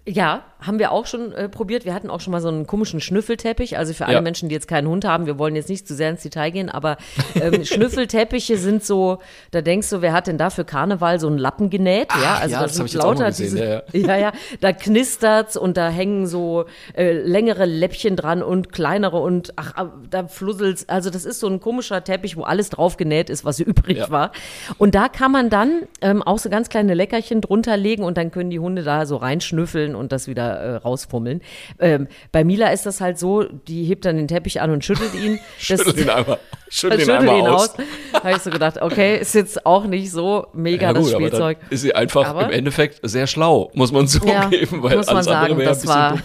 Ja, 0.09 0.43
haben 0.61 0.79
wir 0.79 0.91
auch 0.91 1.07
schon 1.07 1.33
äh, 1.33 1.49
probiert. 1.49 1.85
Wir 1.85 1.95
hatten 1.95 2.09
auch 2.11 2.21
schon 2.21 2.33
mal 2.33 2.41
so 2.41 2.49
einen 2.49 2.67
komischen 2.67 3.01
Schnüffelteppich. 3.01 3.77
Also 3.79 3.93
für 3.93 4.07
alle 4.07 4.15
Ja. 4.17 4.21
Menschen, 4.23 4.49
die 4.49 4.55
jetzt 4.55 4.67
keinen 4.67 4.89
Hund 4.89 5.05
haben, 5.05 5.27
wir 5.27 5.39
wollen 5.39 5.55
jetzt 5.55 5.69
nicht 5.69 5.87
zu 5.87 5.95
sehr 5.95 6.11
ins 6.11 6.23
Detail 6.23 6.51
gehen, 6.51 6.69
aber 6.69 6.97
ähm, 7.41 7.65
Schnüffelteppiche 7.65 8.57
sind 8.57 8.85
so, 8.85 9.19
da 9.51 9.61
denkst 9.61 9.91
du, 9.91 10.01
wer 10.01 10.13
hat 10.13 10.27
denn 10.27 10.39
da 10.39 10.51
für 10.51 10.65
Karneval 10.65 11.21
so 11.21 11.27
einen 11.29 11.39
Lappen 11.39 11.69
genäht? 11.71 12.09
ja, 12.23 12.39
also 12.41 12.55
ja, 12.55 12.61
da 12.61 12.67
das 12.67 12.77
sind 12.77 12.95
lauter 12.95 13.31
diese, 13.31 13.85
ja, 13.93 14.01
ja, 14.01 14.17
ja, 14.17 14.33
da 14.61 14.73
knistert's 14.73 15.57
und 15.57 15.77
da 15.77 15.91
hängen 15.91 16.27
so 16.27 16.65
äh, 16.97 17.13
längere 17.13 17.67
Läppchen 17.67 18.17
dran 18.17 18.43
und 18.43 18.73
kleinere 18.73 19.19
und 19.19 19.53
ach, 19.57 19.87
da 20.11 20.27
flusselt's. 20.27 20.89
Also 20.89 21.11
das 21.11 21.25
ist 21.25 21.39
so 21.41 21.47
ein 21.49 21.61
komischer 21.61 22.03
Teppich, 22.03 22.37
wo 22.37 22.43
alles 22.43 22.71
drauf 22.71 22.97
genäht 22.97 23.31
ist, 23.31 23.45
was 23.45 23.61
übrig 23.61 24.11
war. 24.11 24.33
Und 24.79 24.95
da 24.95 25.09
kann 25.09 25.31
man 25.31 25.51
dann 25.51 25.83
ähm, 26.01 26.23
auch 26.23 26.39
so 26.39 26.49
ganz 26.49 26.69
kleine 26.69 26.95
Leckerchen 26.95 27.43
drunter 27.43 27.77
legen 27.77 28.03
und 28.03 28.17
dann 28.17 28.31
können 28.31 28.51
die 28.51 28.59
Hunde 28.59 28.83
da 28.83 29.07
so 29.07 29.17
reinschnüffeln 29.17 29.95
und 29.99 30.13
das 30.13 30.27
wieder 30.29 30.55
äh, 30.59 30.75
rausfummeln. 30.77 31.43
Ähm, 31.79 32.09
bei 32.33 32.45
Mila 32.45 32.71
ist 32.71 32.87
das 32.87 33.01
halt 33.01 33.19
so, 33.19 33.43
die 33.43 33.85
hebt 33.85 34.05
dann 34.05 34.17
den 34.17 34.29
Teppich 34.29 34.61
an 34.61 34.71
und 34.71 34.85
schüttelt 34.85 35.15
ihn. 35.15 35.39
Das- 35.69 35.83
Schüttel 35.83 35.99
ihn 36.01 36.09
einmal, 36.11 36.39
schüttel 36.71 37.01
ihn 37.01 37.11
einmal 37.11 37.39
ihn 37.39 37.47
aus. 37.47 37.71
aus. 37.71 37.77
Habe 38.13 38.31
ich 38.33 38.39
so 38.39 38.51
gedacht, 38.51 38.81
okay, 38.83 39.19
ist 39.19 39.35
jetzt 39.35 39.65
auch 39.67 39.85
nicht 39.85 40.11
so 40.11 40.47
mega 40.53 40.89
Ja, 40.89 40.93
das 40.93 41.05
gut, 41.07 41.15
aber 41.15 41.27
Spielzeug. 41.27 41.59
ist 41.71 41.81
sie 41.83 41.95
einfach 41.95 42.27
Aber- 42.27 42.45
im 42.45 42.51
Endeffekt 42.51 43.01
sehr 43.03 43.27
schlau, 43.27 43.71
muss 43.75 43.93
man 43.93 44.03
Ja, 44.07 44.09
zugeben, 44.51 44.83
weil 44.83 44.93
alles 44.93 45.09
andere 45.09 45.25
sagen, 45.25 45.57
wäre 45.59 45.61
ein 45.63 45.67
das 45.69 45.81
bisschen 45.83 45.95
war- 45.97 46.11
dumm. 46.13 46.23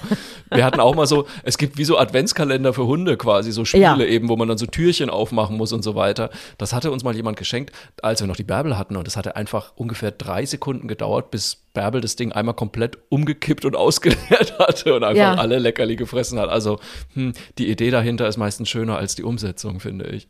Wir 0.51 0.65
hatten 0.65 0.79
auch 0.81 0.93
mal 0.93 1.07
so, 1.07 1.25
es 1.41 1.57
gibt 1.57 1.77
wie 1.79 1.83
so 1.83 1.97
Adventskalender 1.97 2.73
für 2.73 2.85
Hunde 2.85 3.17
quasi, 3.17 3.51
so 3.51 3.65
Spiele 3.65 3.83
Ja. 3.83 3.97
eben, 4.05 4.29
wo 4.29 4.35
man 4.35 4.47
dann 4.47 4.59
so 4.59 4.67
Türchen 4.67 5.09
aufmachen 5.09 5.57
muss 5.57 5.73
und 5.73 5.81
so 5.83 5.95
weiter. 5.95 6.29
Das 6.59 6.73
hatte 6.73 6.91
uns 6.91 7.03
mal 7.03 7.15
jemand 7.15 7.37
geschenkt, 7.37 7.71
als 8.03 8.19
wir 8.21 8.27
noch 8.27 8.35
die 8.35 8.43
Bärbel 8.43 8.77
hatten 8.77 8.95
und 8.95 9.07
das 9.07 9.17
hatte 9.17 9.35
einfach 9.35 9.71
ungefähr 9.75 10.11
drei 10.11 10.45
Sekunden 10.45 10.87
gedauert, 10.87 11.31
bis 11.31 11.55
Bärbel 11.73 12.01
das 12.01 12.15
Ding 12.17 12.33
einmal 12.33 12.53
komplett 12.53 12.99
umgekippt 13.09 13.65
und 13.65 13.75
ausgeleert 13.83 14.59
hatte 14.59 14.93
und 14.93 15.03
einfach 15.03 15.39
alle 15.39 15.57
Leckerli 15.57 15.95
gefressen 15.95 16.37
hat. 16.37 16.49
Also 16.49 16.77
hm, 17.15 17.33
die 17.57 17.71
Idee 17.71 17.89
dahinter 17.89 18.27
ist 18.27 18.37
meistens 18.37 18.69
schöner 18.69 18.97
als 18.97 19.15
die 19.15 19.23
Umsetzung, 19.23 19.79
finde 19.79 20.05
ich. 20.05 20.27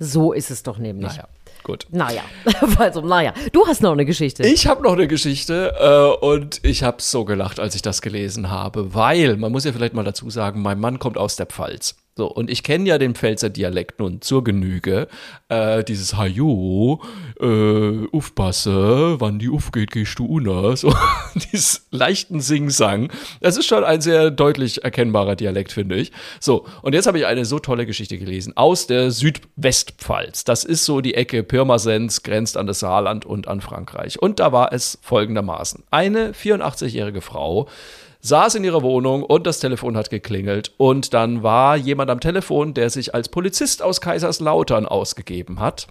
So 0.00 0.32
ist 0.32 0.50
es 0.50 0.62
doch 0.62 0.78
nämlich. 0.78 1.12
Naja, 1.12 1.28
gut. 1.62 1.86
Naja, 1.90 2.22
also, 2.78 3.00
naja. 3.00 3.32
Du 3.52 3.66
hast 3.66 3.80
noch 3.80 3.92
eine 3.92 4.04
Geschichte. 4.04 4.42
Ich 4.42 4.66
habe 4.66 4.82
noch 4.82 4.94
eine 4.94 5.06
Geschichte 5.06 5.74
äh, 5.78 6.24
und 6.24 6.60
ich 6.64 6.82
habe 6.82 7.00
so 7.00 7.24
gelacht, 7.24 7.60
als 7.60 7.74
ich 7.74 7.82
das 7.82 8.02
gelesen 8.02 8.50
habe, 8.50 8.94
weil, 8.94 9.36
man 9.36 9.52
muss 9.52 9.64
ja 9.64 9.72
vielleicht 9.72 9.94
mal 9.94 10.04
dazu 10.04 10.30
sagen, 10.30 10.62
mein 10.62 10.80
Mann 10.80 10.98
kommt 10.98 11.16
aus 11.16 11.36
der 11.36 11.46
Pfalz. 11.46 11.96
So, 12.16 12.30
und 12.30 12.48
ich 12.48 12.62
kenne 12.62 12.88
ja 12.88 12.98
den 12.98 13.16
Pfälzer 13.16 13.50
Dialekt 13.50 13.98
nun 13.98 14.20
zur 14.20 14.44
Genüge. 14.44 15.08
Äh, 15.48 15.82
dieses 15.82 16.16
Hajo, 16.16 17.02
äh, 17.40 18.06
aufpasse, 18.12 19.16
wann 19.18 19.40
die 19.40 19.48
aufgeht, 19.48 19.90
gehst 19.90 20.18
du 20.18 20.26
unter. 20.26 20.76
So, 20.84 20.94
dieses 21.34 21.86
leichten 21.90 22.40
Sing-Sang. 22.40 23.10
Das 23.40 23.56
ist 23.56 23.66
schon 23.66 23.84
ein 23.84 24.00
sehr 24.00 24.30
deutlich 24.30 24.84
erkennbarer 24.84 25.34
Dialekt, 25.34 25.72
finde 25.72 25.96
ich. 25.96 26.12
So, 26.40 26.66
und 26.82 26.94
jetzt 26.94 27.06
habe 27.06 27.18
ich 27.18 27.26
eine 27.26 27.44
so 27.44 27.58
tolle 27.58 27.86
Geschichte 27.86 28.18
gelesen 28.18 28.56
aus 28.56 28.86
der 28.86 29.10
Südwestpfalz. 29.10 30.44
Das 30.44 30.64
ist 30.64 30.84
so 30.84 31.00
die 31.00 31.14
Ecke 31.14 31.42
Pirmasens, 31.42 32.22
grenzt 32.22 32.56
an 32.56 32.66
das 32.66 32.80
Saarland 32.80 33.24
und 33.24 33.48
an 33.48 33.60
Frankreich. 33.60 34.20
Und 34.20 34.40
da 34.40 34.52
war 34.52 34.72
es 34.72 34.98
folgendermaßen. 35.02 35.84
Eine 35.90 36.32
84-jährige 36.32 37.20
Frau 37.20 37.68
saß 38.24 38.54
in 38.54 38.64
ihrer 38.64 38.82
Wohnung 38.82 39.22
und 39.22 39.46
das 39.46 39.60
Telefon 39.60 39.98
hat 39.98 40.08
geklingelt 40.08 40.72
und 40.78 41.12
dann 41.12 41.42
war 41.42 41.76
jemand 41.76 42.10
am 42.10 42.20
Telefon, 42.20 42.72
der 42.72 42.88
sich 42.88 43.14
als 43.14 43.28
Polizist 43.28 43.82
aus 43.82 44.00
Kaiserslautern 44.00 44.86
ausgegeben 44.86 45.60
hat 45.60 45.88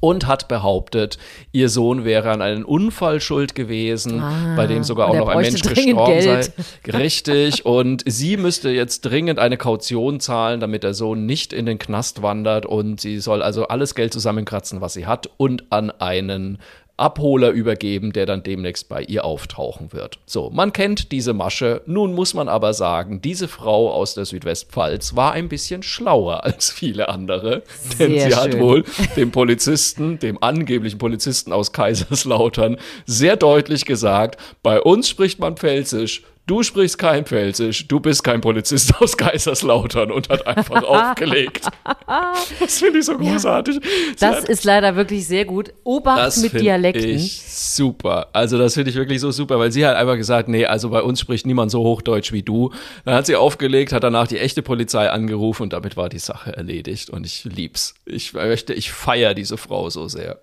und 0.00 0.26
hat 0.26 0.48
behauptet, 0.48 1.18
ihr 1.52 1.68
Sohn 1.68 2.04
wäre 2.04 2.30
an 2.30 2.42
einem 2.42 2.64
Unfall 2.64 3.20
schuld 3.20 3.54
gewesen, 3.54 4.22
bei 4.56 4.66
dem 4.66 4.82
sogar 4.82 5.08
auch 5.08 5.14
noch 5.14 5.28
ein 5.28 5.42
Mensch 5.42 5.62
gestorben 5.62 6.06
Geld. 6.06 6.44
sei. 6.44 6.52
Richtig. 6.92 7.66
Und 7.66 8.02
sie 8.06 8.36
müsste 8.36 8.70
jetzt 8.70 9.02
dringend 9.02 9.38
eine 9.38 9.58
Kaution 9.58 10.18
zahlen, 10.18 10.58
damit 10.58 10.84
der 10.84 10.94
Sohn 10.94 11.26
nicht 11.26 11.52
in 11.52 11.66
den 11.66 11.78
Knast 11.78 12.22
wandert. 12.22 12.64
Und 12.64 13.00
sie 13.00 13.20
soll 13.20 13.42
also 13.42 13.68
alles 13.68 13.94
Geld 13.94 14.12
zusammenkratzen, 14.12 14.80
was 14.80 14.94
sie 14.94 15.06
hat, 15.06 15.30
und 15.36 15.70
an 15.70 15.90
einen 15.90 16.58
Abholer 17.00 17.50
übergeben, 17.50 18.12
der 18.12 18.26
dann 18.26 18.42
demnächst 18.42 18.88
bei 18.88 19.02
ihr 19.02 19.24
auftauchen 19.24 19.92
wird. 19.92 20.18
So, 20.26 20.50
man 20.50 20.72
kennt 20.72 21.12
diese 21.12 21.32
Masche. 21.32 21.82
Nun 21.86 22.14
muss 22.14 22.34
man 22.34 22.48
aber 22.48 22.74
sagen, 22.74 23.20
diese 23.22 23.48
Frau 23.48 23.90
aus 23.92 24.14
der 24.14 24.24
Südwestpfalz 24.26 25.16
war 25.16 25.32
ein 25.32 25.48
bisschen 25.48 25.82
schlauer 25.82 26.44
als 26.44 26.70
viele 26.70 27.08
andere, 27.08 27.62
denn 27.98 28.12
Sehr 28.12 28.28
sie 28.30 28.34
hat 28.36 28.52
schön. 28.52 28.60
wohl 28.60 28.84
dem 29.16 29.30
Polizisten, 29.30 30.18
dem 30.18 30.42
angeblichen 30.42 30.98
Polizisten 30.98 31.52
aus 31.52 31.72
Kaiserslautern, 31.72 32.76
sehr 33.06 33.36
deutlich 33.36 33.84
gesagt, 33.84 34.40
bei 34.62 34.80
uns 34.80 35.08
spricht 35.08 35.38
man 35.38 35.56
Pfälzisch, 35.56 36.22
du 36.50 36.62
sprichst 36.64 36.98
kein 36.98 37.24
Pfälzisch, 37.24 37.86
du 37.86 38.00
bist 38.00 38.24
kein 38.24 38.40
Polizist 38.40 38.92
aus 39.00 39.16
Kaiserslautern 39.16 40.10
und 40.10 40.28
hat 40.28 40.46
einfach 40.46 40.82
aufgelegt. 40.82 41.66
Das 42.58 42.78
finde 42.80 42.98
ich 42.98 43.04
so 43.04 43.16
großartig. 43.16 43.76
Sie 43.76 44.16
das 44.18 44.36
hat- 44.42 44.48
ist 44.48 44.64
leider 44.64 44.96
wirklich 44.96 45.26
sehr 45.26 45.44
gut. 45.44 45.72
Obacht 45.84 46.36
mit 46.38 46.52
Dialekten. 46.60 47.08
Ich 47.08 47.42
super. 47.46 48.28
Also 48.32 48.58
das 48.58 48.74
finde 48.74 48.90
ich 48.90 48.96
wirklich 48.96 49.20
so 49.20 49.30
super, 49.30 49.58
weil 49.58 49.70
sie 49.70 49.86
hat 49.86 49.96
einfach 49.96 50.16
gesagt, 50.16 50.48
nee, 50.48 50.66
also 50.66 50.90
bei 50.90 51.02
uns 51.02 51.20
spricht 51.20 51.46
niemand 51.46 51.70
so 51.70 51.80
Hochdeutsch 51.80 52.32
wie 52.32 52.42
du. 52.42 52.72
Dann 53.04 53.14
hat 53.14 53.26
sie 53.26 53.36
aufgelegt, 53.36 53.92
hat 53.92 54.02
danach 54.02 54.26
die 54.26 54.38
echte 54.38 54.62
Polizei 54.62 55.08
angerufen 55.10 55.64
und 55.64 55.72
damit 55.72 55.96
war 55.96 56.08
die 56.08 56.18
Sache 56.18 56.54
erledigt. 56.56 57.10
Und 57.10 57.24
ich 57.26 57.44
lieb's. 57.44 57.94
Ich 58.04 58.32
möchte, 58.32 58.74
ich 58.74 58.90
feiere 58.92 59.34
diese 59.34 59.56
Frau 59.56 59.88
so 59.90 60.08
sehr. 60.08 60.40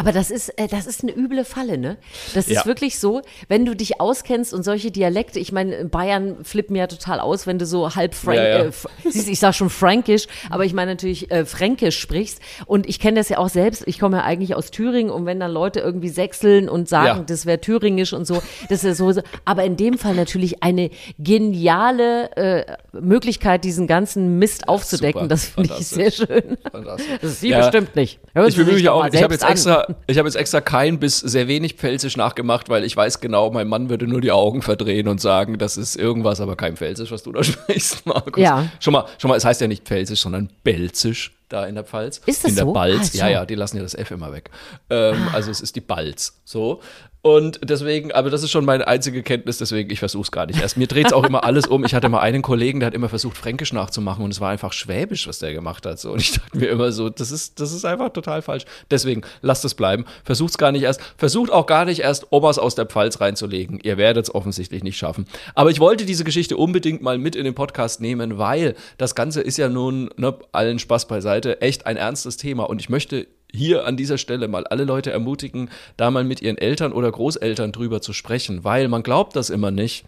Aber 0.00 0.12
das 0.12 0.30
ist, 0.30 0.48
äh, 0.58 0.66
das 0.66 0.86
ist 0.86 1.02
eine 1.02 1.12
üble 1.14 1.44
Falle, 1.44 1.76
ne? 1.76 1.98
Das 2.34 2.46
ist 2.48 2.54
Ja. 2.56 2.66
wirklich 2.66 2.98
so, 2.98 3.20
wenn 3.48 3.66
du 3.66 3.76
dich 3.76 4.00
auskennst 4.00 4.54
und 4.54 4.62
solche 4.62 4.90
Dialekte, 4.90 5.38
ich 5.38 5.52
meine, 5.52 5.74
in 5.74 5.90
Bayern 5.90 6.38
flippen 6.42 6.74
ja 6.74 6.86
total 6.86 7.20
aus, 7.20 7.46
wenn 7.46 7.58
du 7.58 7.66
so 7.66 7.94
halb 7.94 8.14
Frank, 8.14 8.38
Ja, 8.38 8.48
ja. 8.48 8.64
Äh, 8.64 8.70
siehst, 9.10 9.28
ich 9.28 9.38
sag 9.38 9.54
schon 9.54 9.68
Fränkisch, 9.68 10.26
aber 10.48 10.64
ich 10.64 10.72
meine 10.72 10.92
natürlich 10.92 11.30
äh, 11.30 11.44
Fränkisch 11.44 11.98
sprichst. 11.98 12.40
Und 12.64 12.88
ich 12.88 12.98
kenne 12.98 13.20
das 13.20 13.28
ja 13.28 13.36
auch 13.38 13.50
selbst. 13.50 13.82
Ich 13.86 13.98
komme 13.98 14.16
ja 14.18 14.24
eigentlich 14.24 14.54
aus 14.54 14.70
Thüringen 14.70 15.10
und 15.10 15.26
wenn 15.26 15.38
dann 15.38 15.52
Leute 15.52 15.80
irgendwie 15.80 16.08
sechseln 16.08 16.68
und 16.70 16.88
sagen, 16.88 17.26
das 17.26 17.44
wäre 17.44 17.60
Thüringisch 17.60 18.14
und 18.14 18.26
so, 18.26 18.42
das 18.70 18.84
ist 18.84 18.96
so, 18.96 19.12
so. 19.12 19.20
Aber 19.44 19.64
in 19.64 19.76
dem 19.76 19.98
Fall 19.98 20.14
natürlich 20.14 20.62
eine 20.62 20.90
geniale 21.18 22.36
äh, 22.36 22.76
Möglichkeit, 22.92 23.64
diesen 23.64 23.86
ganzen 23.86 24.38
Mist 24.38 24.68
aufzudecken. 24.68 25.22
super. 25.22 25.28
Das 25.28 25.44
finde 25.46 25.74
ich 25.78 25.86
sehr 25.86 26.10
schön. 26.10 26.56
Das 26.72 27.02
ist 27.22 27.40
sie 27.40 27.52
bestimmt 27.52 27.96
nicht. 27.96 28.18
Hören 28.34 28.48
Ich 28.48 28.56
bemühe 28.56 28.74
mich 28.74 28.88
auch. 28.88 29.06
Ich 29.12 29.22
habe 29.22 29.34
jetzt 29.34 29.44
an. 29.44 29.52
extra, 29.52 29.86
ich 30.06 30.18
habe 30.18 30.28
jetzt 30.28 30.36
extra 30.36 30.60
kein 30.60 30.98
bis 30.98 31.18
sehr 31.18 31.48
wenig 31.48 31.74
Pfälzisch 31.74 32.16
nachgemacht, 32.16 32.68
weil 32.68 32.84
ich 32.84 32.96
weiß 32.96 33.20
genau, 33.20 33.50
mein 33.50 33.68
Mann 33.68 33.90
würde 33.90 34.06
nur 34.06 34.20
die 34.20 34.32
Augen 34.32 34.62
verdrehen 34.62 35.08
und 35.08 35.20
sagen, 35.20 35.58
das 35.58 35.76
ist 35.76 35.96
irgendwas, 35.96 36.40
aber 36.40 36.56
kein 36.56 36.76
Pfälzisch, 36.76 37.10
was 37.10 37.22
du 37.22 37.32
da 37.32 37.42
sprichst, 37.44 38.06
Markus. 38.06 38.42
Ja. 38.42 38.68
Schon 38.80 38.92
mal, 38.92 39.06
schon 39.18 39.28
mal, 39.28 39.36
es 39.36 39.44
heißt 39.44 39.60
ja 39.60 39.66
nicht 39.68 39.84
Pfälzisch, 39.84 40.20
sondern 40.20 40.50
Belzisch 40.64 41.32
da 41.48 41.66
in 41.66 41.74
der 41.74 41.84
Pfalz. 41.84 42.20
Ist 42.26 42.44
das 42.44 42.50
in 42.50 42.56
der 42.56 42.64
so? 42.64 42.72
Balz. 42.72 43.14
Ah. 43.14 43.18
Ja, 43.18 43.28
ja, 43.28 43.46
die 43.46 43.56
lassen 43.56 43.76
ja 43.76 43.82
das 43.82 43.94
F 43.94 44.10
immer 44.12 44.32
weg. 44.32 44.50
Ähm, 44.88 45.16
Also 45.32 45.50
es 45.50 45.60
ist 45.60 45.76
die 45.76 45.80
Balz. 45.80 46.40
So. 46.44 46.80
Und 47.22 47.60
deswegen, 47.62 48.12
aber 48.12 48.30
das 48.30 48.42
ist 48.42 48.50
schon 48.50 48.64
meine 48.64 48.88
einzige 48.88 49.22
Kenntnis, 49.22 49.58
deswegen 49.58 49.90
ich 49.90 49.98
versuche 49.98 50.22
es 50.22 50.30
gar 50.30 50.46
nicht 50.46 50.60
erst. 50.60 50.78
Mir 50.78 50.86
dreht 50.86 51.06
es 51.06 51.12
auch 51.12 51.24
immer 51.24 51.44
alles 51.44 51.66
um. 51.66 51.84
Ich 51.84 51.94
hatte 51.94 52.08
mal 52.08 52.20
einen 52.20 52.40
Kollegen, 52.40 52.80
der 52.80 52.86
hat 52.86 52.94
immer 52.94 53.10
versucht, 53.10 53.36
Fränkisch 53.36 53.74
nachzumachen 53.74 54.24
und 54.24 54.30
es 54.30 54.40
war 54.40 54.50
einfach 54.50 54.72
Schwäbisch, 54.72 55.28
was 55.28 55.38
der 55.38 55.52
gemacht 55.52 55.84
hat. 55.84 55.98
So. 55.98 56.12
Und 56.12 56.22
ich 56.22 56.32
dachte 56.32 56.56
mir 56.56 56.68
immer 56.68 56.92
so, 56.92 57.10
das 57.10 57.30
ist, 57.30 57.60
das 57.60 57.72
ist 57.72 57.84
einfach 57.84 58.10
total 58.10 58.40
falsch. 58.40 58.64
Deswegen 58.90 59.20
lasst 59.42 59.66
es 59.66 59.74
bleiben. 59.74 60.06
Versucht 60.24 60.52
es 60.52 60.58
gar 60.58 60.72
nicht 60.72 60.82
erst. 60.82 61.02
Versucht 61.18 61.52
auch 61.52 61.66
gar 61.66 61.84
nicht 61.84 62.00
erst, 62.00 62.32
Omas 62.32 62.58
aus 62.58 62.74
der 62.74 62.86
Pfalz 62.86 63.20
reinzulegen. 63.20 63.80
Ihr 63.82 63.98
werdet 63.98 64.24
es 64.24 64.34
offensichtlich 64.34 64.82
nicht 64.82 64.96
schaffen. 64.96 65.26
Aber 65.54 65.70
ich 65.70 65.78
wollte 65.78 66.06
diese 66.06 66.24
Geschichte 66.24 66.56
unbedingt 66.56 67.02
mal 67.02 67.18
mit 67.18 67.36
in 67.36 67.44
den 67.44 67.54
Podcast 67.54 68.00
nehmen, 68.00 68.38
weil 68.38 68.74
das 68.96 69.14
Ganze 69.14 69.42
ist 69.42 69.58
ja 69.58 69.68
nun, 69.68 70.08
ne, 70.16 70.34
allen 70.52 70.78
Spaß 70.78 71.06
beiseite, 71.06 71.60
echt 71.60 71.84
ein 71.84 71.98
ernstes 71.98 72.38
Thema. 72.38 72.64
Und 72.64 72.80
ich 72.80 72.88
möchte 72.88 73.26
hier 73.54 73.86
an 73.86 73.96
dieser 73.96 74.18
Stelle 74.18 74.48
mal 74.48 74.66
alle 74.66 74.84
Leute 74.84 75.10
ermutigen, 75.10 75.70
da 75.96 76.10
mal 76.10 76.24
mit 76.24 76.42
ihren 76.42 76.58
Eltern 76.58 76.92
oder 76.92 77.10
Großeltern 77.10 77.72
drüber 77.72 78.00
zu 78.00 78.12
sprechen, 78.12 78.64
weil 78.64 78.88
man 78.88 79.02
glaubt 79.02 79.36
das 79.36 79.50
immer 79.50 79.70
nicht. 79.70 80.04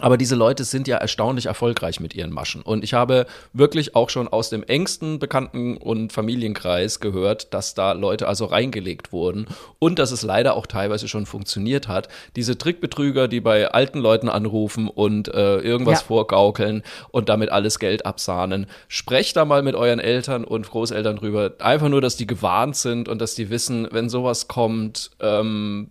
Aber 0.00 0.16
diese 0.16 0.36
Leute 0.36 0.64
sind 0.64 0.88
ja 0.88 0.96
erstaunlich 0.96 1.46
erfolgreich 1.46 2.00
mit 2.00 2.14
ihren 2.14 2.32
Maschen. 2.32 2.62
Und 2.62 2.82
ich 2.82 2.94
habe 2.94 3.26
wirklich 3.52 3.94
auch 3.94 4.08
schon 4.08 4.26
aus 4.26 4.48
dem 4.48 4.62
engsten 4.62 5.18
Bekannten- 5.18 5.76
und 5.76 6.12
Familienkreis 6.12 7.00
gehört, 7.00 7.52
dass 7.52 7.74
da 7.74 7.92
Leute 7.92 8.26
also 8.26 8.46
reingelegt 8.46 9.12
wurden 9.12 9.46
und 9.78 9.98
dass 9.98 10.10
es 10.10 10.22
leider 10.22 10.54
auch 10.56 10.66
teilweise 10.66 11.08
schon 11.08 11.26
funktioniert 11.26 11.88
hat. 11.88 12.08
Diese 12.36 12.56
Trickbetrüger, 12.56 13.28
die 13.28 13.40
bei 13.40 13.68
alten 13.70 13.98
Leuten 13.98 14.28
anrufen 14.30 14.88
und 14.88 15.28
äh, 15.28 15.58
irgendwas 15.58 16.00
Ja. 16.00 16.06
vorgaukeln 16.06 16.82
und 17.10 17.28
damit 17.28 17.50
alles 17.50 17.78
Geld 17.78 18.06
absahnen. 18.06 18.66
Sprecht 18.88 19.36
da 19.36 19.44
mal 19.44 19.62
mit 19.62 19.74
euren 19.74 20.00
Eltern 20.00 20.44
und 20.44 20.70
Großeltern 20.70 21.16
drüber. 21.16 21.52
Einfach 21.58 21.88
nur, 21.88 22.00
dass 22.00 22.16
die 22.16 22.26
gewarnt 22.26 22.76
sind 22.76 23.08
und 23.08 23.20
dass 23.20 23.34
die 23.34 23.50
wissen, 23.50 23.88
wenn 23.90 24.08
sowas 24.08 24.48
kommt, 24.48 25.10
ähm, 25.20 25.90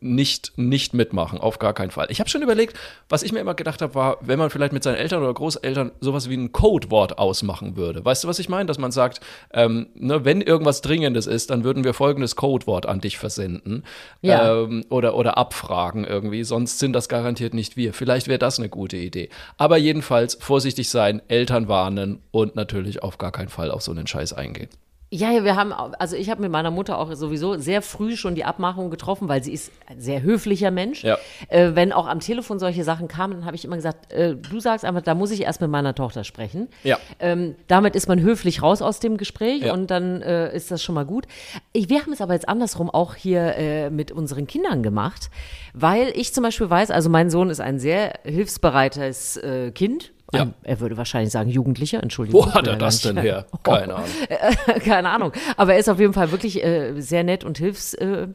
nicht, 0.00 0.52
nicht 0.56 0.94
mitmachen, 0.94 1.38
auf 1.38 1.58
gar 1.58 1.72
keinen 1.72 1.90
Fall. 1.90 2.06
Ich 2.10 2.20
habe 2.20 2.28
schon 2.28 2.42
überlegt, 2.42 2.76
was 3.08 3.22
ich 3.22 3.32
mir 3.32 3.40
immer 3.40 3.54
gedacht 3.54 3.82
habe, 3.82 3.94
war, 3.94 4.18
wenn 4.20 4.38
man 4.38 4.50
vielleicht 4.50 4.72
mit 4.72 4.82
seinen 4.82 4.96
Eltern 4.96 5.22
oder 5.22 5.32
Großeltern 5.32 5.92
sowas 6.00 6.28
wie 6.28 6.36
ein 6.36 6.52
Codewort 6.52 7.18
ausmachen 7.18 7.76
würde. 7.76 8.04
Weißt 8.04 8.24
du, 8.24 8.28
was 8.28 8.38
ich 8.38 8.48
meine? 8.48 8.66
Dass 8.66 8.78
man 8.78 8.92
sagt, 8.92 9.20
ähm, 9.52 9.88
ne, 9.94 10.24
wenn 10.24 10.40
irgendwas 10.40 10.82
Dringendes 10.82 11.26
ist, 11.26 11.50
dann 11.50 11.64
würden 11.64 11.84
wir 11.84 11.94
folgendes 11.94 12.36
Codewort 12.36 12.86
an 12.86 13.00
dich 13.00 13.18
versenden 13.18 13.84
Ja. 14.22 14.62
ähm, 14.62 14.84
oder, 14.90 15.14
oder 15.14 15.38
abfragen 15.38 16.04
irgendwie, 16.04 16.44
sonst 16.44 16.78
sind 16.78 16.92
das 16.92 17.08
garantiert 17.08 17.54
nicht 17.54 17.76
wir. 17.76 17.94
Vielleicht 17.94 18.28
wäre 18.28 18.38
das 18.38 18.58
eine 18.58 18.68
gute 18.68 18.96
Idee. 18.96 19.30
Aber 19.56 19.76
jedenfalls 19.76 20.36
vorsichtig 20.40 20.88
sein, 20.88 21.22
Eltern 21.28 21.68
warnen 21.68 22.20
und 22.30 22.56
natürlich 22.56 23.02
auf 23.02 23.18
gar 23.18 23.32
keinen 23.32 23.48
Fall 23.48 23.70
auf 23.70 23.82
so 23.82 23.92
einen 23.92 24.06
Scheiß 24.06 24.32
eingehen. 24.32 24.68
Ja, 25.12 25.32
ja, 25.32 25.42
wir 25.42 25.56
haben, 25.56 25.72
also 25.72 26.14
ich 26.14 26.30
habe 26.30 26.40
mit 26.40 26.52
meiner 26.52 26.70
Mutter 26.70 26.96
auch 26.96 27.12
sowieso 27.14 27.56
sehr 27.58 27.82
früh 27.82 28.16
schon 28.16 28.36
die 28.36 28.44
Abmachung 28.44 28.90
getroffen, 28.90 29.28
weil 29.28 29.42
sie 29.42 29.52
ist 29.52 29.72
ein 29.88 30.00
sehr 30.00 30.22
höflicher 30.22 30.70
Mensch. 30.70 31.02
Ja. 31.02 31.18
Äh, 31.48 31.74
wenn 31.74 31.92
auch 31.92 32.06
am 32.06 32.20
Telefon 32.20 32.60
solche 32.60 32.84
Sachen 32.84 33.08
kamen, 33.08 33.34
dann 33.34 33.44
habe 33.44 33.56
ich 33.56 33.64
immer 33.64 33.74
gesagt, 33.74 34.12
äh, 34.12 34.36
du 34.36 34.60
sagst 34.60 34.84
einfach, 34.84 35.02
da 35.02 35.16
muss 35.16 35.32
ich 35.32 35.42
erst 35.42 35.60
mit 35.60 35.68
meiner 35.68 35.96
Tochter 35.96 36.22
sprechen. 36.22 36.68
Ja. 36.84 36.96
Ähm, 37.18 37.56
damit 37.66 37.96
ist 37.96 38.06
man 38.06 38.20
höflich 38.20 38.62
raus 38.62 38.82
aus 38.82 39.00
dem 39.00 39.16
Gespräch 39.16 39.62
Ja. 39.62 39.72
und 39.72 39.90
dann 39.90 40.22
äh, 40.22 40.54
ist 40.54 40.70
das 40.70 40.80
schon 40.80 40.94
mal 40.94 41.04
gut. 41.06 41.26
Ich, 41.72 41.88
wir 41.88 42.02
haben 42.02 42.12
es 42.12 42.20
aber 42.20 42.34
jetzt 42.34 42.48
andersrum 42.48 42.88
auch 42.88 43.16
hier 43.16 43.56
äh, 43.56 43.90
mit 43.90 44.12
unseren 44.12 44.46
Kindern 44.46 44.84
gemacht, 44.84 45.28
weil 45.74 46.12
ich 46.14 46.32
zum 46.32 46.44
Beispiel 46.44 46.70
weiß, 46.70 46.92
also 46.92 47.10
mein 47.10 47.30
Sohn 47.30 47.50
ist 47.50 47.60
ein 47.60 47.80
sehr 47.80 48.12
hilfsbereites 48.24 49.38
äh, 49.38 49.72
Kind. 49.72 50.12
Ja. 50.32 50.42
Ein, 50.42 50.54
er 50.62 50.80
würde 50.80 50.96
wahrscheinlich 50.96 51.32
sagen 51.32 51.50
Jugendlicher, 51.50 52.02
Entschuldigung. 52.02 52.42
Wo 52.42 52.54
hat 52.54 52.66
er 52.66 52.76
das 52.76 53.02
denn 53.02 53.16
her? 53.18 53.46
Keine 53.62 53.94
Ahnung. 53.96 54.08
Keine 54.84 55.10
Ahnung. 55.10 55.32
Aber 55.56 55.74
er 55.74 55.78
ist 55.78 55.88
auf 55.88 55.98
jeden 55.98 56.12
Fall 56.12 56.30
wirklich 56.30 56.64
äh, 56.64 57.00
sehr 57.00 57.24
nett 57.24 57.44
und 57.44 57.58
hilfs. 57.58 57.94
Äh, 57.94 58.28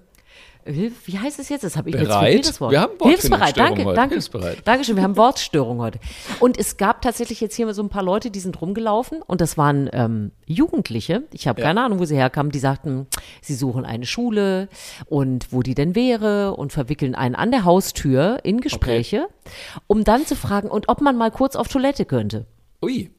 Hilf, 0.68 1.06
wie 1.06 1.20
heißt 1.20 1.38
es 1.40 1.50
jetzt? 1.50 1.64
Das 1.64 1.78
habe 1.78 1.90
ich 1.90 1.96
jetzt 1.96 2.06
Bereit? 2.08 2.24
verfehlt, 2.24 2.48
das 2.48 2.60
Wort. 2.60 2.72
Wir 2.72 2.82
haben 2.82 2.94
Hilfsbereit, 3.00 3.40
Wortfindungsstörung 3.56 3.68
danke, 3.76 3.86
heute. 3.86 3.96
danke. 3.96 4.14
Hilfsbereit. 4.16 4.58
Dankeschön, 4.66 4.96
wir 4.96 5.04
haben 5.04 5.16
Wortstörung 5.16 5.80
heute. 5.80 6.00
Und 6.40 6.58
es 6.58 6.78
gab 6.78 7.04
tatsächlich 7.04 7.40
jetzt 7.40 7.56
hier 7.56 7.72
so 7.74 7.84
ein 7.84 7.90
paar 7.90 8.02
Leute, 8.02 8.32
die 8.32 8.40
sind 8.40 8.60
rumgelaufen 8.60 9.22
und 9.22 9.42
das 9.42 9.58
waren 9.60 9.90
ähm, 9.94 10.32
Jugendliche. 10.48 11.24
Ich 11.32 11.48
habe 11.48 11.62
Ja. 11.62 11.68
keine 11.68 11.84
Ahnung, 11.84 12.00
wo 12.00 12.06
sie 12.06 12.16
herkamen. 12.16 12.52
Die 12.52 12.58
sagten, 12.60 13.06
sie 13.42 13.54
suchen 13.54 13.86
eine 13.86 14.08
Schule 14.08 14.68
und 15.06 15.54
wo 15.54 15.62
die 15.62 15.76
denn 15.76 15.94
wäre 15.94 16.56
und 16.56 16.74
verwickeln 16.74 17.14
einen 17.14 17.36
an 17.36 17.52
der 17.52 17.64
Haustür 17.64 18.40
in 18.44 18.60
Gespräche, 18.60 19.28
um 19.86 20.04
dann 20.04 20.26
zu 20.26 20.36
fragen, 20.36 20.70
und 20.70 20.90
ob 20.90 21.00
man 21.00 21.16
mal 21.16 21.30
kurz 21.30 21.56
auf 21.56 21.68
Toilette 21.68 22.06
könnte. 22.06 22.48
Ui. 22.82 23.12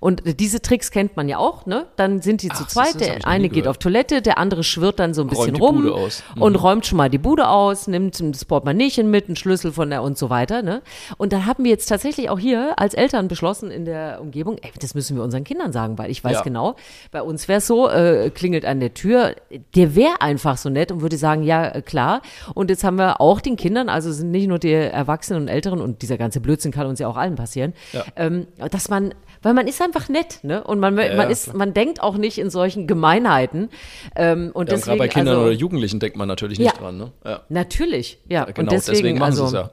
Und 0.00 0.26
äh, 0.26 0.34
diese 0.34 0.60
Tricks 0.60 0.90
kennt 0.90 1.16
man 1.16 1.28
ja 1.28 1.38
auch, 1.38 1.66
ne? 1.66 1.86
Dann 1.96 2.20
sind 2.20 2.42
die 2.42 2.48
zu 2.48 2.64
Ach, 2.64 2.68
zweit, 2.68 2.94
das 3.00 3.08
hab 3.08 3.18
der 3.20 3.26
eine 3.26 3.48
geht 3.48 3.66
auf 3.66 3.78
Toilette, 3.78 4.20
der 4.22 4.38
andere 4.38 4.62
schwirrt 4.62 4.98
dann 4.98 5.14
so 5.14 5.22
ein 5.22 5.28
bisschen 5.28 5.56
rum. 5.56 5.84
Mhm. 5.84 6.42
und 6.42 6.56
räumt 6.56 6.86
schon 6.86 6.98
mal 6.98 7.08
die 7.10 7.18
Bude 7.18 7.48
aus, 7.48 7.86
nimmt 7.86 8.20
das 8.20 8.44
Portemonnaiechen 8.44 9.10
mit, 9.10 9.26
einen 9.26 9.36
Schlüssel 9.36 9.72
von 9.72 9.90
der 9.90 10.02
und 10.02 10.18
so 10.18 10.30
weiter, 10.30 10.62
ne? 10.62 10.82
Und 11.16 11.32
dann 11.32 11.46
haben 11.46 11.64
wir 11.64 11.70
jetzt 11.70 11.86
tatsächlich 11.86 12.28
auch 12.30 12.38
hier 12.38 12.78
als 12.78 12.94
Eltern 12.94 13.28
beschlossen 13.28 13.70
in 13.70 13.84
der 13.84 14.20
Umgebung, 14.20 14.58
ey, 14.60 14.70
das 14.80 14.94
müssen 14.94 15.16
wir 15.16 15.22
unseren 15.24 15.44
Kindern 15.44 15.72
sagen, 15.72 15.96
weil 15.98 16.10
ich 16.10 16.22
weiß 16.22 16.32
Ja. 16.34 16.42
genau, 16.42 16.76
bei 17.10 17.22
uns 17.22 17.48
wäre 17.48 17.58
es 17.58 17.66
so, 17.66 17.88
äh, 17.88 18.30
klingelt 18.30 18.64
an 18.64 18.80
der 18.80 18.92
Tür, 18.94 19.34
der 19.74 19.94
wäre 19.94 20.20
einfach 20.20 20.56
so 20.58 20.68
nett 20.68 20.92
und 20.92 21.00
würde 21.00 21.16
sagen, 21.16 21.42
ja, 21.42 21.66
äh, 21.68 21.82
klar. 21.82 22.20
Und 22.54 22.70
jetzt 22.70 22.84
haben 22.84 22.96
wir 22.98 23.20
auch 23.20 23.40
den 23.40 23.56
Kindern, 23.56 23.88
also 23.88 24.12
sind 24.12 24.30
nicht 24.30 24.48
nur 24.48 24.58
die 24.58 24.72
Erwachsenen 24.72 25.42
und 25.42 25.48
Älteren 25.48 25.80
und 25.80 26.02
dieser 26.02 26.18
ganze 26.18 26.40
Blödsinn 26.40 26.72
kann 26.72 26.86
uns 26.86 26.98
ja 26.98 27.08
auch 27.08 27.16
allen 27.16 27.36
passieren, 27.36 27.72
Ja. 27.92 28.04
ähm, 28.16 28.46
dass 28.70 28.88
man, 28.88 29.13
weil 29.44 29.54
man 29.54 29.68
ist 29.68 29.80
einfach 29.80 30.08
nett, 30.08 30.40
ne? 30.42 30.64
Und 30.64 30.80
man, 30.80 30.96
Ja, 30.98 31.14
man 31.14 31.30
ist, 31.30 31.44
klar. 31.44 31.56
man 31.56 31.74
denkt 31.74 32.02
auch 32.02 32.16
nicht 32.16 32.38
in 32.38 32.50
solchen 32.50 32.86
Gemeinheiten. 32.86 33.68
Ähm, 34.16 34.50
und 34.52 34.54
Ja, 34.54 34.58
und 34.58 34.70
deswegen, 34.70 34.84
gerade 34.84 34.98
bei 34.98 35.08
Kindern 35.08 35.34
also, 35.36 35.46
oder 35.46 35.52
Jugendlichen 35.52 36.00
denkt 36.00 36.16
man 36.16 36.26
natürlich 36.26 36.58
nicht 36.58 36.74
Ja. 36.74 36.80
dran. 36.80 36.96
Ne? 36.96 37.12
Ja. 37.24 37.42
Natürlich, 37.50 38.18
ja. 38.28 38.44
Genau, 38.46 38.60
und 38.60 38.72
deswegen, 38.72 39.18
machen 39.18 39.30
also, 39.30 39.46
sie 39.46 39.56
es 39.58 39.62
ja. 39.62 39.70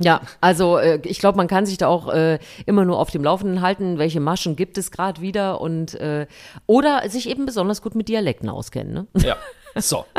ja, 0.00 0.20
also 0.40 0.78
äh, 0.78 1.00
ich 1.04 1.18
glaube, 1.18 1.36
man 1.36 1.48
kann 1.48 1.66
sich 1.66 1.78
da 1.78 1.88
auch 1.88 2.08
äh, 2.12 2.38
immer 2.64 2.84
nur 2.84 2.98
auf 2.98 3.10
dem 3.10 3.22
Laufenden 3.24 3.60
halten, 3.60 3.98
welche 3.98 4.20
Maschen 4.20 4.56
gibt 4.56 4.78
es 4.78 4.90
gerade 4.90 5.20
wieder 5.20 5.60
und 5.60 5.94
äh, 5.94 6.26
oder 6.66 7.02
sich 7.08 7.28
eben 7.28 7.44
besonders 7.44 7.82
gut 7.82 7.94
mit 7.94 8.08
Dialekten 8.08 8.48
auskennen. 8.48 8.92
Ne? 8.92 9.06
Ja, 9.22 9.36
so. 9.74 10.04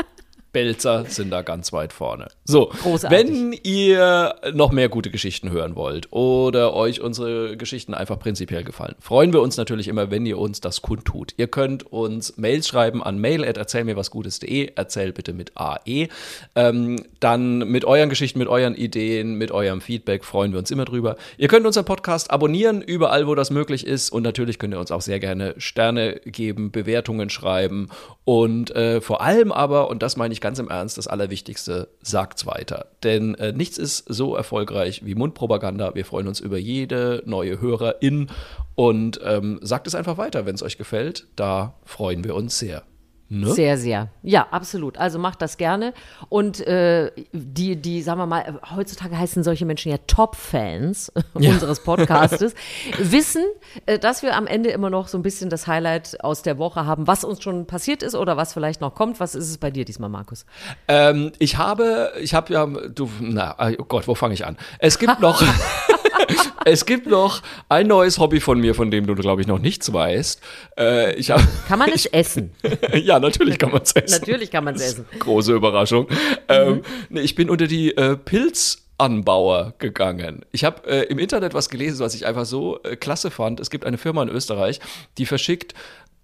Belzer 0.52 1.04
sind 1.06 1.30
da 1.30 1.42
ganz 1.42 1.72
weit 1.72 1.92
vorne. 1.92 2.28
So, 2.44 2.66
Großartig. 2.82 3.18
wenn 3.18 3.52
ihr 3.52 4.34
noch 4.54 4.72
mehr 4.72 4.88
gute 4.88 5.10
Geschichten 5.10 5.50
hören 5.50 5.76
wollt 5.76 6.12
oder 6.12 6.74
euch 6.74 7.00
unsere 7.00 7.56
Geschichten 7.56 7.94
einfach 7.94 8.18
prinzipiell 8.18 8.64
gefallen, 8.64 8.94
freuen 9.00 9.32
wir 9.32 9.42
uns 9.42 9.56
natürlich 9.56 9.88
immer, 9.88 10.10
wenn 10.10 10.24
ihr 10.26 10.38
uns 10.38 10.60
das 10.60 10.82
kundtut. 10.82 11.34
Ihr 11.36 11.48
könnt 11.48 11.90
uns 11.92 12.36
Mails 12.36 12.68
schreiben 12.68 13.02
an 13.02 13.18
mail 13.18 13.44
erzählmirwasgutes.de, 13.44 14.72
erzähl 14.74 15.12
bitte 15.12 15.32
mit 15.32 15.52
AE. 15.56 16.08
Ähm, 16.54 16.96
dann 17.20 17.58
mit 17.58 17.84
euren 17.84 18.08
Geschichten, 18.08 18.38
mit 18.38 18.48
euren 18.48 18.74
Ideen, 18.74 19.34
mit 19.34 19.50
eurem 19.50 19.80
Feedback 19.80 20.24
freuen 20.24 20.52
wir 20.52 20.58
uns 20.58 20.70
immer 20.70 20.84
drüber. 20.84 21.16
Ihr 21.36 21.48
könnt 21.48 21.66
unseren 21.66 21.84
Podcast 21.84 22.30
abonnieren, 22.30 22.82
überall, 22.82 23.26
wo 23.26 23.34
das 23.34 23.50
möglich 23.50 23.86
ist. 23.86 24.10
Und 24.10 24.22
natürlich 24.22 24.58
könnt 24.58 24.74
ihr 24.74 24.80
uns 24.80 24.90
auch 24.90 25.02
sehr 25.02 25.20
gerne 25.20 25.54
Sterne 25.58 26.20
geben, 26.24 26.70
Bewertungen 26.70 27.30
schreiben. 27.30 27.88
Und 28.24 28.74
äh, 28.74 29.00
vor 29.00 29.20
allem 29.20 29.52
aber, 29.52 29.90
und 29.90 30.02
das 30.02 30.16
meine 30.16 30.32
ich 30.32 30.37
ganz 30.40 30.58
im 30.58 30.68
Ernst, 30.68 30.98
das 30.98 31.06
Allerwichtigste, 31.06 31.88
sagt's 32.02 32.46
weiter. 32.46 32.86
Denn 33.02 33.34
äh, 33.36 33.52
nichts 33.52 33.78
ist 33.78 34.04
so 34.06 34.34
erfolgreich 34.34 35.04
wie 35.04 35.14
Mundpropaganda. 35.14 35.94
Wir 35.94 36.04
freuen 36.04 36.28
uns 36.28 36.40
über 36.40 36.58
jede 36.58 37.22
neue 37.26 37.60
Hörerin. 37.60 38.30
Und 38.74 39.20
ähm, 39.24 39.58
sagt 39.62 39.86
es 39.86 39.94
einfach 39.94 40.18
weiter, 40.18 40.46
wenn 40.46 40.54
es 40.54 40.62
euch 40.62 40.78
gefällt. 40.78 41.26
Da 41.36 41.74
freuen 41.84 42.24
wir 42.24 42.34
uns 42.34 42.58
sehr. 42.58 42.84
Ne? 43.30 43.52
Sehr, 43.52 43.76
sehr. 43.76 44.08
Ja, 44.22 44.46
absolut. 44.50 44.96
Also 44.96 45.18
macht 45.18 45.42
das 45.42 45.58
gerne. 45.58 45.92
Und 46.30 46.66
äh, 46.66 47.10
die, 47.32 47.76
die, 47.76 48.00
sagen 48.00 48.18
wir 48.20 48.26
mal, 48.26 48.58
heutzutage 48.74 49.18
heißen 49.18 49.42
solche 49.42 49.66
Menschen 49.66 49.90
ja 49.90 49.98
Top-Fans 50.06 51.12
unseres 51.34 51.80
Podcastes, 51.80 52.54
wissen, 52.98 53.44
äh, 53.84 53.98
dass 53.98 54.22
wir 54.22 54.34
am 54.34 54.46
Ende 54.46 54.70
immer 54.70 54.88
noch 54.88 55.08
so 55.08 55.18
ein 55.18 55.22
bisschen 55.22 55.50
das 55.50 55.66
Highlight 55.66 56.24
aus 56.24 56.40
der 56.40 56.56
Woche 56.56 56.86
haben, 56.86 57.06
was 57.06 57.22
uns 57.22 57.42
schon 57.42 57.66
passiert 57.66 58.02
ist 58.02 58.14
oder 58.14 58.38
was 58.38 58.54
vielleicht 58.54 58.80
noch 58.80 58.94
kommt. 58.94 59.20
Was 59.20 59.34
ist 59.34 59.50
es 59.50 59.58
bei 59.58 59.70
dir 59.70 59.84
diesmal, 59.84 60.08
Markus? 60.08 60.46
Ähm, 60.88 61.32
ich 61.38 61.58
habe, 61.58 62.12
ich 62.20 62.32
habe 62.32 62.52
ja, 62.52 62.64
du, 62.66 63.10
na, 63.20 63.56
oh 63.78 63.84
Gott, 63.84 64.08
wo 64.08 64.14
fange 64.14 64.32
ich 64.32 64.46
an? 64.46 64.56
Es 64.78 64.98
gibt 64.98 65.20
noch, 65.20 65.42
es 66.64 66.86
gibt 66.86 67.06
noch 67.06 67.42
ein 67.68 67.86
neues 67.86 68.18
Hobby 68.18 68.40
von 68.40 68.60
mir, 68.60 68.74
von 68.74 68.90
dem 68.90 69.06
du, 69.06 69.14
glaube 69.14 69.40
ich, 69.40 69.46
noch 69.46 69.58
nichts 69.58 69.92
weißt. 69.92 70.40
Äh, 70.78 71.14
ich 71.14 71.30
habe, 71.30 71.42
Kann 71.66 71.78
man 71.78 71.90
es 71.90 72.06
essen? 72.12 72.52
ja, 72.94 73.18
natürlich 73.18 73.58
kann 73.58 73.70
man 73.70 73.82
es 73.82 73.92
essen. 73.92 74.20
Natürlich 74.20 74.50
kann 74.50 74.64
man 74.64 74.74
es 74.74 74.82
essen. 74.82 75.06
Große 75.18 75.52
Überraschung. 75.52 76.08
Ähm, 76.48 76.82
nee, 77.08 77.20
ich 77.20 77.34
bin 77.34 77.50
unter 77.50 77.66
die 77.66 77.96
äh, 77.96 78.16
Pilzanbauer 78.16 79.74
gegangen. 79.78 80.44
Ich 80.52 80.64
habe 80.64 80.88
äh, 80.88 81.04
im 81.04 81.18
Internet 81.18 81.54
was 81.54 81.68
gelesen, 81.68 82.00
was 82.00 82.14
ich 82.14 82.26
einfach 82.26 82.46
so 82.46 82.82
äh, 82.82 82.96
klasse 82.96 83.30
fand. 83.30 83.60
Es 83.60 83.70
gibt 83.70 83.84
eine 83.84 83.98
Firma 83.98 84.22
in 84.22 84.28
Österreich, 84.28 84.80
die 85.18 85.26
verschickt 85.26 85.74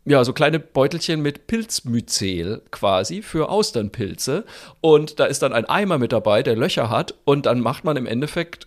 ja, 0.06 0.22
so 0.22 0.32
kleine 0.32 0.60
Beutelchen 0.60 1.22
mit 1.22 1.46
Pilzmyzel 1.46 2.62
quasi 2.70 3.22
für 3.22 3.48
Austernpilze. 3.48 4.44
Und 4.80 5.18
da 5.18 5.24
ist 5.24 5.42
dann 5.42 5.52
ein 5.52 5.64
Eimer 5.64 5.98
mit 5.98 6.12
dabei, 6.12 6.42
der 6.42 6.56
Löcher 6.56 6.90
hat. 6.90 7.14
Und 7.24 7.46
dann 7.46 7.60
macht 7.60 7.84
man 7.84 7.96
im 7.96 8.06
Endeffekt 8.06 8.66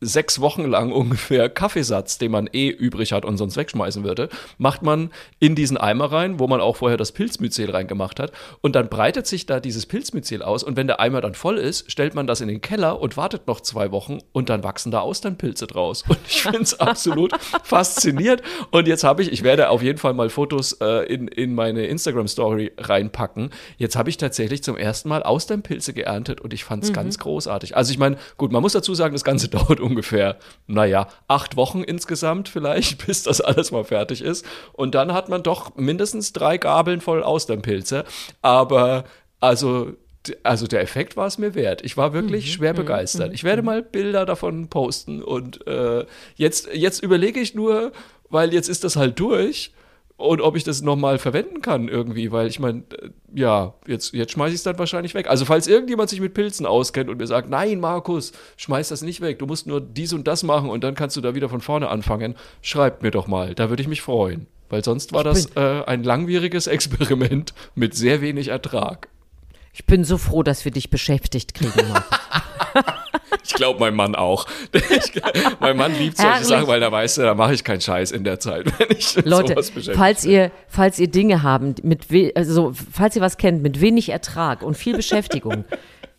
sechs 0.00 0.40
Wochen 0.40 0.64
lang 0.64 0.92
ungefähr 0.98 1.48
Kaffeesatz, 1.48 2.18
den 2.18 2.30
man 2.30 2.48
eh 2.52 2.68
übrig 2.68 3.12
hat 3.12 3.24
und 3.24 3.36
sonst 3.36 3.56
wegschmeißen 3.56 4.04
würde, 4.04 4.28
macht 4.58 4.82
man 4.82 5.10
in 5.38 5.54
diesen 5.54 5.76
Eimer 5.76 6.12
rein, 6.12 6.38
wo 6.38 6.46
man 6.46 6.60
auch 6.60 6.76
vorher 6.76 6.96
das 6.96 7.12
Pilzmyzel 7.12 7.70
reingemacht 7.70 8.20
hat. 8.20 8.32
Und 8.60 8.74
dann 8.74 8.88
breitet 8.88 9.26
sich 9.26 9.46
da 9.46 9.60
dieses 9.60 9.86
Pilzmyzel 9.86 10.42
aus. 10.42 10.62
Und 10.62 10.76
wenn 10.76 10.86
der 10.86 11.00
Eimer 11.00 11.20
dann 11.20 11.34
voll 11.34 11.58
ist, 11.58 11.90
stellt 11.90 12.14
man 12.14 12.26
das 12.26 12.40
in 12.40 12.48
den 12.48 12.60
Keller 12.60 13.00
und 13.00 13.16
wartet 13.16 13.46
noch 13.46 13.60
zwei 13.60 13.90
Wochen 13.90 14.18
und 14.32 14.48
dann 14.48 14.62
wachsen 14.62 14.90
da 14.90 15.00
Austernpilze 15.00 15.66
draus. 15.66 16.04
Und 16.08 16.18
ich 16.26 16.42
finde 16.42 16.62
es 16.62 16.78
absolut 16.80 17.32
faszinierend. 17.64 18.42
Und 18.70 18.88
jetzt 18.88 19.04
habe 19.04 19.22
ich, 19.22 19.32
ich 19.32 19.42
werde 19.42 19.70
auf 19.70 19.82
jeden 19.82 19.98
Fall 19.98 20.14
mal 20.14 20.30
Fotos 20.30 20.72
äh, 20.80 21.04
in, 21.12 21.28
in 21.28 21.54
meine 21.54 21.86
Instagram-Story 21.86 22.72
reinpacken. 22.78 23.50
Jetzt 23.76 23.96
habe 23.96 24.10
ich 24.10 24.16
tatsächlich 24.16 24.62
zum 24.62 24.76
ersten 24.76 25.08
Mal 25.08 25.22
Austernpilze 25.22 25.92
geerntet 25.92 26.40
und 26.40 26.52
ich 26.52 26.64
fand 26.64 26.84
es 26.84 26.92
ganz 26.92 27.18
großartig. 27.18 27.76
Also 27.76 27.90
ich 27.92 27.98
meine, 27.98 28.16
gut, 28.36 28.52
man 28.52 28.62
muss 28.62 28.72
dazu 28.72 28.94
sagen, 28.94 29.14
das 29.14 29.24
Ganze 29.24 29.48
dauert 29.58 29.80
ungefähr, 29.80 29.87
naja, 30.66 31.08
acht 31.28 31.56
Wochen 31.56 31.82
insgesamt 31.82 32.48
vielleicht, 32.48 33.06
bis 33.06 33.22
das 33.22 33.40
alles 33.40 33.70
mal 33.70 33.84
fertig 33.84 34.22
ist. 34.22 34.44
Und 34.72 34.94
dann 34.94 35.12
hat 35.12 35.28
man 35.28 35.42
doch 35.42 35.76
mindestens 35.76 36.32
drei 36.32 36.58
Gabeln 36.58 37.00
voll 37.00 37.22
Austernpilze. 37.22 38.04
Aber 38.42 39.04
also 39.40 39.92
also 40.42 40.66
der 40.66 40.82
Effekt 40.82 41.16
war 41.16 41.26
es 41.26 41.38
mir 41.38 41.54
wert. 41.54 41.82
Ich 41.84 41.96
war 41.96 42.12
wirklich 42.12 42.52
schwer 42.52 42.74
begeistert. 42.74 43.32
Ich 43.32 43.44
werde 43.44 43.62
mal 43.62 43.82
Bilder 43.82 44.26
davon 44.26 44.68
posten 44.68 45.22
und 45.22 45.66
äh, 45.66 46.04
jetzt, 46.34 46.68
jetzt 46.74 47.02
überlege 47.02 47.40
ich 47.40 47.54
nur, 47.54 47.92
weil 48.28 48.52
jetzt 48.52 48.68
ist 48.68 48.84
das 48.84 48.96
halt 48.96 49.18
durch 49.20 49.72
und 50.18 50.40
ob 50.40 50.56
ich 50.56 50.64
das 50.64 50.82
nochmal 50.82 51.18
verwenden 51.18 51.62
kann 51.62 51.86
irgendwie, 51.86 52.32
weil 52.32 52.48
ich 52.48 52.58
meine, 52.58 52.82
äh, 53.00 53.10
ja, 53.34 53.74
jetzt, 53.86 54.12
jetzt 54.12 54.32
schmeiße 54.32 54.50
ich 54.50 54.56
es 54.56 54.62
dann 54.64 54.76
wahrscheinlich 54.76 55.14
weg. 55.14 55.30
Also 55.30 55.44
falls 55.44 55.68
irgendjemand 55.68 56.10
sich 56.10 56.20
mit 56.20 56.34
Pilzen 56.34 56.66
auskennt 56.66 57.08
und 57.08 57.18
mir 57.18 57.26
sagt, 57.28 57.48
nein, 57.48 57.78
Markus, 57.78 58.32
schmeiß 58.56 58.88
das 58.88 59.02
nicht 59.02 59.20
weg, 59.20 59.38
du 59.38 59.46
musst 59.46 59.68
nur 59.68 59.80
dies 59.80 60.12
und 60.12 60.26
das 60.26 60.42
machen 60.42 60.70
und 60.70 60.82
dann 60.82 60.96
kannst 60.96 61.16
du 61.16 61.20
da 61.20 61.36
wieder 61.36 61.48
von 61.48 61.60
vorne 61.60 61.88
anfangen, 61.88 62.34
schreibt 62.62 63.04
mir 63.04 63.12
doch 63.12 63.28
mal, 63.28 63.54
da 63.54 63.70
würde 63.70 63.80
ich 63.80 63.88
mich 63.88 64.02
freuen. 64.02 64.48
Weil 64.68 64.84
sonst 64.84 65.12
war 65.12 65.22
das 65.22 65.46
äh, 65.54 65.84
ein 65.86 66.02
langwieriges 66.02 66.66
Experiment 66.66 67.54
mit 67.76 67.94
sehr 67.94 68.20
wenig 68.20 68.48
Ertrag. 68.48 69.08
Ich 69.72 69.86
bin 69.86 70.02
so 70.02 70.18
froh, 70.18 70.42
dass 70.42 70.64
wir 70.64 70.72
dich 70.72 70.90
beschäftigt 70.90 71.54
kriegen, 71.54 71.88
Markus. 71.88 72.18
Ich 73.44 73.54
glaube, 73.54 73.80
mein 73.80 73.94
Mann 73.94 74.14
auch. 74.14 74.46
Ich, 74.72 75.20
mein 75.60 75.76
Mann 75.76 75.94
liebt 75.94 76.16
solche 76.16 76.32
Herrlich. 76.32 76.48
Sachen, 76.48 76.66
weil 76.66 76.82
er 76.82 76.92
weiß, 76.92 77.16
da 77.16 77.34
mache 77.34 77.54
ich 77.54 77.64
keinen 77.64 77.80
Scheiß 77.80 78.10
in 78.10 78.24
der 78.24 78.40
Zeit, 78.40 78.66
wenn 78.78 78.96
ich 78.96 79.16
Leute, 79.24 79.52
sowas 79.52 79.70
beschäftigt 79.70 79.98
falls 79.98 80.24
ihr, 80.24 80.50
falls 80.68 80.98
ihr 80.98 81.08
Dinge 81.08 81.42
haben, 81.42 81.74
mit 81.82 82.10
we 82.10 82.32
also 82.34 82.72
falls 82.92 83.16
ihr 83.16 83.22
was 83.22 83.36
kennt 83.36 83.62
mit 83.62 83.80
wenig 83.80 84.10
Ertrag 84.10 84.62
und 84.62 84.76
viel 84.76 84.96
Beschäftigung, 84.96 85.64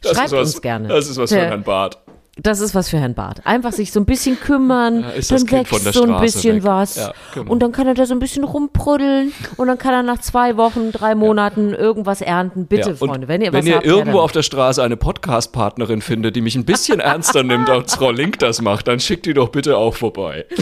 Das 0.02 0.14
schreibt 0.14 0.28
ist 0.28 0.34
was, 0.34 0.54
uns 0.56 0.62
gerne. 0.62 0.88
Das 0.88 1.08
ist 1.10 1.18
was 1.18 1.32
für 1.32 1.38
Herrn 1.38 1.64
Barth. 1.64 1.98
Das 2.44 2.60
ist 2.60 2.76
was 2.76 2.90
für 2.90 2.98
Herrn 3.00 3.14
Barth. 3.16 3.46
Einfach 3.46 3.72
sich 3.74 3.92
so 3.92 4.00
ein 4.00 4.06
bisschen 4.06 4.40
kümmern, 4.40 5.02
Ja, 5.02 5.12
dann 5.30 5.52
wächst 5.52 5.94
so 5.94 6.04
ein 6.04 6.22
bisschen 6.22 6.58
weg. 6.58 6.64
was. 6.64 6.96
Ja, 6.96 7.14
genau. 7.34 7.52
Und 7.52 7.60
dann 7.62 7.72
kann 7.72 7.88
er 7.88 7.94
da 7.94 8.06
so 8.06 8.14
ein 8.14 8.20
bisschen 8.20 8.44
rumpruddeln 8.44 9.32
und 9.58 9.68
dann 9.68 9.78
kann 9.78 9.94
er 9.94 10.04
nach 10.04 10.20
zwei 10.20 10.58
Wochen, 10.58 10.92
drei 10.92 11.16
Monaten 11.16 11.74
irgendwas 11.74 12.22
ernten. 12.22 12.66
Bitte, 12.68 12.92
Ja, 12.92 12.96
und 13.00 13.10
Freunde, 13.10 13.28
wenn 13.28 13.42
ihr 13.42 13.52
wenn 13.54 13.60
was 13.62 13.66
ihr 13.68 13.76
habt, 13.76 13.86
her 13.86 13.94
irgendwo 13.94 14.20
auf 14.20 14.32
der 14.32 14.44
Straße 14.44 14.82
eine 14.84 14.98
Podcast-Partnerin 14.98 16.02
findet, 16.02 16.36
die 16.36 16.42
mich 16.42 16.56
ein 16.56 16.66
bisschen 16.66 17.00
ernster 17.00 17.44
nimmt, 17.44 17.70
als 17.70 17.96
Frau 17.96 18.12
Link 18.12 18.40
das 18.40 18.62
macht, 18.62 18.88
dann 18.88 19.00
schickt 19.00 19.26
die 19.26 19.34
doch 19.34 19.50
bitte 19.50 19.78
auch 19.78 19.96
vorbei. 19.96 20.46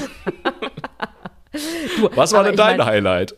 Was 2.15 2.33
war 2.33 2.43
denn 2.43 2.55
dein 2.55 2.77
mein- 2.77 2.85
Highlight? 2.87 3.35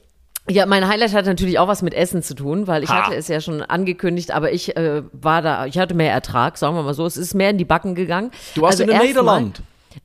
Ja, 0.49 0.65
mein 0.65 0.87
Highlight 0.87 1.13
hat 1.13 1.25
natürlich 1.25 1.59
auch 1.59 1.67
was 1.67 1.81
mit 1.81 1.93
Essen 1.93 2.23
zu 2.23 2.33
tun, 2.33 2.67
weil 2.67 2.83
ich 2.83 2.89
Ha. 2.89 3.05
hatte 3.05 3.15
es 3.15 3.27
ja 3.27 3.39
schon 3.41 3.61
angekündigt, 3.61 4.31
aber 4.31 4.51
ich 4.51 4.75
äh, 4.75 5.03
war 5.11 5.41
da, 5.41 5.65
ich 5.65 5.77
hatte 5.77 5.93
mehr 5.93 6.11
Ertrag, 6.11 6.57
sagen 6.57 6.75
wir 6.75 6.83
mal 6.83 6.93
so. 6.93 7.05
Es 7.05 7.17
ist 7.17 7.33
mehr 7.33 7.51
in 7.51 7.57
die 7.57 7.65
Backen 7.65 7.95
gegangen. 7.95 8.31
Du 8.55 8.61
warst 8.61 8.79
in 8.79 8.87
den 8.87 8.99
Niederlanden. 9.01 9.53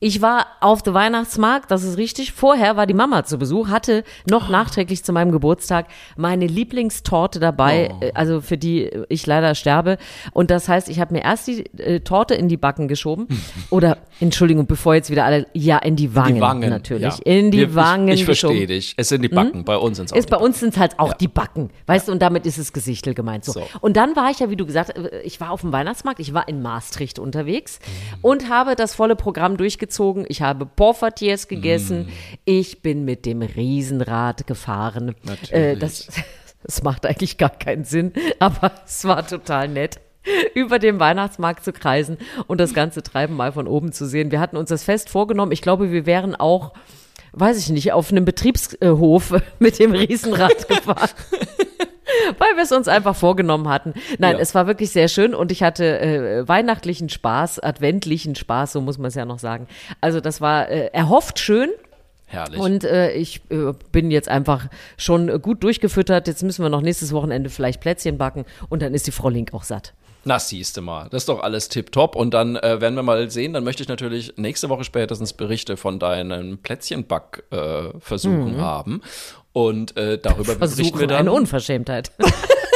Ich 0.01 0.22
war 0.22 0.47
auf 0.61 0.82
dem 0.82 0.95
Weihnachtsmarkt, 0.95 1.70
das 1.70 1.82
ist 1.85 1.99
richtig. 1.99 2.32
Vorher 2.32 2.76
war 2.76 2.87
die 2.87 2.95
Mama 2.95 3.24
zu 3.24 3.39
Besuch, 3.39 3.68
hatte 3.68 4.03
noch 4.28 4.49
nachträglich 4.49 5.05
zu 5.05 5.12
meinem 5.12 5.30
Geburtstag 5.32 5.87
meine 6.16 6.47
Lieblingstorte 6.47 7.39
dabei, 7.41 7.91
Oh. 7.93 8.05
äh, 8.05 8.12
also 8.14 8.41
für 8.41 8.57
die 8.57 8.91
ich 9.09 9.26
leider 9.26 9.55
sterbe. 9.55 9.99
Und 10.32 10.51
das 10.51 10.68
heißt, 10.68 10.89
ich 10.89 11.01
habe 11.01 11.12
mir 11.14 11.22
erst 11.22 11.47
die 11.49 11.64
äh, 11.78 12.01
Torte 12.01 12.35
in 12.35 12.49
die 12.49 12.57
Backen 12.57 12.89
geschoben. 12.89 13.26
Oder, 13.70 13.99
Entschuldigung, 14.20 14.66
bevor 14.66 14.95
jetzt 14.95 15.11
wieder 15.11 15.24
alle, 15.24 15.47
ja, 15.53 15.78
in 15.78 15.97
die 15.97 16.14
Wangen, 16.14 16.37
Die 16.37 16.41
Wangen. 16.41 16.70
natürlich. 16.70 17.03
ja. 17.03 17.24
In 17.24 17.51
die 17.51 17.59
Wir- 17.59 17.74
Wangen 17.74 18.09
Ich, 18.09 18.20
ich 18.20 18.24
verstehe 18.24 18.66
dich. 18.66 18.95
Es 18.97 19.09
sind 19.09 19.22
die 19.22 19.28
Backen. 19.28 19.64
Bei 19.64 19.76
uns 19.76 19.97
sind 19.99 20.07
es 20.07 20.12
auch 20.12 20.16
Ist 20.16 20.30
bei 20.30 20.37
uns 20.39 20.61
sind 20.61 20.76
halt 20.78 20.99
auch 20.99 21.12
die 21.12 21.28
Backen, 21.28 21.70
weißt 21.87 22.09
du, 22.09 22.12
und 22.12 22.20
damit 22.22 22.47
ist 22.47 22.59
es 22.59 22.72
Gesichtel 22.72 23.14
gemeint. 23.14 23.45
So. 23.45 23.53
So. 23.53 23.62
Und 23.80 23.97
dann 23.97 24.16
war 24.16 24.30
ich 24.30 24.41
ja, 24.41 24.51
wie 24.51 24.57
du 24.57 24.64
gesagt 24.66 24.95
hast, 24.97 25.12
ich 25.24 25.41
war 25.41 25.51
auf 25.51 25.61
dem 25.61 25.72
Weihnachtsmarkt, 25.72 26.20
ich 26.20 26.32
war 26.35 26.49
in 26.49 26.62
Maastricht 26.62 27.18
unterwegs 27.18 27.78
Mhm. 27.85 28.18
und 28.22 28.49
habe 28.51 28.74
das 28.76 28.95
volle 28.95 29.14
Programm 29.16 29.57
durchgezogen. 29.75 30.25
Ich 30.29 30.43
habe 30.43 30.66
Porfatiers 30.66 31.49
gegessen, 31.49 32.07
Mhm. 32.07 32.12
ich 32.45 32.83
bin 32.83 33.05
mit 33.05 33.27
dem 33.27 33.43
Riesenrad 33.43 34.47
gefahren. 34.47 35.14
Natürlich. 35.25 35.53
Äh, 35.53 35.77
das, 35.77 36.07
das 36.62 36.83
macht 36.83 37.07
eigentlich 37.07 37.39
gar 37.39 37.51
keinen 37.51 37.85
Sinn, 37.85 38.12
aber 38.39 38.72
es 38.87 39.05
war 39.05 39.27
total 39.27 39.68
nett 39.68 40.01
über 40.55 40.79
den 40.79 40.99
Weihnachtsmarkt 41.01 41.64
zu 41.64 41.72
kreisen 41.72 42.16
und 42.47 42.59
das 42.59 42.72
ganze 42.72 43.03
Treiben 43.03 43.37
mal 43.37 43.53
von 43.53 43.66
oben 43.68 43.93
zu 43.93 44.07
sehen. 44.07 44.31
Wir 44.31 44.41
hatten 44.41 44.57
uns 44.57 44.70
das 44.70 44.83
fest 44.85 45.11
vorgenommen. 45.11 45.53
Ich 45.53 45.61
glaube, 45.61 45.93
wir 45.93 46.07
wären 46.07 46.35
auch, 46.35 46.72
weiß 47.33 47.59
ich 47.59 47.68
nicht, 47.68 47.93
auf 47.93 48.11
einem 48.11 48.25
Betriebshof 48.25 49.35
mit 49.59 49.79
dem 49.79 49.93
Riesenrad 49.93 50.66
gefahren. 50.68 51.11
Weil 52.39 52.57
wir 52.57 52.62
es 52.62 52.73
uns 52.73 52.89
einfach 52.89 53.17
vorgenommen 53.17 53.69
hatten. 53.69 53.95
Nein, 54.19 54.37
Ja. 54.37 54.41
es 54.41 54.55
war 54.55 54.67
wirklich 54.67 54.91
sehr 54.91 55.09
schön 55.09 55.35
und 55.35 55.53
ich 55.53 55.62
hatte 55.62 56.01
äh, 56.01 56.49
weihnachtlichen 56.49 57.09
Spaß, 57.09 57.61
adventlichen 57.61 58.35
Spaß, 58.35 58.73
so 58.73 58.81
muss 58.81 58.99
man 58.99 59.07
es 59.09 59.15
ja 59.15 59.25
noch 59.25 59.39
sagen. 59.39 59.67
Also 60.01 60.21
das 60.21 60.41
war 60.41 60.69
äh, 60.69 60.87
erhofft 60.93 61.39
schön. 61.39 61.71
Herrlich. 62.27 62.59
Und 62.59 62.85
äh, 62.85 63.12
ich 63.12 63.43
äh, 63.51 63.73
bin 63.93 64.11
jetzt 64.11 64.29
einfach 64.29 64.67
schon 64.97 65.41
gut 65.41 65.62
durchgefüttert. 65.62 66.27
Jetzt 66.27 66.43
müssen 66.43 66.65
wir 66.65 66.69
noch 66.69 66.81
nächstes 66.81 67.12
Wochenende 67.12 67.51
vielleicht 67.51 67.81
Plätzchen 67.81 68.19
backen 68.19 68.45
und 68.69 68.83
dann 68.83 68.95
ist 68.95 69.07
die 69.07 69.12
Frau 69.12 69.29
Link 69.29 69.53
auch 69.55 69.62
satt. 69.62 69.93
Na, 70.27 70.39
siehste 70.39 70.81
mal. 70.81 71.09
Das 71.11 71.23
ist 71.25 71.29
doch 71.29 71.43
alles 71.43 71.69
tipptopp. 71.69 72.17
Und 72.17 72.33
dann 72.33 72.57
äh, 72.57 72.81
werden 72.81 72.95
wir 72.95 73.03
mal 73.03 73.31
sehen. 73.31 73.53
Dann 73.53 73.62
möchte 73.62 73.83
ich 73.83 73.89
natürlich 73.91 74.33
nächste 74.37 74.71
Woche 74.71 74.83
spätestens 74.85 75.35
Berichte 75.35 75.77
von 75.77 75.99
deinen 75.99 76.59
Plätzchenback-Versuchen 76.62 77.95
äh, 77.95 78.01
Versuchen 78.01 78.61
haben. 78.61 79.03
Und 79.55 79.97
äh, 79.97 80.19
darüber 80.19 80.57
berichten 80.57 80.61
wir 80.61 80.69
Versuchen 80.69 81.09
dann. 81.09 81.19
eine 81.19 81.33
Unverschämtheit. 81.33 82.11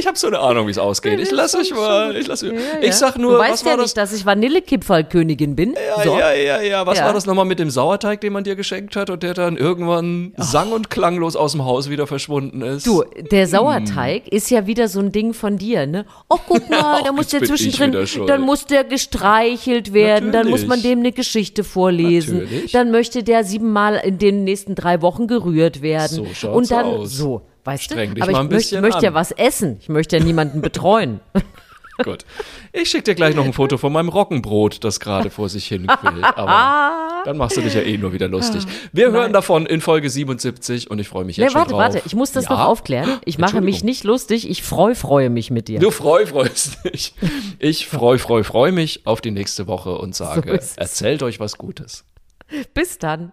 Ich 0.00 0.06
habe 0.06 0.16
so 0.18 0.26
eine 0.28 0.38
Ahnung, 0.38 0.66
wie 0.66 0.70
es 0.70 0.78
ausgeht. 0.78 1.20
Ich 1.20 1.30
lasse 1.30 1.58
euch 1.58 1.74
mal. 1.74 2.16
Ich, 2.16 2.26
lass, 2.26 2.42
ich 2.42 2.94
sag 2.94 3.18
nur, 3.18 3.32
du 3.32 3.38
was 3.38 3.50
weißt 3.50 3.64
war 3.66 3.72
ja 3.72 3.76
das? 3.76 3.84
nicht, 3.86 3.96
dass 3.98 4.12
ich 4.14 4.24
Vanillekipferlkönigin 4.24 5.54
bin. 5.56 5.74
Ja, 5.74 6.02
so. 6.02 6.18
ja, 6.18 6.32
ja, 6.32 6.60
ja. 6.62 6.86
Was 6.86 6.98
Ja. 6.98 7.04
war 7.06 7.12
das 7.12 7.26
nochmal 7.26 7.44
mit 7.44 7.58
dem 7.58 7.68
Sauerteig, 7.70 8.20
den 8.22 8.32
man 8.32 8.44
dir 8.44 8.56
geschenkt 8.56 8.96
hat 8.96 9.10
und 9.10 9.22
der 9.22 9.34
dann 9.34 9.56
irgendwann 9.58 10.32
sang- 10.38 10.72
und 10.72 10.88
klanglos 10.90 11.36
aus 11.36 11.52
dem 11.52 11.64
Haus 11.64 11.90
wieder 11.90 12.06
verschwunden 12.06 12.62
ist? 12.62 12.86
Du, 12.86 13.04
der 13.30 13.46
Sauerteig 13.46 14.28
ist 14.28 14.50
ja 14.50 14.66
wieder 14.66 14.88
so 14.88 15.00
ein 15.00 15.12
Ding 15.12 15.34
von 15.34 15.58
dir, 15.58 15.86
ne? 15.86 16.06
Oh, 16.28 16.38
guck 16.48 16.68
mal, 16.70 17.02
da 17.02 17.08
Ach, 17.10 17.12
muss 17.12 17.28
der 17.28 17.42
zwischendrin, 17.42 17.94
dann 18.26 18.40
muss 18.40 18.64
der 18.66 18.84
gestreichelt 18.84 19.92
werden, 19.92 20.32
dann 20.32 20.48
muss 20.48 20.62
man 20.62 20.78
Natürlich. 20.78 20.82
dem 20.92 20.98
eine 21.00 21.12
Geschichte 21.12 21.64
vorlesen, 21.64 22.38
Natürlich. 22.40 22.72
dann 22.72 22.90
möchte 22.90 23.22
der 23.22 23.44
siebenmal 23.44 24.00
in 24.04 24.18
den 24.18 24.44
nächsten 24.44 24.74
drei 24.74 25.02
Wochen 25.02 25.26
gerührt 25.26 25.82
werden. 25.82 26.08
So 26.16 26.26
schaut's 26.32 26.56
Und 26.56 26.70
dann, 26.70 26.86
aus. 26.86 27.10
so, 27.12 27.42
weißt 27.64 27.84
Streng 27.84 28.10
du? 28.10 28.14
dich 28.16 28.22
Aber 28.22 28.32
mal 28.32 28.44
ich 28.44 28.50
möchte, 28.50 28.80
möchte 28.80 29.04
ja 29.04 29.14
was 29.14 29.30
essen. 29.32 29.78
Ich 29.80 29.88
möchte 29.88 30.16
ja 30.18 30.24
niemanden 30.24 30.60
betreuen. 30.60 31.20
Gut. 32.02 32.24
Ich 32.72 32.88
schicke 32.88 33.02
dir 33.04 33.14
gleich 33.14 33.34
noch 33.34 33.44
ein 33.44 33.52
Foto 33.52 33.76
von 33.76 33.92
meinem 33.92 34.08
Roggenbrot, 34.08 34.82
das 34.84 35.00
gerade 35.00 35.28
vor 35.28 35.50
sich 35.50 35.66
hin 35.66 35.86
quillt. 35.86 36.24
Aber 36.24 37.22
dann 37.26 37.36
machst 37.36 37.58
du 37.58 37.60
dich 37.60 37.74
ja 37.74 37.82
eh 37.82 37.98
nur 37.98 38.14
wieder 38.14 38.26
lustig. 38.26 38.62
Wir 38.92 39.10
hören 39.10 39.34
davon 39.34 39.66
in 39.66 39.82
Folge 39.82 40.08
77 40.08 40.90
und 40.90 40.98
ich 40.98 41.08
freue 41.08 41.26
mich 41.26 41.36
jetzt 41.36 41.44
Nee, 41.44 41.50
schon 41.50 41.58
warte, 41.60 41.72
drauf. 41.72 41.80
warte, 41.80 42.02
ich 42.06 42.14
muss 42.14 42.32
das 42.32 42.44
Ja? 42.46 42.52
noch 42.52 42.60
aufklären. 42.60 43.18
Ich 43.26 43.36
mache 43.36 43.60
mich 43.60 43.84
nicht 43.84 44.04
lustig, 44.04 44.48
ich 44.48 44.62
freu, 44.62 44.94
freue 44.94 45.28
mich 45.28 45.50
mit 45.50 45.68
dir. 45.68 45.78
Du 45.78 45.90
freu, 45.90 46.24
freust 46.24 46.78
dich. 46.90 47.12
Ich 47.58 47.86
freu, 47.86 48.16
freu, 48.16 48.44
freu 48.44 48.72
mich 48.72 49.06
auf 49.06 49.20
die 49.20 49.30
nächste 49.30 49.66
Woche 49.66 49.98
und 49.98 50.14
sage, 50.14 50.50
es. 50.56 50.78
erzählt 50.78 51.22
euch 51.22 51.38
was 51.38 51.58
Gutes. 51.58 52.06
Bis 52.72 52.96
dann. 52.96 53.30